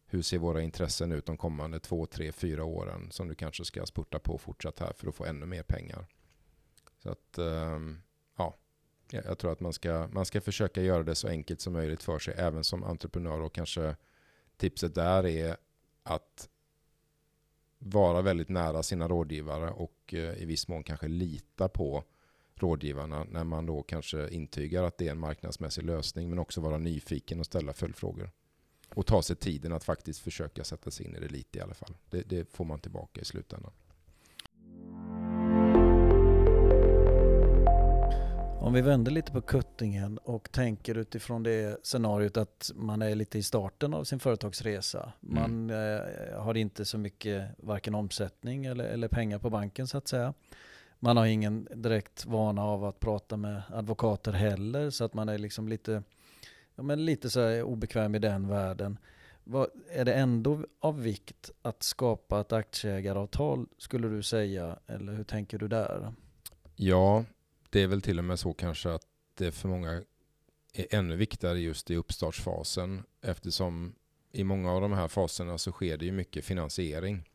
hur 0.07 0.23
ser 0.23 0.39
våra 0.39 0.63
intressen 0.63 1.13
ut 1.13 1.27
de 1.27 1.37
kommande 1.37 1.81
två, 1.81 2.07
tre, 2.07 2.33
fyra 2.33 2.65
åren 2.65 3.11
som 3.11 3.29
du 3.29 3.35
kanske 3.35 3.65
ska 3.65 3.87
spurta 3.87 4.19
på 4.19 4.39
fortsatt 4.39 4.79
här 4.79 4.93
för 4.93 5.09
att 5.09 5.15
få 5.15 5.25
ännu 5.25 5.47
mer 5.47 5.63
pengar. 5.63 6.07
Så 7.03 7.11
att, 7.11 7.39
ehm, 7.39 8.03
ja, 8.37 8.57
jag 9.11 9.39
tror 9.39 9.53
att 9.53 9.61
man 9.61 9.73
ska, 9.73 10.09
man 10.13 10.27
ska 10.27 10.41
försöka 10.41 10.83
göra 10.83 11.03
det 11.03 11.15
så 11.15 11.29
enkelt 11.29 11.61
som 11.61 11.73
möjligt 11.73 12.03
för 12.03 12.19
sig, 12.19 12.35
även 12.37 12.65
som 12.65 12.85
entreprenör 12.85 13.41
och 13.41 13.55
kanske 13.55 13.97
tipset 14.63 14.95
där 14.95 15.27
är 15.27 15.57
att 16.03 16.49
vara 17.79 18.23
väldigt 18.23 18.49
nära 18.49 18.83
sina 18.83 19.09
rådgivare 19.09 19.71
och 19.71 20.15
eh, 20.15 20.43
i 20.43 20.45
viss 20.45 20.69
mån 20.69 20.85
kanske 20.85 21.09
lita 21.09 21.69
på 21.69 22.05
rådgivarna 22.55 23.25
när 23.25 23.45
man 23.45 23.67
då 23.67 23.83
kanske 23.83 24.29
intygar 24.29 24.83
att 24.83 24.99
det 24.99 25.07
är 25.07 25.11
en 25.11 25.19
marknadsmässig 25.19 25.85
lösning 25.85 26.29
men 26.29 26.39
också 26.39 26.61
vara 26.61 26.79
nyfiken 26.79 27.41
och 27.41 27.47
ställa 27.47 27.73
följdfrågor. 27.73 28.31
Och 28.95 29.07
ta 29.07 29.23
sig 29.23 29.37
tiden 29.37 29.73
att 29.73 29.85
faktiskt 29.85 30.21
försöka 30.21 30.65
sätta 30.65 30.91
sig 30.91 31.07
in 31.07 31.17
i 31.17 31.21
det 31.21 31.29
lite 31.29 31.59
i 31.59 31.63
alla 31.63 31.75
fall. 31.75 31.97
Det, 32.11 32.23
det 32.23 32.53
får 32.53 32.65
man 32.65 32.81
tillbaka 32.81 33.21
i 33.21 33.25
slutändan. 33.25 33.73
Om 38.63 38.73
vi 38.73 38.81
vänder 38.81 39.13
lite 39.13 39.33
på 39.33 39.41
kuttingen 39.41 40.19
och 40.19 40.53
tänker 40.53 40.99
utifrån 40.99 41.43
det 41.43 41.87
scenariot 41.87 42.37
att 42.37 42.71
man 42.75 43.03
är 43.03 43.15
lite 43.15 43.39
i 43.39 43.43
starten 43.43 43.95
av 43.95 44.05
sin 44.05 44.21
företagsresa. 44.21 45.13
Mm. 45.23 45.35
Man 45.35 45.71
mm. 45.71 46.31
eh, 46.33 46.43
har 46.43 46.57
inte 46.57 46.85
så 46.85 46.99
mycket 46.99 47.49
varken 47.59 47.95
omsättning 47.95 48.65
eller, 48.65 48.85
eller 48.85 49.09
pengar 49.09 49.39
på 49.39 49.51
banken 49.51 49.87
så 49.87 49.99
att 49.99 50.09
säga. 50.09 50.35
Man 50.99 51.17
har 51.17 51.27
ingen 51.27 51.69
direkt 51.75 52.27
vana 52.27 52.65
av 52.65 52.85
att 52.85 53.01
prata 53.01 53.37
med 53.37 53.63
advokater 53.73 54.33
heller 54.33 54.91
så 54.91 55.05
att 55.05 55.15
man 55.15 55.29
är 55.29 55.39
liksom 55.39 55.69
lite, 55.69 56.03
ja, 56.75 56.83
men 56.83 57.05
lite 57.05 57.31
så 57.31 57.63
obekväm 57.63 58.15
i 58.15 58.19
den 58.19 58.49
världen. 58.49 58.99
Vad, 59.45 59.69
är 59.91 60.05
det 60.05 60.15
ändå 60.15 60.67
av 60.81 61.03
vikt 61.03 61.51
att 61.63 61.83
skapa 61.83 62.41
ett 62.41 62.53
aktieägaravtal 62.53 63.67
skulle 63.79 64.09
du 64.09 64.23
säga? 64.23 64.79
Eller 64.87 65.13
hur 65.13 65.25
tänker 65.25 65.59
du 65.59 65.69
där? 65.69 66.13
Ja, 66.77 67.25
det 67.73 67.81
är 67.81 67.87
väl 67.87 68.03
till 68.03 68.19
och 68.19 68.25
med 68.25 68.39
så 68.39 68.53
kanske 68.53 68.91
att 68.91 69.07
det 69.35 69.53
för 69.53 69.69
många 69.69 70.03
är 70.73 70.87
ännu 70.91 71.17
viktigare 71.17 71.61
just 71.61 71.91
i 71.91 71.97
uppstartsfasen 71.97 73.03
eftersom 73.23 73.95
i 74.33 74.45
många 74.45 74.73
av 74.73 74.81
de 74.81 74.93
här 74.93 75.09
faserna 75.09 75.59
så 75.59 75.73
sker 75.73 75.97
det 75.97 76.05
ju 76.05 76.13
mycket 76.13 76.45
finansiering. 76.45 77.29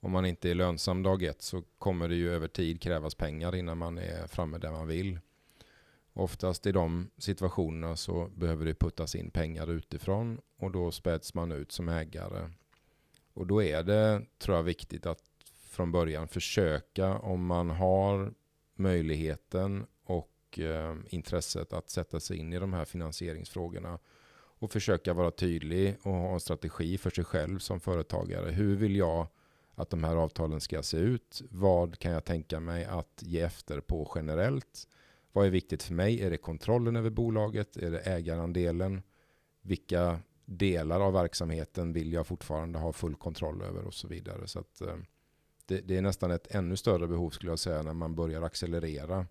Om 0.00 0.10
man 0.10 0.26
inte 0.26 0.50
är 0.50 0.54
lönsam 0.54 1.02
dag 1.02 1.22
ett 1.22 1.42
så 1.42 1.62
kommer 1.78 2.08
det 2.08 2.14
ju 2.14 2.32
över 2.32 2.48
tid 2.48 2.80
krävas 2.80 3.14
pengar 3.14 3.54
innan 3.54 3.78
man 3.78 3.98
är 3.98 4.26
framme 4.26 4.58
där 4.58 4.70
man 4.70 4.86
vill. 4.86 5.18
Oftast 6.12 6.66
i 6.66 6.72
de 6.72 7.10
situationerna 7.18 7.96
så 7.96 8.30
behöver 8.34 8.66
det 8.66 8.74
puttas 8.74 9.14
in 9.14 9.30
pengar 9.30 9.70
utifrån 9.70 10.40
och 10.56 10.70
då 10.70 10.90
späds 10.90 11.34
man 11.34 11.52
ut 11.52 11.72
som 11.72 11.88
ägare. 11.88 12.50
Och 13.34 13.46
då 13.46 13.62
är 13.62 13.82
det, 13.82 14.22
tror 14.38 14.56
jag, 14.56 14.62
viktigt 14.62 15.06
att 15.06 15.22
från 15.70 15.92
början 15.92 16.28
försöka 16.28 17.18
om 17.18 17.46
man 17.46 17.70
har 17.70 18.34
möjligheten 18.74 19.86
och 20.04 20.58
eh, 20.58 20.96
intresset 21.08 21.72
att 21.72 21.90
sätta 21.90 22.20
sig 22.20 22.36
in 22.36 22.52
i 22.52 22.58
de 22.58 22.72
här 22.72 22.84
finansieringsfrågorna 22.84 23.98
och 24.58 24.70
försöka 24.70 25.12
vara 25.12 25.30
tydlig 25.30 25.96
och 26.02 26.12
ha 26.12 26.34
en 26.34 26.40
strategi 26.40 26.98
för 26.98 27.10
sig 27.10 27.24
själv 27.24 27.58
som 27.58 27.80
företagare. 27.80 28.50
Hur 28.50 28.76
vill 28.76 28.96
jag 28.96 29.26
att 29.74 29.90
de 29.90 30.04
här 30.04 30.16
avtalen 30.16 30.60
ska 30.60 30.82
se 30.82 30.96
ut? 30.96 31.42
Vad 31.50 31.98
kan 31.98 32.12
jag 32.12 32.24
tänka 32.24 32.60
mig 32.60 32.84
att 32.84 33.22
ge 33.22 33.40
efter 33.40 33.80
på 33.80 34.12
generellt? 34.14 34.88
Vad 35.32 35.46
är 35.46 35.50
viktigt 35.50 35.82
för 35.82 35.94
mig? 35.94 36.22
Är 36.22 36.30
det 36.30 36.36
kontrollen 36.36 36.96
över 36.96 37.10
bolaget? 37.10 37.76
Är 37.76 37.90
det 37.90 38.00
ägarandelen? 38.00 39.02
Vilka 39.62 40.18
delar 40.44 41.00
av 41.00 41.12
verksamheten 41.12 41.92
vill 41.92 42.12
jag 42.12 42.26
fortfarande 42.26 42.78
ha 42.78 42.92
full 42.92 43.14
kontroll 43.14 43.62
över 43.62 43.84
och 43.84 43.94
så 43.94 44.08
vidare. 44.08 44.46
Så 44.46 44.58
att, 44.58 44.80
eh, 44.80 44.96
det, 45.66 45.80
det, 45.80 45.96
är 45.96 46.02
nästan 46.02 46.30
ett 46.30 46.54
ännu 46.54 46.76
större 46.76 47.06
behov 47.06 47.30
skulle 47.30 47.52
jag 47.52 47.58
säga 47.58 47.82
när 47.82 47.94
man 47.94 48.14
börjar 48.14 48.42
accelerera. 48.42 49.26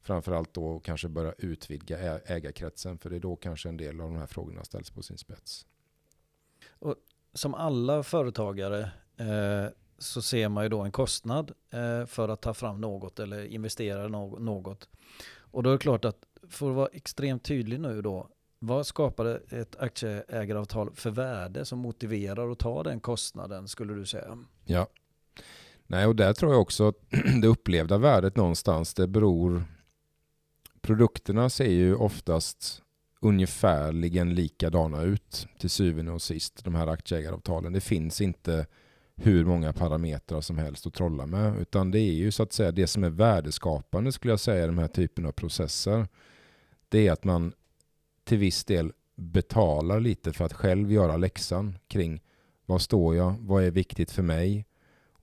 Framförallt 0.00 0.54
då 0.54 0.80
kanske 0.80 1.08
börja 1.08 1.34
utvidga 1.38 2.18
ägarkretsen 2.18 2.98
för 2.98 3.10
det 3.10 3.16
är 3.16 3.20
då 3.20 3.36
kanske 3.36 3.68
en 3.68 3.76
del 3.76 4.00
av 4.00 4.10
de 4.10 4.16
här 4.16 4.26
frågorna 4.26 4.64
ställs 4.64 4.90
på 4.90 5.02
sin 5.02 5.18
spets. 5.18 5.66
Och 6.68 6.94
som 7.32 7.54
alla 7.54 8.02
företagare 8.02 8.90
eh, 9.16 9.72
så 9.98 10.22
ser 10.22 10.48
man 10.48 10.64
ju 10.64 10.68
då 10.68 10.80
en 10.80 10.92
kostnad 10.92 11.52
eh, 11.70 12.06
för 12.06 12.28
att 12.28 12.40
ta 12.40 12.54
fram 12.54 12.80
något 12.80 13.18
eller 13.18 13.44
investera 13.44 14.08
no 14.08 14.38
något. 14.38 14.88
Och 15.36 15.62
då 15.62 15.70
är 15.70 15.72
det 15.72 15.78
klart 15.78 16.04
att 16.04 16.24
för 16.48 16.70
att 16.70 16.76
vara 16.76 16.88
extremt 16.92 17.44
tydlig 17.44 17.80
nu 17.80 18.02
då, 18.02 18.28
vad 18.58 18.86
skapar 18.86 19.54
ett 19.54 19.76
aktieägaravtal 19.76 20.94
för 20.94 21.10
värde 21.10 21.64
som 21.64 21.78
motiverar 21.78 22.50
att 22.50 22.58
ta 22.58 22.82
den 22.82 23.00
kostnaden 23.00 23.68
skulle 23.68 23.94
du 23.94 24.06
säga? 24.06 24.38
Ja, 24.64 24.86
Nej, 25.90 26.06
och 26.06 26.16
där 26.16 26.32
tror 26.32 26.52
jag 26.52 26.60
också 26.60 26.88
att 26.88 26.96
det 27.42 27.48
upplevda 27.48 27.98
värdet 27.98 28.36
någonstans, 28.36 28.94
det 28.94 29.06
beror... 29.08 29.64
Produkterna 30.80 31.50
ser 31.50 31.70
ju 31.70 31.94
oftast 31.94 32.82
ungefärligen 33.20 34.34
likadana 34.34 35.02
ut 35.02 35.48
till 35.58 35.70
syvende 35.70 36.12
och 36.12 36.22
sist, 36.22 36.64
de 36.64 36.74
här 36.74 36.86
aktieägaravtalen. 36.86 37.72
Det 37.72 37.80
finns 37.80 38.20
inte 38.20 38.66
hur 39.16 39.44
många 39.44 39.72
parametrar 39.72 40.40
som 40.40 40.58
helst 40.58 40.86
att 40.86 40.94
trolla 40.94 41.26
med, 41.26 41.60
utan 41.60 41.90
det 41.90 42.00
är 42.00 42.12
ju 42.12 42.30
så 42.30 42.42
att 42.42 42.52
säga 42.52 42.72
det 42.72 42.86
som 42.86 43.04
är 43.04 43.10
värdeskapande 43.10 44.12
skulle 44.12 44.32
jag 44.32 44.40
säga 44.40 44.64
i 44.64 44.66
de 44.66 44.78
här 44.78 44.88
typen 44.88 45.26
av 45.26 45.32
processer. 45.32 46.08
Det 46.88 47.06
är 47.06 47.12
att 47.12 47.24
man 47.24 47.52
till 48.24 48.38
viss 48.38 48.64
del 48.64 48.92
betalar 49.16 50.00
lite 50.00 50.32
för 50.32 50.44
att 50.44 50.52
själv 50.52 50.92
göra 50.92 51.16
läxan 51.16 51.78
kring 51.88 52.22
vad 52.66 52.82
står 52.82 53.16
jag, 53.16 53.34
vad 53.40 53.64
är 53.64 53.70
viktigt 53.70 54.10
för 54.10 54.22
mig, 54.22 54.67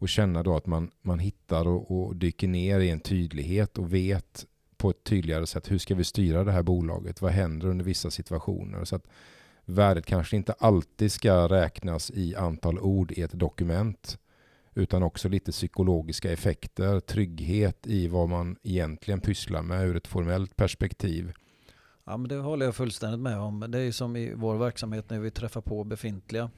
och 0.05 0.09
känna 0.09 0.43
då 0.43 0.55
att 0.55 0.65
man, 0.65 0.91
man 1.01 1.19
hittar 1.19 1.67
och, 1.67 1.91
och 1.91 2.15
dyker 2.15 2.47
ner 2.47 2.79
i 2.79 2.89
en 2.89 2.99
tydlighet 2.99 3.77
och 3.77 3.93
vet 3.93 4.45
på 4.77 4.89
ett 4.89 5.03
tydligare 5.03 5.47
sätt 5.47 5.71
hur 5.71 5.77
ska 5.77 5.95
vi 5.95 6.03
styra 6.03 6.43
det 6.43 6.51
här 6.51 6.63
bolaget? 6.63 7.21
Vad 7.21 7.31
händer 7.31 7.67
under 7.67 7.85
vissa 7.85 8.11
situationer? 8.11 8.85
Så 8.85 8.95
att 8.95 9.07
värdet 9.65 10.05
kanske 10.05 10.35
inte 10.35 10.53
alltid 10.53 11.11
ska 11.11 11.49
räknas 11.49 12.11
i 12.11 12.35
antal 12.35 12.79
ord 12.79 13.11
i 13.11 13.21
ett 13.21 13.31
dokument 13.31 14.17
utan 14.73 15.03
också 15.03 15.29
lite 15.29 15.51
psykologiska 15.51 16.31
effekter, 16.31 16.99
trygghet 16.99 17.87
i 17.87 18.07
vad 18.07 18.29
man 18.29 18.55
egentligen 18.63 19.19
pysslar 19.19 19.61
med 19.61 19.87
ur 19.87 19.95
ett 19.95 20.07
formellt 20.07 20.55
perspektiv. 20.55 21.33
Ja, 22.05 22.17
men 22.17 22.29
det 22.29 22.35
håller 22.35 22.65
jag 22.65 22.75
fullständigt 22.75 23.19
med 23.19 23.39
om. 23.39 23.65
Det 23.69 23.79
är 23.79 23.91
som 23.91 24.15
i 24.15 24.33
vår 24.35 24.55
verksamhet 24.55 25.09
när 25.09 25.19
vi 25.19 25.31
träffar 25.31 25.61
på 25.61 25.83
befintliga 25.83 26.49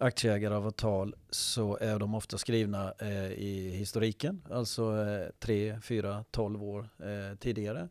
aktieägaravtal 0.00 1.14
så 1.30 1.76
är 1.80 1.98
de 1.98 2.14
ofta 2.14 2.38
skrivna 2.38 2.94
eh, 2.98 3.32
i 3.32 3.70
historiken, 3.70 4.42
alltså 4.50 5.06
eh, 5.06 5.30
3, 5.38 5.80
4, 5.82 6.24
12 6.30 6.62
år 6.62 6.88
eh, 6.98 7.38
tidigare. 7.38 7.88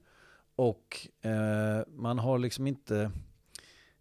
Och 0.55 1.07
eh, 1.21 1.81
man 1.87 2.19
har 2.19 2.39
liksom 2.39 2.67
inte, 2.67 3.11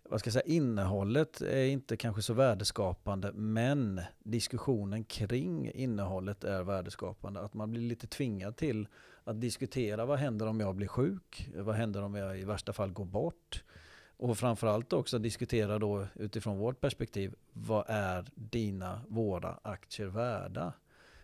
vad 0.03 0.21
ska 0.21 0.29
jag 0.29 0.33
säga, 0.33 0.55
innehållet 0.55 1.41
är 1.41 1.65
inte 1.65 1.97
kanske 1.97 2.23
så 2.23 2.35
värdeskapande 2.35 3.33
men 3.33 4.01
diskussionen 4.19 5.05
kring 5.05 5.71
innehållet 5.71 6.45
är 6.45 6.63
värdeskapande. 6.63 7.41
Att 7.41 7.55
man 7.55 7.71
blir 7.71 7.83
lite 7.83 8.07
tvingad 8.07 8.57
till 8.57 8.89
att 9.25 9.41
diskutera 9.41 10.05
vad 10.07 10.19
händer 10.19 10.47
om 10.47 10.61
jag 10.61 10.75
blir 10.75 10.89
sjuk? 10.89 11.51
Vad 11.55 11.75
händer 11.75 12.03
om 12.03 12.15
jag 12.15 12.39
i 12.39 12.45
värsta 12.45 12.73
fall 12.73 12.91
går 12.91 13.05
bort? 13.05 13.63
Och 14.17 14.39
framförallt 14.39 14.93
också 14.93 15.19
diskutera 15.19 15.79
då 15.79 16.07
utifrån 16.15 16.59
vårt 16.59 16.81
perspektiv, 16.81 17.35
vad 17.53 17.85
är 17.89 18.27
dina, 18.35 19.01
våra 19.09 19.59
aktier 19.63 20.07
värda? 20.07 20.73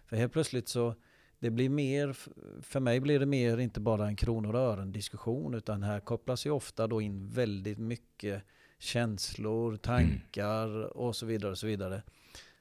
För 0.06 0.16
helt 0.16 0.32
plötsligt 0.32 0.68
så, 0.68 0.94
det 1.38 1.50
blir 1.50 1.68
mer, 1.68 2.16
för 2.62 2.80
mig 2.80 3.00
blir 3.00 3.18
det 3.18 3.26
mer 3.26 3.58
inte 3.58 3.80
bara 3.80 4.06
en 4.06 4.16
kronor 4.16 4.54
och 4.54 4.60
ören 4.60 4.92
diskussion, 4.92 5.54
utan 5.54 5.82
här 5.82 6.00
kopplas 6.00 6.46
ju 6.46 6.50
ofta 6.50 6.86
då 6.86 7.00
in 7.00 7.28
väldigt 7.28 7.78
mycket 7.78 8.42
känslor, 8.78 9.76
tankar 9.76 10.96
och 10.96 11.16
så 11.16 11.26
vidare. 11.26 11.50
och 11.50 11.58
Så 11.58 11.66
vidare. 11.66 12.02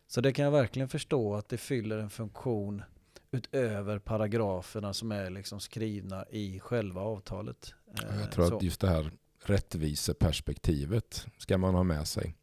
Så 0.08 0.22
det 0.22 0.34
kan 0.34 0.46
jag 0.46 0.52
verkligen 0.52 0.90
förstå 0.90 1.36
att 1.36 1.50
det 1.50 1.58
fyller 1.58 1.98
en 1.98 2.10
funktion 2.10 2.84
utöver 3.32 4.00
paragraferna 4.00 4.94
som 4.94 5.12
är 5.12 5.30
liksom 5.30 5.60
skrivna 5.60 6.26
i 6.30 6.60
själva 6.60 7.02
avtalet. 7.02 7.74
Jag 8.20 8.32
tror 8.32 8.48
så. 8.48 8.56
att 8.56 8.64
just 8.64 8.82
det 8.82 8.88
här 8.88 9.12
rättviseperspektivet 9.44 11.26
ska 11.38 11.58
man 11.58 11.76
ha 11.76 11.84
med 11.84 12.08
sig. 12.08 12.36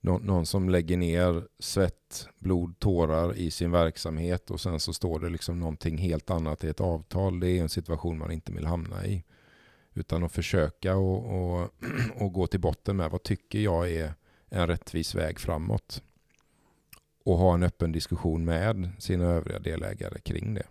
Nå 0.00 0.18
någon 0.18 0.46
som 0.46 0.68
lägger 0.68 0.96
ner 0.96 1.48
svett, 1.58 2.28
blod, 2.38 2.78
tårar 2.78 3.34
i 3.36 3.50
sin 3.50 3.70
verksamhet 3.70 4.50
och 4.50 4.60
sen 4.60 4.80
så 4.80 4.92
står 4.92 5.20
det 5.20 5.28
liksom 5.28 5.60
någonting 5.60 5.98
helt 5.98 6.30
annat 6.30 6.64
i 6.64 6.68
ett 6.68 6.80
avtal. 6.80 7.40
Det 7.40 7.50
är 7.50 7.62
en 7.62 7.68
situation 7.68 8.18
man 8.18 8.32
inte 8.32 8.52
vill 8.52 8.66
hamna 8.66 9.06
i. 9.06 9.24
Utan 9.94 10.24
att 10.24 10.32
försöka 10.32 10.96
och, 10.96 11.60
och, 11.60 11.74
och 12.22 12.32
gå 12.32 12.46
till 12.46 12.60
botten 12.60 12.96
med 12.96 13.10
vad 13.10 13.22
tycker 13.22 13.58
jag 13.58 13.90
är 13.90 14.14
en 14.48 14.66
rättvis 14.66 15.14
väg 15.14 15.40
framåt. 15.40 16.02
Och 17.24 17.38
ha 17.38 17.54
en 17.54 17.62
öppen 17.62 17.92
diskussion 17.92 18.44
med 18.44 18.90
sina 18.98 19.24
övriga 19.24 19.58
delägare 19.58 20.20
kring 20.20 20.54
det. 20.54 20.66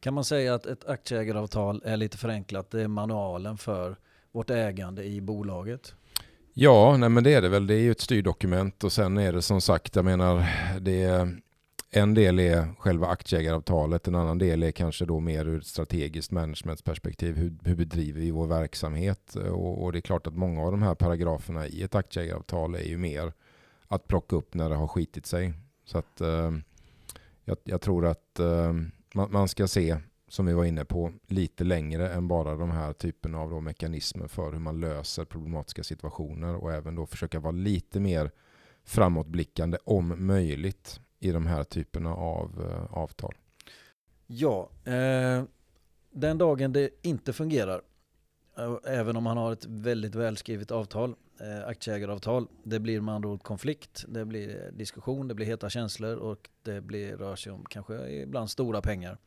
Kan 0.00 0.14
man 0.14 0.24
säga 0.24 0.54
att 0.54 0.66
ett 0.66 0.84
aktieägaravtal 0.84 1.82
är 1.84 1.96
lite 1.96 2.18
förenklat, 2.18 2.70
det 2.70 2.82
är 2.82 2.88
manualen 2.88 3.58
för 3.58 3.96
vårt 4.32 4.50
ägande 4.50 5.04
i 5.04 5.20
bolaget? 5.20 5.94
Ja, 6.54 6.96
nej 6.96 7.08
men 7.08 7.24
det 7.24 7.34
är 7.34 7.42
det 7.42 7.48
väl. 7.48 7.66
Det 7.66 7.74
är 7.74 7.80
ju 7.80 7.90
ett 7.90 8.00
styrdokument 8.00 8.84
och 8.84 8.92
sen 8.92 9.18
är 9.18 9.32
det 9.32 9.42
som 9.42 9.60
sagt, 9.60 9.96
jag 9.96 10.04
menar, 10.04 10.46
det 10.80 11.02
är, 11.02 11.40
en 11.90 12.14
del 12.14 12.38
är 12.38 12.74
själva 12.78 13.06
aktieägaravtalet, 13.06 14.08
en 14.08 14.14
annan 14.14 14.38
del 14.38 14.62
är 14.62 14.70
kanske 14.70 15.04
då 15.04 15.20
mer 15.20 15.48
ur 15.48 15.58
ett 15.58 15.66
strategiskt 15.66 16.30
managementperspektiv. 16.30 17.36
Hur, 17.36 17.56
hur 17.64 17.74
bedriver 17.74 18.20
vi 18.20 18.30
vår 18.30 18.46
verksamhet? 18.46 19.34
Och, 19.36 19.82
och, 19.82 19.92
det 19.92 19.98
är 19.98 20.00
klart 20.00 20.26
att 20.26 20.34
många 20.34 20.62
av 20.62 20.70
de 20.70 20.82
här 20.82 20.94
paragraferna 20.94 21.66
i 21.66 21.82
ett 21.82 21.94
aktieägaravtal 21.94 22.74
är 22.74 22.84
ju 22.84 22.98
mer 22.98 23.32
att 23.88 24.08
plocka 24.08 24.36
upp 24.36 24.54
när 24.54 24.70
det 24.70 24.76
har 24.76 24.88
skitit 24.88 25.26
sig. 25.26 25.52
Så 25.84 25.98
att 25.98 26.20
eh, 26.20 26.52
jag, 27.44 27.56
jag, 27.64 27.80
tror 27.80 28.06
att 28.06 28.38
eh, 28.38 28.72
man, 29.14 29.32
man, 29.32 29.48
ska 29.48 29.68
se, 29.68 29.96
som 30.28 30.46
vi 30.46 30.52
var 30.52 30.64
inne 30.64 30.84
på, 30.84 31.12
lite 31.26 31.64
längre 31.64 32.12
än 32.12 32.28
bara 32.28 32.56
de 32.56 32.70
här 32.70 32.92
typen 32.92 33.34
av 33.34 33.50
då 33.50 33.60
mekanismer 33.60 34.28
för 34.28 34.52
hur 34.52 34.58
man 34.58 34.80
löser 34.80 35.24
problematiska 35.24 35.84
situationer 35.84 36.54
och 36.54 36.72
även 36.72 36.94
då 36.94 37.06
försöka 37.06 37.40
vara 37.40 37.52
lite 37.52 38.00
mer 38.00 38.30
framåtblickande 38.84 39.78
om 39.84 40.26
möjligt 40.26 41.00
i 41.20 41.30
de 41.30 41.46
här 41.46 41.64
typerna 41.64 42.14
av 42.14 42.70
eh, 42.70 42.98
avtal. 42.98 43.34
Ja, 44.26 44.70
eh, 44.84 45.42
den 46.10 46.38
dagen 46.38 46.72
det 46.72 46.90
inte 47.02 47.32
fungerar, 47.32 47.82
eh, 48.58 48.76
även 48.84 49.16
om 49.16 49.24
man 49.24 49.36
har 49.36 49.52
ett 49.52 49.64
väldigt 49.64 50.14
välskrivet 50.14 50.70
avtal, 50.70 51.14
eh, 51.40 51.68
aktieägaravtal, 51.68 52.48
det 52.62 52.80
blir 52.80 53.00
med 53.00 53.14
andra 53.14 53.28
ord 53.28 53.42
konflikt, 53.42 54.04
det 54.08 54.24
blir 54.24 54.70
diskussion, 54.72 55.28
det 55.28 55.34
blir 55.34 55.46
heta 55.46 55.70
känslor 55.70 56.16
och 56.16 56.48
det 56.62 56.80
blir, 56.80 57.16
rör 57.16 57.36
sig 57.36 57.52
om 57.52 57.64
kanske 57.68 58.10
ibland 58.10 58.50
stora 58.50 58.80
pengar. 58.80 59.18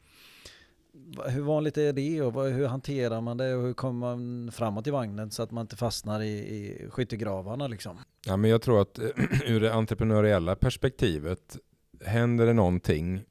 Hur 1.28 1.42
vanligt 1.42 1.78
är 1.78 1.94
det 1.94 2.22
och 2.22 2.44
hur 2.44 2.68
hanterar 2.68 3.22
man 3.22 3.38
det 3.38 3.56
och 3.56 3.64
hur 3.64 3.74
kommer 3.74 4.00
man 4.00 4.52
framåt 4.52 4.88
i 4.88 4.92
vagnen 4.92 5.32
så 5.32 5.44
att 5.44 5.52
man 5.52 5.62
inte 5.62 5.76
fastnar 5.76 6.22
i, 6.22 6.30
i 6.30 6.88
skyttegravarna 6.90 7.68
liksom? 7.68 8.00
Ja, 8.26 8.38
men 8.38 8.50
jag 8.50 8.62
tror 8.62 8.82
att 8.82 9.00
ur 9.46 9.60
det 9.60 9.74
entreprenöriella 9.74 10.56
perspektivet 10.56 11.58
händer 12.06 12.46
det 12.46 12.54
någonting 12.54 13.24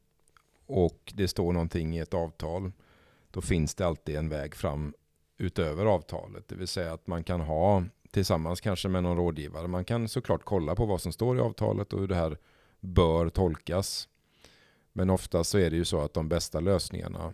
och 0.66 1.12
det 1.16 1.28
står 1.28 1.52
någonting 1.52 1.96
i 1.96 1.98
ett 1.98 2.14
avtal, 2.14 2.72
då 3.30 3.40
finns 3.40 3.74
det 3.74 3.86
alltid 3.86 4.16
en 4.16 4.28
väg 4.28 4.54
fram 4.54 4.94
utöver 5.38 5.86
avtalet. 5.86 6.48
Det 6.48 6.54
vill 6.54 6.68
säga 6.68 6.92
att 6.92 7.06
man 7.06 7.24
kan 7.24 7.40
ha 7.40 7.84
tillsammans 8.10 8.60
kanske 8.60 8.88
med 8.88 9.02
någon 9.02 9.16
rådgivare. 9.16 9.66
Man 9.66 9.84
kan 9.84 10.08
såklart 10.08 10.44
kolla 10.44 10.74
på 10.74 10.86
vad 10.86 11.00
som 11.00 11.12
står 11.12 11.36
i 11.36 11.40
avtalet 11.40 11.92
och 11.92 12.00
hur 12.00 12.08
det 12.08 12.14
här 12.14 12.38
bör 12.80 13.28
tolkas. 13.28 14.08
Men 14.92 15.10
oftast 15.10 15.50
så 15.50 15.58
är 15.58 15.70
det 15.70 15.76
ju 15.76 15.84
så 15.84 16.00
att 16.00 16.14
de 16.14 16.28
bästa 16.28 16.60
lösningarna 16.60 17.32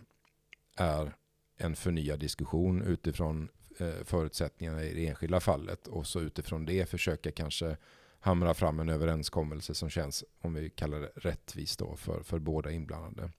är 0.77 1.15
en 1.57 1.75
förnyad 1.75 2.19
diskussion 2.19 2.81
utifrån 2.81 3.49
eh, 3.79 4.03
förutsättningarna 4.05 4.83
i 4.83 4.93
det 4.93 5.07
enskilda 5.07 5.39
fallet 5.39 5.87
och 5.87 6.07
så 6.07 6.21
utifrån 6.21 6.65
det 6.65 6.89
försöka 6.89 7.31
kanske 7.31 7.77
hamra 8.19 8.53
fram 8.53 8.79
en 8.79 8.89
överenskommelse 8.89 9.73
som 9.73 9.89
känns, 9.89 10.23
om 10.41 10.53
vi 10.53 10.69
kallar 10.69 10.99
det 10.99 11.11
rättvis 11.15 11.77
då, 11.77 11.95
för, 11.95 12.23
för 12.23 12.39
båda 12.39 12.71
inblandade. 12.71 13.31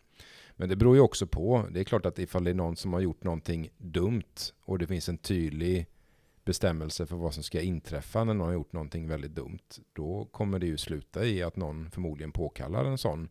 Men 0.57 0.69
det 0.69 0.77
beror 0.77 0.97
ju 0.97 1.01
också 1.01 1.27
på, 1.27 1.69
det 1.71 1.81
är 1.81 1.85
klart 1.85 2.07
att 2.07 2.19
ifall 2.19 2.45
det 2.45 2.51
är 2.51 2.55
någon 2.55 2.77
som 2.77 2.93
har 2.93 3.01
gjort 3.01 3.25
någonting 3.25 3.71
dumt 3.77 4.53
och 4.61 4.79
det 4.79 4.87
finns 4.87 5.09
en 5.09 5.19
tydlig 5.19 5.87
bestämmelse 6.45 7.07
för 7.07 7.17
vad 7.17 7.35
som 7.35 7.43
ska 7.43 7.61
inträffa 7.61 8.25
när 8.25 8.35
någon 8.35 8.47
har 8.47 8.55
gjort 8.55 8.73
någonting 8.73 9.09
väldigt 9.09 9.35
dumt, 9.35 9.59
då 9.93 10.29
kommer 10.33 10.59
det 10.59 10.67
ju 10.67 10.77
sluta 10.77 11.25
i 11.25 11.43
att 11.43 11.57
någon 11.57 11.91
förmodligen 11.91 12.33
påkallar 12.33 12.85
en 12.85 12.99
sån 12.99 13.29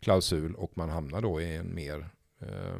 klausul 0.00 0.54
och 0.54 0.72
man 0.76 0.88
hamnar 0.88 1.20
då 1.20 1.40
i 1.40 1.56
en 1.56 1.74
mer 1.74 2.10
eh, 2.38 2.78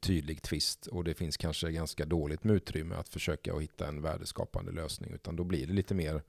tydlig 0.00 0.42
tvist 0.42 0.86
och 0.86 1.04
det 1.04 1.14
finns 1.14 1.36
kanske 1.36 1.72
ganska 1.72 2.04
dåligt 2.04 2.44
med 2.44 2.56
utrymme 2.56 2.94
att 2.94 3.08
försöka 3.08 3.54
att 3.54 3.62
hitta 3.62 3.88
en 3.88 4.02
värdeskapande 4.02 4.72
lösning 4.72 5.10
utan 5.14 5.36
då 5.36 5.44
blir 5.44 5.66
det 5.66 5.72
lite 5.72 5.94
mer 5.94 6.22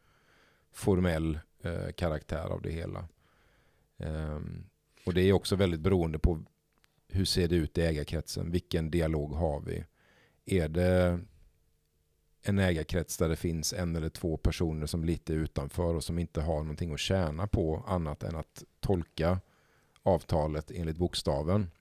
formell 0.71 1.39
eh, 1.61 1.91
karaktär 1.91 2.45
av 2.49 2.61
det 2.61 2.71
hela. 2.71 3.07
Um, 3.97 4.65
och 5.05 5.13
det 5.13 5.21
är 5.21 5.33
också 5.33 5.55
väldigt 5.55 5.79
beroende 5.79 6.19
på 6.19 6.43
hur 7.07 7.25
ser 7.25 7.47
det 7.47 7.55
ut 7.55 7.77
i 7.77 7.81
ägarkretsen? 7.81 8.51
Vilken 8.51 8.91
dialog 8.91 9.33
har 9.33 9.61
vi? 9.61 9.85
Är 10.45 10.69
det 10.69 11.19
en 12.41 12.59
ägarkrets 12.59 13.17
där 13.17 13.29
det 13.29 13.35
finns 13.35 13.73
en 13.73 13.95
eller 13.95 14.09
två 14.09 14.37
personer 14.37 14.85
som 14.85 15.03
lite 15.03 15.33
är 15.33 15.37
utanför 15.37 15.95
och 15.95 16.03
som 16.03 16.19
inte 16.19 16.41
har 16.41 16.57
någonting 16.57 16.93
att 16.93 16.99
tjäna 16.99 17.47
på 17.47 17.83
annat 17.87 18.23
än 18.23 18.35
att 18.35 18.63
tolka 18.79 19.39
avtalet 20.03 20.71
enligt 20.71 20.97
bokstaven 20.97 21.71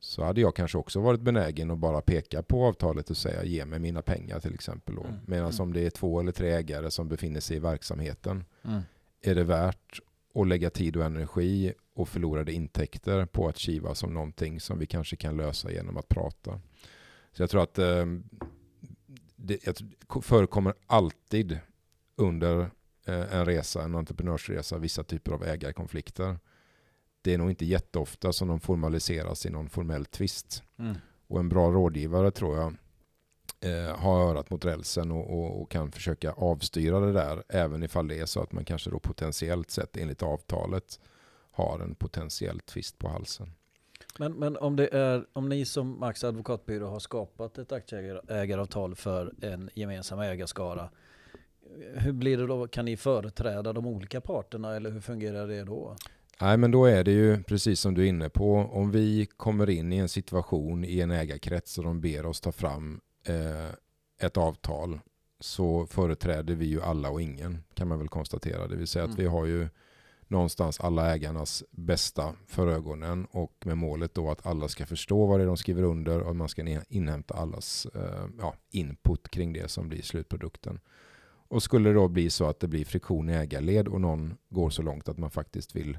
så 0.00 0.24
hade 0.24 0.40
jag 0.40 0.56
kanske 0.56 0.78
också 0.78 1.00
varit 1.00 1.20
benägen 1.20 1.70
att 1.70 1.78
bara 1.78 2.00
peka 2.00 2.42
på 2.42 2.64
avtalet 2.64 3.10
och 3.10 3.16
säga 3.16 3.44
ge 3.44 3.64
mig 3.64 3.78
mina 3.78 4.02
pengar 4.02 4.40
till 4.40 4.54
exempel. 4.54 4.98
Mm. 4.98 5.14
Medan 5.26 5.50
mm. 5.50 5.60
om 5.60 5.72
det 5.72 5.86
är 5.86 5.90
två 5.90 6.20
eller 6.20 6.32
tre 6.32 6.50
ägare 6.50 6.90
som 6.90 7.08
befinner 7.08 7.40
sig 7.40 7.56
i 7.56 7.60
verksamheten 7.60 8.44
mm. 8.64 8.80
är 9.20 9.34
det 9.34 9.44
värt 9.44 10.00
att 10.34 10.48
lägga 10.48 10.70
tid 10.70 10.96
och 10.96 11.04
energi 11.04 11.72
och 11.94 12.08
förlorade 12.08 12.52
intäkter 12.52 13.26
på 13.26 13.48
att 13.48 13.58
kiva 13.58 13.94
som 13.94 14.14
någonting 14.14 14.60
som 14.60 14.78
vi 14.78 14.86
kanske 14.86 15.16
kan 15.16 15.36
lösa 15.36 15.72
genom 15.72 15.96
att 15.96 16.08
prata. 16.08 16.60
Så 17.32 17.42
jag 17.42 17.50
tror 17.50 17.62
att 17.62 17.78
eh, 17.78 18.06
det 19.36 19.82
förekommer 20.22 20.74
alltid 20.86 21.58
under 22.16 22.60
eh, 23.06 23.34
en 23.34 23.44
resa, 23.44 23.82
en 23.82 23.94
entreprenörsresa, 23.94 24.78
vissa 24.78 25.04
typer 25.04 25.32
av 25.32 25.44
ägarkonflikter 25.44 26.38
det 27.22 27.34
är 27.34 27.38
nog 27.38 27.50
inte 27.50 27.64
jätteofta 27.64 28.32
som 28.32 28.48
de 28.48 28.60
formaliseras 28.60 29.46
i 29.46 29.50
någon 29.50 29.68
formell 29.68 30.04
tvist. 30.04 30.62
Mm. 30.78 30.96
Och 31.26 31.40
en 31.40 31.48
bra 31.48 31.70
rådgivare 31.70 32.30
tror 32.30 32.56
jag 32.56 32.74
eh, 33.60 33.96
har 33.96 34.30
örat 34.30 34.50
mot 34.50 34.64
rälsen 34.64 35.12
och, 35.12 35.38
och, 35.38 35.62
och, 35.62 35.70
kan 35.70 35.92
försöka 35.92 36.32
avstyra 36.32 37.00
det 37.00 37.12
där. 37.12 37.42
Även 37.48 37.82
ifall 37.82 38.08
det 38.08 38.18
är 38.18 38.26
så 38.26 38.42
att 38.42 38.52
man 38.52 38.64
kanske 38.64 38.90
då 38.90 38.98
potentiellt 38.98 39.70
sett 39.70 39.96
enligt 39.96 40.22
avtalet 40.22 41.00
har 41.50 41.80
en 41.80 41.94
potentiell 41.94 42.60
tvist 42.60 42.98
på 42.98 43.08
halsen. 43.08 43.52
Men, 44.18 44.32
men 44.32 44.56
om, 44.56 44.76
det 44.76 44.88
är, 44.94 45.26
om 45.32 45.48
ni 45.48 45.64
som 45.64 46.00
Max 46.00 46.24
advokatbyrå 46.24 46.86
har 46.86 46.98
skapat 46.98 47.58
ett 47.58 47.72
aktieägaravtal 47.72 48.94
för 48.94 49.34
en 49.40 49.70
gemensam 49.74 50.20
ägarskara. 50.20 50.90
Hur 51.94 52.12
blir 52.12 52.38
det 52.38 52.46
då? 52.46 52.68
Kan 52.68 52.84
ni 52.84 52.96
företräda 52.96 53.72
de 53.72 53.86
olika 53.86 54.20
parterna 54.20 54.76
eller 54.76 54.90
hur 54.90 55.00
fungerar 55.00 55.46
det 55.46 55.64
då? 55.64 55.96
Nej, 56.40 56.56
men 56.56 56.70
då 56.70 56.84
är 56.84 57.04
det 57.04 57.10
ju 57.10 57.42
precis 57.42 57.80
som 57.80 57.94
du 57.94 58.02
är 58.02 58.08
inne 58.08 58.28
på. 58.28 58.54
Om 58.56 58.90
vi 58.90 59.26
kommer 59.26 59.70
in 59.70 59.92
i 59.92 59.96
en 59.96 60.08
situation 60.08 60.84
i 60.84 61.00
en 61.00 61.10
ägarkrets 61.10 61.78
och 61.78 61.84
de 61.84 62.00
ber 62.00 62.26
oss 62.26 62.40
ta 62.40 62.52
fram 62.52 63.00
eh, 63.26 63.74
ett 64.26 64.36
avtal 64.36 65.00
så 65.40 65.86
företräder 65.86 66.54
vi 66.54 66.66
ju 66.66 66.82
alla 66.82 67.10
och 67.10 67.22
ingen 67.22 67.64
kan 67.74 67.88
man 67.88 67.98
väl 67.98 68.08
konstatera. 68.08 68.68
Det 68.68 68.76
vill 68.76 68.86
säga 68.86 69.04
mm. 69.04 69.12
att 69.12 69.18
vi 69.18 69.26
har 69.26 69.46
ju 69.46 69.68
någonstans 70.28 70.80
alla 70.80 71.14
ägarnas 71.14 71.64
bästa 71.70 72.34
för 72.46 72.66
ögonen 72.66 73.26
och 73.30 73.52
med 73.64 73.78
målet 73.78 74.14
då 74.14 74.30
att 74.30 74.46
alla 74.46 74.68
ska 74.68 74.86
förstå 74.86 75.26
vad 75.26 75.40
det 75.40 75.44
är 75.44 75.46
de 75.46 75.56
skriver 75.56 75.82
under 75.82 76.20
och 76.20 76.36
man 76.36 76.48
ska 76.48 76.82
inhämta 76.88 77.34
allas 77.34 77.86
eh, 77.94 78.24
ja, 78.38 78.54
input 78.70 79.30
kring 79.30 79.52
det 79.52 79.70
som 79.70 79.88
blir 79.88 80.02
slutprodukten. 80.02 80.80
Och 81.48 81.62
skulle 81.62 81.88
det 81.88 81.94
då 81.94 82.08
bli 82.08 82.30
så 82.30 82.48
att 82.48 82.60
det 82.60 82.68
blir 82.68 82.84
friktion 82.84 83.28
i 83.28 83.32
ägarled 83.32 83.88
och 83.88 84.00
någon 84.00 84.36
går 84.48 84.70
så 84.70 84.82
långt 84.82 85.08
att 85.08 85.18
man 85.18 85.30
faktiskt 85.30 85.76
vill 85.76 85.98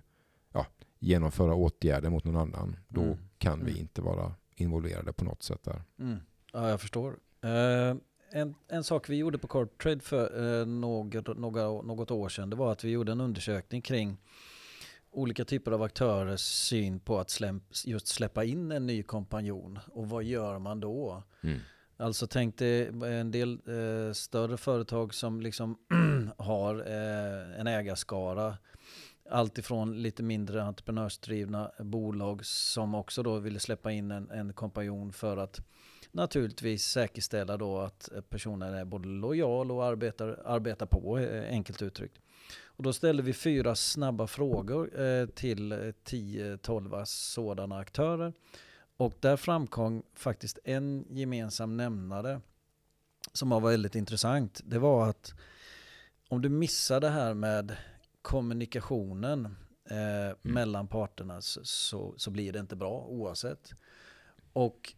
ja, 0.52 0.66
genomföra 0.99 1.54
åtgärder 1.54 2.10
mot 2.10 2.24
någon 2.24 2.38
annan, 2.38 2.78
då 2.88 3.02
mm. 3.02 3.18
kan 3.38 3.66
vi 3.66 3.72
mm. 3.72 3.82
inte 3.82 4.02
vara 4.02 4.34
involverade 4.56 5.14
på 5.14 5.26
något 5.26 5.43
sätt 5.43 5.64
där. 5.64 5.82
Mm. 5.99 6.20
Ja, 6.54 6.70
jag 6.70 6.82
förstår. 6.82 7.20
Uh, 7.45 7.95
en, 8.32 8.56
en 8.68 8.84
sak 8.84 9.10
vi 9.10 9.16
gjorde 9.16 9.38
på 9.38 9.47
Cortrade 9.47 9.99
för 9.99 10.43
uh, 10.43 10.66
något, 10.66 11.38
några, 11.38 11.64
något 11.64 12.12
år 12.12 12.30
sedan, 12.30 12.49
det 12.49 12.56
var 12.56 12.72
att 12.72 12.84
vi 12.84 12.89
gjorde 12.89 13.12
en 13.12 13.22
undersökning 13.22 13.82
kring 13.82 14.18
olika 15.12 15.45
typer 15.45 15.72
av 15.72 15.84
aktörers 15.84 16.41
syn 16.41 16.99
på 16.99 17.20
att 17.20 17.30
släpp, 17.30 17.64
just 17.86 18.08
släppa 18.08 18.43
in 18.43 18.72
en 18.72 18.88
ny 18.88 19.04
kompanjon 19.04 19.80
och 19.88 20.10
vad 20.10 20.24
gör 20.24 20.60
man 20.60 20.80
då? 20.80 21.24
Mm. 21.43 21.60
Alltså 21.97 22.28
tänk 22.28 22.58
dig 22.58 22.88
en 23.04 23.32
del 23.32 23.52
eh, 23.52 24.14
större 24.14 24.58
företag 24.58 25.14
som 25.14 25.41
liksom 25.41 25.78
har 26.38 26.76
eh, 26.76 27.60
en 27.60 27.68
ägarskara 27.68 28.58
allt 29.32 29.57
ifrån 29.57 30.01
lite 30.01 30.23
mindre 30.23 30.63
entreprenörsdrivna 30.63 31.71
bolag 31.79 32.45
som 32.45 32.95
också 32.95 33.23
då 33.23 33.39
ville 33.39 33.59
släppa 33.59 33.91
in 33.91 34.11
en, 34.11 34.32
en 34.32 34.53
kompanjon 34.53 35.13
för 35.13 35.38
att 35.38 35.61
naturligtvis 36.11 36.84
säkerställa 36.84 37.57
då 37.57 37.79
att 37.79 38.09
personen 38.29 38.73
är 38.73 38.86
både 38.86 39.07
lojal 39.07 39.71
och 39.71 39.86
arbetar, 39.86 40.41
arbetar 40.45 40.86
på, 40.86 41.19
eh, 41.19 41.49
enkelt 41.49 41.82
uttryckt. 41.82 42.19
Och 42.63 42.84
då 42.84 42.93
ställde 42.93 43.23
vi 43.23 43.34
fyra 43.34 43.75
snabba 43.75 44.27
frågor 44.27 45.01
eh, 45.01 45.25
till 45.25 45.73
10-12 45.73 47.05
sådana 47.05 47.77
aktörer. 47.77 48.34
Och 48.97 49.13
där 49.19 49.38
framkom 49.38 50.03
faktiskt 50.13 50.59
en 50.63 51.05
gemensam 51.09 51.77
nämnare 51.77 52.41
som 53.34 53.49
var 53.49 53.59
väldigt 53.59 53.95
intressant. 53.95 54.61
Det 54.63 54.79
var 54.79 55.09
att 55.09 55.34
om 56.29 56.41
du 56.41 56.49
missar 56.49 56.99
det 56.99 57.09
här 57.09 57.34
med 57.34 57.75
kommunikationen 58.22 59.45
eh, 59.89 60.36
Mm. 60.43 60.53
mellan 60.53 60.88
parterna 60.88 61.41
så, 61.41 62.13
så, 62.17 62.32
blir 62.32 62.53
det 62.53 62.59
inte 62.59 62.76
bra 62.76 63.05
oavsett. 63.05 63.74
Och 64.53 64.93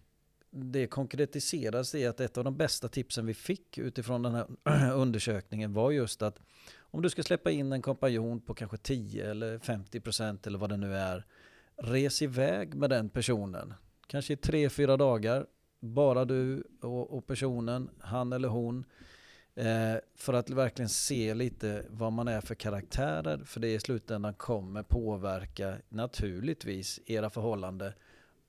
det 0.52 0.88
konkretiseras 0.88 1.96
i 1.96 2.08
att 2.08 2.20
ett 2.20 2.38
av 2.38 2.44
de 2.44 2.58
bästa 2.58 2.88
tipsen 2.88 3.26
vi 3.26 3.34
fick 3.34 3.78
utifrån 3.78 4.22
den 4.22 4.34
här 4.34 4.48
undersökningen 4.94 5.74
var 5.74 5.92
just 5.92 6.22
att 6.22 6.40
om 6.78 7.02
du 7.02 7.10
ska 7.10 7.24
släppa 7.24 7.52
in 7.52 7.74
en 7.74 7.82
kompanjon 7.82 8.42
på 8.42 8.54
kanske 8.54 8.78
10 8.78 9.32
eller 9.32 9.60
50 9.60 10.00
procent 10.00 10.48
eller 10.48 10.60
vad 10.60 10.70
det 10.70 10.78
nu 10.78 10.96
är, 10.96 11.26
res 11.78 12.22
iväg 12.22 12.76
med 12.76 12.90
den 12.90 13.10
personen. 13.10 13.74
Kanske 14.08 14.34
i 14.34 14.38
tre, 14.38 14.70
fyra 14.70 14.98
dagar, 14.98 15.46
bara 15.80 16.26
du 16.26 16.64
och, 16.82 17.18
och 17.18 17.28
personen, 17.28 17.90
han 18.00 18.34
eller 18.34 18.48
hon. 18.48 18.86
Eh, 19.56 19.96
för 20.16 20.34
att 20.34 20.50
verkligen 20.50 20.90
se 20.90 21.34
lite 21.34 21.86
vad 21.90 22.14
man 22.14 22.28
är 22.28 22.42
för 22.42 22.56
karaktärer. 22.56 23.44
För 23.46 23.60
det 23.60 23.74
i 23.74 23.80
slutändan 23.80 24.34
kommer 24.34 24.84
påverka 24.84 25.78
naturligtvis 25.90 27.00
era 27.06 27.30
förhållande 27.30 27.94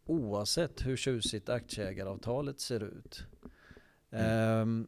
oavsett 0.07 0.87
hur 0.87 0.97
tjusigt 0.97 1.49
aktieägaravtalet 1.49 2.61
ser 2.61 2.83
ut. 2.83 3.25
Ehm, 4.11 4.87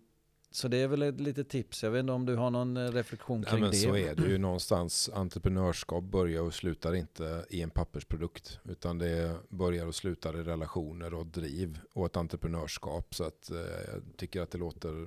så 0.50 0.68
det 0.68 0.76
är 0.76 0.88
väl 0.88 1.02
ett 1.02 1.20
litet 1.20 1.48
tips. 1.48 1.82
Jag 1.82 1.90
vet 1.90 2.00
inte 2.00 2.12
om 2.12 2.26
du 2.26 2.36
har 2.36 2.50
någon 2.50 2.76
eh, 2.76 2.92
reflektion 2.92 3.44
kring 3.44 3.60
men 3.60 3.70
det? 3.70 3.76
så 3.76 3.96
är 3.96 4.14
det 4.14 4.26
ju 4.26 4.38
någonstans. 4.38 5.10
Entreprenörskap 5.14 6.04
börjar 6.04 6.42
och 6.42 6.54
slutar 6.54 6.94
inte 6.94 7.44
i 7.50 7.62
en 7.62 7.70
pappersprodukt. 7.70 8.58
Utan 8.64 8.98
det 8.98 9.36
börjar 9.48 9.86
och 9.86 9.94
slutar 9.94 10.40
i 10.40 10.42
relationer 10.42 11.14
och 11.14 11.26
driv 11.26 11.78
och 11.92 12.06
ett 12.06 12.16
entreprenörskap. 12.16 13.14
Så 13.14 13.24
att, 13.24 13.50
eh, 13.50 13.56
jag 13.58 14.02
tycker 14.16 14.40
att 14.40 14.50
det 14.50 14.58
låter 14.58 15.06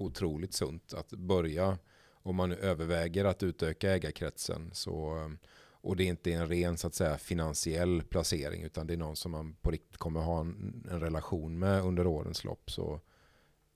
otroligt 0.00 0.54
sunt 0.54 0.94
att 0.94 1.10
börja. 1.10 1.78
Om 2.10 2.36
man 2.36 2.48
nu 2.48 2.56
överväger 2.56 3.24
att 3.24 3.42
utöka 3.42 3.90
ägarkretsen. 3.90 4.70
Så, 4.72 5.30
och 5.70 5.96
det 5.96 6.04
är 6.04 6.08
inte 6.08 6.32
en 6.32 6.48
ren 6.48 6.76
så 6.76 6.86
att 6.86 6.94
säga, 6.94 7.18
finansiell 7.18 8.02
placering. 8.02 8.62
Utan 8.62 8.86
det 8.86 8.92
är 8.92 8.98
någon 8.98 9.16
som 9.16 9.32
man 9.32 9.56
på 9.60 9.70
riktigt 9.70 9.96
kommer 9.96 10.20
ha 10.20 10.40
en, 10.40 10.86
en 10.90 11.00
relation 11.00 11.58
med 11.58 11.84
under 11.84 12.06
årens 12.06 12.44
lopp. 12.44 12.70
Så 12.70 13.00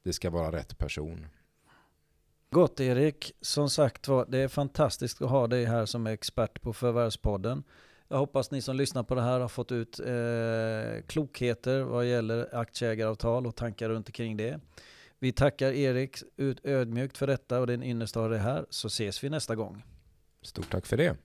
det 0.02 0.12
ska 0.12 0.30
vara 0.30 0.52
rätt 0.52 0.78
person. 0.78 1.26
Gott 2.50 2.80
Erik, 2.80 3.32
som 3.40 3.70
sagt 3.70 4.08
var, 4.08 4.26
det 4.28 4.38
är 4.38 4.48
fantastiskt 4.48 5.22
att 5.22 5.30
ha 5.30 5.46
dig 5.46 5.64
här 5.64 5.86
som 5.86 6.06
expert 6.06 6.62
på 6.62 6.72
Förvärvspodden. 6.72 7.64
Jag 8.08 8.18
hoppas 8.18 8.50
ni 8.50 8.62
som 8.62 8.76
lyssnar 8.76 9.02
på 9.02 9.14
det 9.14 9.22
här 9.22 9.40
har 9.40 9.48
fått 9.48 9.72
ut 9.72 10.00
eh, 10.00 11.06
klokheter 11.06 11.80
vad 11.82 12.06
gäller 12.06 12.56
aktieägaravtal 12.56 13.46
och 13.46 13.56
tankar 13.56 13.88
runt 13.88 14.08
omkring 14.08 14.36
det. 14.36 14.60
Vi 15.22 15.32
tackar 15.32 15.72
Erik 15.72 16.22
ut 16.36 16.60
ödmjukt 16.64 17.18
för 17.18 17.26
detta 17.26 17.60
och 17.60 17.66
din 17.66 17.82
innersta 17.82 18.28
det 18.28 18.38
här, 18.38 18.66
så 18.70 18.86
ses 18.86 19.24
vi 19.24 19.30
nästa 19.30 19.54
gång. 19.54 19.82
Stort 20.42 20.70
tack 20.70 20.86
för 20.86 20.96
det. 20.96 21.16